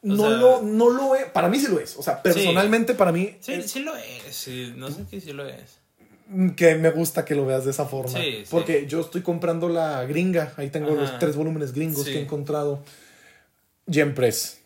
O 0.03 0.09
No, 0.09 0.17
sea- 0.29 0.31
lo, 0.31 0.63
no 0.63 0.91
lo 0.91 1.15
es. 1.17 1.27
Para 1.27 1.49
mí 1.49 1.59
sí 1.59 1.67
lo 1.69 1.81
es. 1.81 1.97
O 1.97 2.03
sea, 2.03 2.23
personalmente 2.23 2.95
para 2.95 3.13
mí 3.13 3.37
Sí, 3.41 3.53
es 3.55 3.71
sí 3.71 3.81
lo 3.81 3.95
es. 3.97 4.35
sí, 4.35 4.73
no 4.77 4.91
sé 4.91 5.05
que 5.11 5.21
sí 5.21 5.33
lo 5.33 5.47
es. 5.47 5.79
Que 6.57 6.75
me 6.75 6.91
gusta 6.91 7.25
que 7.25 7.35
lo 7.35 7.47
veas 7.47 7.65
de 7.65 7.71
esa 7.71 7.87
forma. 7.87 8.19
Sí, 8.19 8.39
sí. 8.43 8.45
Porque 8.51 8.87
yo 8.87 9.01
estoy 9.01 9.23
comprando 9.23 9.69
la 9.69 10.05
gringa. 10.05 10.53
Ahí 10.57 10.71
tengo 10.71 10.93
Ajá. 10.93 11.01
los 11.03 11.19
tres 11.19 11.37
volúmenes 11.37 11.73
gringos 11.73 12.05
Sí. 12.05 12.13
que 12.13 12.19
he 12.19 12.23
encontrado. 12.23 12.83
Gen 13.91 14.15
Press. 14.15 14.61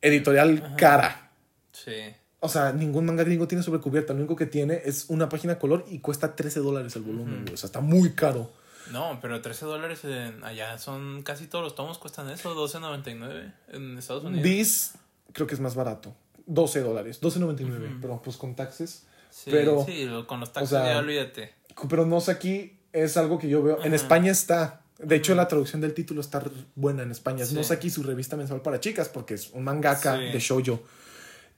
Editorial 0.00 0.74
cara. 0.76 1.30
Sí. 1.72 1.92
O 2.40 2.48
sea, 2.48 2.72
ningún 2.72 3.06
manga 3.06 3.24
gringo 3.24 3.48
tiene 3.48 3.62
sobrecubierta. 3.64 4.12
Lo 4.12 4.20
único 4.20 4.36
que 4.36 4.46
tiene 4.46 4.82
es 4.84 5.06
una 5.08 5.28
página 5.28 5.58
color 5.58 5.84
y 5.88 6.00
cuesta 6.00 6.34
13 6.36 6.60
dólares 6.60 6.94
el 6.96 7.02
volumen. 7.02 7.42
güey. 7.42 7.54
O 7.54 7.56
sea, 7.56 7.66
está 7.66 7.80
muy 7.80 8.12
caro. 8.12 8.50
No, 8.92 9.18
pero 9.20 9.40
13 9.42 9.64
dólares 9.66 10.00
allá 10.42 10.78
son 10.78 11.22
casi 11.22 11.46
todos 11.46 11.64
los 11.64 11.74
tomos 11.74 11.98
cuestan 11.98 12.30
eso, 12.30 12.54
12.99 12.54 13.52
en 13.72 13.98
Estados 13.98 14.22
Unidos. 14.24 14.44
Bis 14.44 14.92
creo 15.32 15.46
que 15.46 15.54
es 15.54 15.60
más 15.60 15.74
barato. 15.74 16.14
12 16.46 16.80
dólares. 16.80 17.20
12.99. 17.20 17.98
Pero 18.00 18.22
pues 18.22 18.36
con 18.36 18.54
taxes. 18.54 19.04
Sí, 19.36 19.50
pero, 19.50 19.84
sí, 19.84 20.08
con 20.26 20.40
los 20.40 20.52
taxis 20.52 20.72
o 20.72 20.80
sea, 20.82 20.92
ya 20.94 20.98
olvídate. 20.98 21.52
Pero 21.88 22.06
no 22.06 22.20
sé 22.20 22.30
aquí 22.32 22.78
es 22.92 23.16
algo 23.18 23.38
que 23.38 23.48
yo 23.48 23.62
veo. 23.62 23.84
En 23.84 23.92
España 23.92 24.32
está. 24.32 24.82
De 24.98 25.14
hecho, 25.16 25.34
la 25.34 25.46
traducción 25.46 25.82
del 25.82 25.92
título 25.92 26.22
está 26.22 26.42
buena 26.74 27.02
en 27.02 27.10
España. 27.10 27.44
Sí. 27.44 27.54
No 27.54 27.62
sé 27.62 27.74
aquí 27.74 27.90
su 27.90 28.02
revista 28.02 28.34
mensual 28.36 28.62
para 28.62 28.80
chicas 28.80 29.10
porque 29.10 29.34
es 29.34 29.50
un 29.50 29.62
mangaka 29.64 30.16
Sí. 30.16 30.24
de 30.32 30.38
shoujo. 30.38 30.82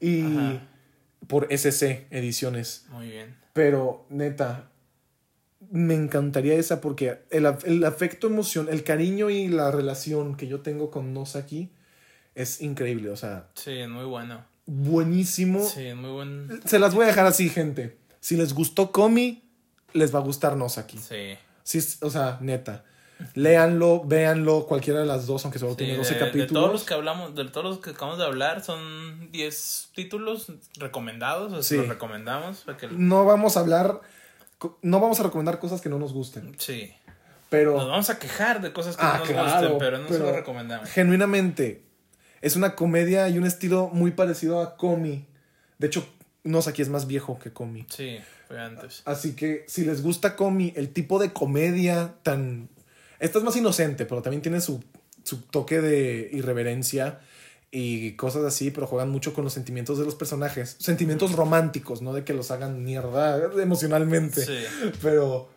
Y 0.01 0.23
Ajá. 0.23 0.67
por 1.29 1.47
SC 1.53 2.09
Ediciones. 2.11 2.87
Muy 2.89 3.09
bien. 3.11 3.37
Pero, 3.53 4.07
neta, 4.11 4.71
me 5.71 5.95
encantaría 5.95 6.55
esa 6.55 6.81
porque 6.81 7.21
el, 7.31 7.47
el 7.65 7.85
afecto 7.85 8.27
emoción, 8.27 8.69
el 8.71 8.83
cariño 8.83 9.31
y 9.31 9.47
la 9.49 9.71
relación 9.71 10.37
que 10.37 10.49
yo 10.49 10.61
tengo 10.63 10.91
con 10.91 11.15
Nosaki 11.15 11.71
es 12.35 12.61
increíble. 12.61 13.11
O 13.11 13.17
sea, 13.17 13.49
Sí, 13.55 13.71
es 13.79 13.89
muy 13.89 14.05
bueno. 14.05 14.45
Buenísimo. 14.69 15.67
Sí, 15.67 15.95
muy 15.95 16.11
buen. 16.11 16.61
Se 16.67 16.79
las 16.79 16.95
voy 16.95 17.05
a 17.05 17.07
dejar 17.09 17.27
así, 17.27 17.49
gente. 17.49 17.99
Si 18.21 18.37
les 18.37 18.53
gustó 18.53 18.93
Komi, 18.93 19.43
les 19.95 20.15
va 20.15 20.19
a 20.19 20.23
gustar 20.23 20.57
Nosaki. 20.57 20.99
Sí. 20.99 21.37
Sí, 21.65 21.81
o 22.03 22.11
sea, 22.11 22.39
neta. 22.41 22.85
Léanlo, 23.35 24.05
véanlo, 24.05 24.67
cualquiera 24.67 25.01
de 25.01 25.07
las 25.07 25.27
dos, 25.27 25.45
aunque 25.45 25.59
solo 25.59 25.73
Sí, 25.73 25.79
tiene 25.79 25.97
12 25.97 26.15
de, 26.15 26.21
de 26.21 26.27
capítulos. 26.27 26.53
todos 26.53 26.73
los 26.73 26.85
que 26.85 26.95
hablamos, 26.95 27.35
de 27.35 27.45
todos 27.47 27.65
los 27.67 27.79
que 27.81 27.91
acabamos 27.91 28.19
de 28.19 28.25
hablar, 28.25 28.63
son 28.63 29.33
10 29.33 29.91
títulos 29.95 30.53
recomendados, 30.77 31.53
o 31.53 31.63
Sí. 31.63 31.77
los 31.79 31.89
recomendamos. 31.89 32.65
No 32.93 33.25
vamos 33.25 33.57
a 33.57 33.61
hablar, 33.61 34.01
no 34.83 35.01
vamos 35.01 35.19
a 35.19 35.25
recomendar 35.25 35.59
cosas 35.59 35.81
que 35.81 35.89
no 35.89 35.99
nos 35.99 36.13
gusten. 36.13 36.55
Sí. 36.59 36.93
Pero 37.51 37.77
Nos 37.77 37.89
vamos 37.89 38.11
a 38.11 38.19
quejar 38.19 38.61
de 38.61 38.73
cosas 38.73 38.97
que 38.97 39.03
Ah, 39.03 39.15
no 39.15 39.19
nos 39.21 39.29
claro, 39.29 39.61
gusten, 39.71 39.79
pero 39.79 39.99
no 39.99 40.09
se 40.09 40.19
lo 40.19 40.33
recomendamos. 40.33 40.89
genuinamente 40.91 41.83
es 42.41 42.57
una 42.57 42.75
comedia 42.75 43.29
y 43.29 43.39
un 43.39 43.47
estilo 43.47 43.91
muy 43.93 44.13
parecido 44.13 44.61
a 44.61 44.77
Komi. 44.77 45.27
De 45.79 45.87
hecho, 45.87 46.09
Nosaki 46.45 46.83
es 46.83 46.89
más 46.89 47.07
viejo 47.07 47.39
que 47.39 47.53
Komi. 47.53 47.87
Sí, 47.89 48.19
fue 48.47 48.61
antes. 48.61 49.03
Así 49.05 49.35
que 49.35 49.65
si 49.69 49.85
les 49.85 50.03
gusta 50.03 50.37
Komi, 50.37 50.73
el 50.77 50.91
tipo 50.91 51.19
de 51.19 51.33
comedia 51.33 52.15
tan... 52.23 52.69
Esta 53.21 53.39
es 53.39 53.45
más 53.45 53.57
inocente, 53.57 54.07
pero 54.07 54.23
también 54.23 54.43
tiene 54.43 54.61
su, 54.61 54.83
su 55.25 55.43
toque 55.43 55.81
de 55.81 56.31
irreverencia 56.33 57.21
y 57.71 58.13
cosas 58.13 58.45
así, 58.45 58.71
pero 58.71 58.87
juegan 58.87 59.11
mucho 59.11 59.35
con 59.35 59.45
los 59.45 59.53
sentimientos 59.53 59.99
de 59.99 60.05
los 60.05 60.15
personajes. 60.15 60.77
Sentimientos 60.79 61.33
románticos, 61.33 62.01
no 62.01 62.13
de 62.13 62.25
que 62.25 62.33
los 62.33 62.51
hagan 62.51 62.85
mierda 62.85 63.51
emocionalmente. 63.61 64.45
Sí. 64.45 64.91
Pero 65.03 65.51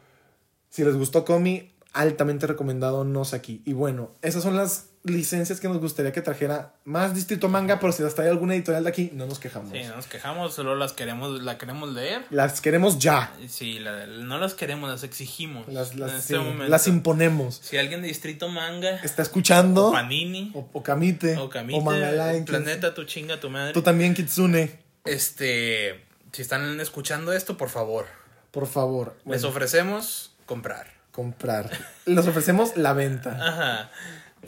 si 0.70 0.84
les 0.84 0.96
gustó 0.96 1.24
Komi, 1.24 1.71
altamente 1.94 2.48
recomendado 2.48 3.04
Nosaki. 3.04 3.62
Y 3.66 3.74
bueno, 3.74 4.12
esas 4.22 4.44
son 4.44 4.56
las 4.56 4.88
licencias 5.04 5.60
que 5.60 5.68
nos 5.68 5.80
gustaría 5.80 6.12
que 6.12 6.22
trajera 6.22 6.76
más 6.86 7.16
Distrito 7.16 7.50
Manga, 7.50 7.80
pero 7.80 7.92
si 7.92 8.04
las 8.04 8.14
trae 8.14 8.30
alguna 8.30 8.54
editorial 8.54 8.84
de 8.84 8.90
aquí, 8.92 9.10
no 9.14 9.26
nos 9.26 9.40
quejamos. 9.40 9.72
Sí, 9.72 9.82
no 9.84 9.96
nos 9.96 10.06
quejamos, 10.06 10.54
solo 10.54 10.76
las 10.76 10.94
queremos, 10.94 11.42
la 11.42 11.58
queremos 11.58 11.90
leer. 11.92 12.24
Las 12.30 12.62
queremos 12.62 13.00
ya. 13.00 13.34
Sí, 13.48 13.80
la- 13.80 14.06
no 14.06 14.38
las 14.38 14.54
queremos, 14.54 14.90
las 14.90 15.04
exigimos. 15.04 15.68
Las, 15.68 15.96
las, 15.96 16.12
en 16.12 16.18
este 16.18 16.34
sí, 16.36 16.40
momento. 16.40 16.68
las 16.68 16.88
imponemos. 16.88 17.60
Si 17.64 17.78
alguien 17.78 18.02
de 18.04 18.10
Distrito 18.10 18.48
Manga, 18.48 18.98
Está 19.04 19.24
escuchando. 19.24 19.88
o 19.88 19.92
Panini, 19.92 20.52
O, 20.54 20.70
o 20.74 20.84
Kamite. 20.84 21.36
o 21.38 21.50
Kamite, 21.50 21.80
O. 21.80 22.46
Planeta, 22.46 22.94
tu 22.94 23.04
chinga, 23.06 23.40
tu 23.40 23.50
madre. 23.50 23.74
Tú 23.74 23.82
también, 23.82 24.14
Kitsune. 24.14 24.80
Este, 25.04 26.06
si 26.32 26.42
están 26.44 26.80
escuchando 26.80 27.34
esto, 27.34 27.58
por 27.58 27.70
favor, 27.70 28.06
Por 28.52 28.68
favor. 28.68 29.18
les 29.26 29.44
ofrecemos 29.44 30.34
comprar. 30.46 31.01
Comprar. 31.12 31.70
Les 32.06 32.26
ofrecemos 32.28 32.78
la 32.78 32.94
venta. 32.94 33.38
Ajá. 33.42 33.92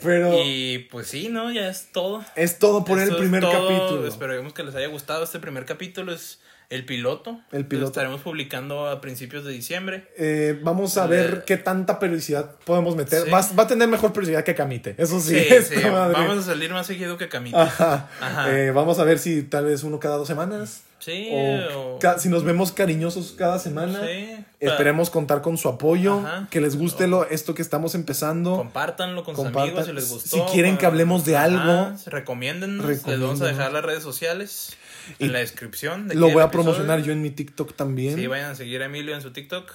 Pero 0.02 0.42
Y 0.44 0.80
pues 0.90 1.06
sí, 1.06 1.28
¿no? 1.28 1.52
Ya 1.52 1.68
es 1.68 1.92
todo. 1.92 2.24
es 2.34 2.58
todo 2.58 2.84
por 2.84 2.98
el 2.98 3.14
primer 3.16 3.42
capítulo. 3.42 4.06
Esperemos 4.06 4.52
que 4.52 4.64
les 4.64 4.74
haya 4.74 4.88
gustado 4.88 5.24
este 5.24 5.38
primer 5.38 5.64
capítulo. 5.66 6.12
Es 6.12 6.40
el 6.70 6.84
piloto. 6.86 7.40
El 7.52 7.66
piloto. 7.66 7.82
Lo 7.82 7.86
estaremos 7.88 8.20
publicando 8.22 8.88
a 8.88 9.00
principios 9.00 9.44
de 9.44 9.52
diciembre. 9.52 10.08
Eh, 10.16 10.58
vamos 10.62 10.96
a 10.96 11.06
ver 11.06 11.34
Eh, 11.38 11.42
qué 11.46 11.56
tanta 11.56 11.98
periodicidad 11.98 12.52
podemos 12.64 12.96
meter. 12.96 13.24
sí. 13.24 13.30
Va, 13.30 13.46
va 13.58 13.62
a 13.64 13.66
tener 13.66 13.86
mejor 13.88 14.12
periodicidad 14.12 14.44
que 14.44 14.54
Kamite. 14.54 14.94
Eso 14.98 15.20
sí. 15.20 15.38
Sí. 15.38 15.74
Vamos 15.84 16.38
a 16.38 16.42
salir 16.42 16.70
más 16.72 16.86
seguido 16.86 17.16
que 17.18 17.28
Camito. 17.28 17.58
Ajá. 17.58 18.08
Ajá. 18.20 18.50
Eh, 18.58 18.70
vamos 18.70 18.98
a 18.98 19.04
ver 19.04 19.18
si 19.18 19.42
tal 19.42 19.66
vez 19.66 19.82
uno 19.84 19.98
cada 20.00 20.16
dos 20.16 20.26
semanas. 20.26 20.82
Sí, 20.98 21.28
O 21.32 21.96
o- 21.96 21.98
ca- 21.98 22.18
si 22.18 22.30
nos 22.30 22.44
vemos 22.44 22.72
cariñosos 22.72 23.34
cada 23.36 23.58
semana. 23.58 24.00
Sí. 24.06 24.36
Esperemos 24.58 25.10
contar 25.10 25.42
con 25.42 25.58
su 25.58 25.68
apoyo. 25.68 26.20
Ajá. 26.20 26.48
Que 26.50 26.62
les 26.62 26.78
guste 26.78 27.06
lo, 27.06 27.28
esto 27.28 27.54
que 27.54 27.60
estamos 27.60 27.94
empezando. 27.94 28.56
Compártanlo 28.56 29.22
con 29.22 29.36
sus 29.36 29.44
amigos 29.46 29.84
si 29.84 29.92
les 29.92 30.08
gustó. 30.10 30.36
Si 30.48 30.52
quieren 30.52 30.78
que 30.78 30.86
hablemos 30.86 31.26
de 31.26 31.36
algo. 31.36 31.92
Recomiéndennos. 32.06 32.86
Les 32.86 33.02
vamos 33.20 33.42
a 33.42 33.46
dejar 33.46 33.72
las 33.72 33.84
redes 33.84 34.02
sociales 34.02 34.74
en 35.18 35.32
la 35.32 35.38
descripción. 35.40 36.08
de 36.08 36.14
Lo 36.14 36.30
voy 36.30 36.42
a 36.42 36.50
promocionar 36.50 37.02
yo 37.02 37.12
en 37.12 37.22
mi 37.22 37.30
TikTok 37.30 37.74
también. 37.74 38.16
Sí, 38.16 38.26
vayan 38.26 38.50
a 38.50 38.54
seguir 38.54 38.82
a 38.82 38.86
Emilio 38.86 39.14
en 39.14 39.22
su 39.22 39.32
TikTok. 39.32 39.72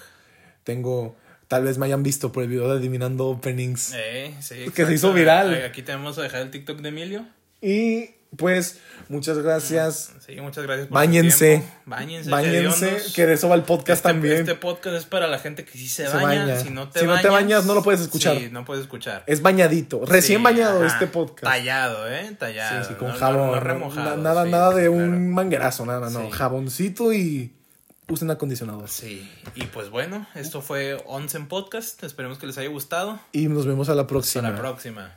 Tengo. 0.64 1.16
Tal 1.48 1.64
vez 1.64 1.78
me 1.80 1.88
hayan 1.88 2.04
visto 2.04 2.32
por 2.32 2.44
el 2.44 2.50
video 2.50 2.70
de 2.70 2.78
adivinando 2.78 3.26
openings. 3.28 3.94
Eh, 3.96 4.36
sí, 4.40 4.66
Que 4.76 4.86
se 4.86 4.94
hizo 4.94 5.14
viral. 5.14 5.64
Aquí 5.64 5.82
te 5.82 5.92
vamos 5.92 6.18
a 6.20 6.22
dejar 6.22 6.42
el 6.42 6.52
TikTok 6.52 6.80
de 6.82 6.90
Emilio. 6.90 7.26
Y 7.62 8.12
pues, 8.38 8.80
muchas 9.10 9.38
gracias. 9.40 10.12
Sí, 10.26 10.40
muchas 10.40 10.64
gracias 10.66 10.88
por 10.88 10.96
Báñense. 10.96 11.64
Báñense. 11.86 12.30
Báñense, 12.30 12.98
que 13.16 13.26
de 13.26 13.34
eso 13.34 13.50
va 13.50 13.56
el 13.56 13.64
podcast 13.64 13.98
Este- 14.06 14.10
también. 14.10 14.38
Este 14.38 14.56
podcast 14.56 14.96
es 14.98 15.06
para 15.06 15.28
la 15.28 15.40
gente 15.40 15.66
que 15.66 15.72
sí 15.72 15.88
se, 15.88 16.08
Se 16.08 16.14
baña. 16.16 16.46
baña. 16.46 16.60
Si 16.60 16.70
no 16.70 16.90
te 16.90 17.00
Si 17.00 17.06
no 17.06 17.12
bañas. 17.12 17.24
te 17.24 17.30
bañas, 17.30 17.66
no 17.66 17.74
lo 17.74 17.82
puedes 17.84 18.02
escuchar. 18.02 18.38
Sí, 18.38 18.50
no 18.52 18.66
puedes 18.66 18.84
escuchar. 18.84 19.24
Es 19.28 19.42
bañadito, 19.42 20.06
recién 20.06 20.40
Sí, 20.40 20.44
bañado 20.44 20.84
ajá. 20.84 20.94
este 20.94 21.08
podcast. 21.08 21.44
Tallado, 21.52 22.08
¿eh? 22.12 22.36
Tallado. 22.38 22.84
Sí, 22.84 22.90
sí, 22.90 22.96
con 22.96 23.08
No- 23.10 23.14
jabón. 23.16 23.52
no 23.52 23.60
remojado, 23.60 24.18
na- 24.18 24.22
nada, 24.24 24.46
sí, 24.46 24.52
nada 24.52 24.70
de 24.76 24.88
claro. 24.88 24.92
un 24.94 25.34
manguerazo, 25.34 25.86
nada, 25.86 26.10
no. 26.12 26.30
Jaboncito 26.30 27.12
y 27.14 27.54
usen 28.10 28.30
acondicionador. 28.32 28.88
Sí, 28.90 29.30
y 29.56 29.66
pues 29.66 29.90
bueno, 29.90 30.28
esto 30.36 30.62
fue 30.62 30.98
Onsen 31.08 31.48
Podcast. 31.48 32.04
Esperemos 32.04 32.38
que 32.38 32.46
les 32.48 32.58
haya 32.60 32.70
gustado. 32.70 33.20
Y 33.32 33.48
nos 33.48 33.66
vemos 33.66 33.90
a 33.90 33.96
la 33.96 34.06
próxima. 34.08 34.48
Hasta 34.48 34.56
la 34.56 34.62
próxima. 34.70 35.16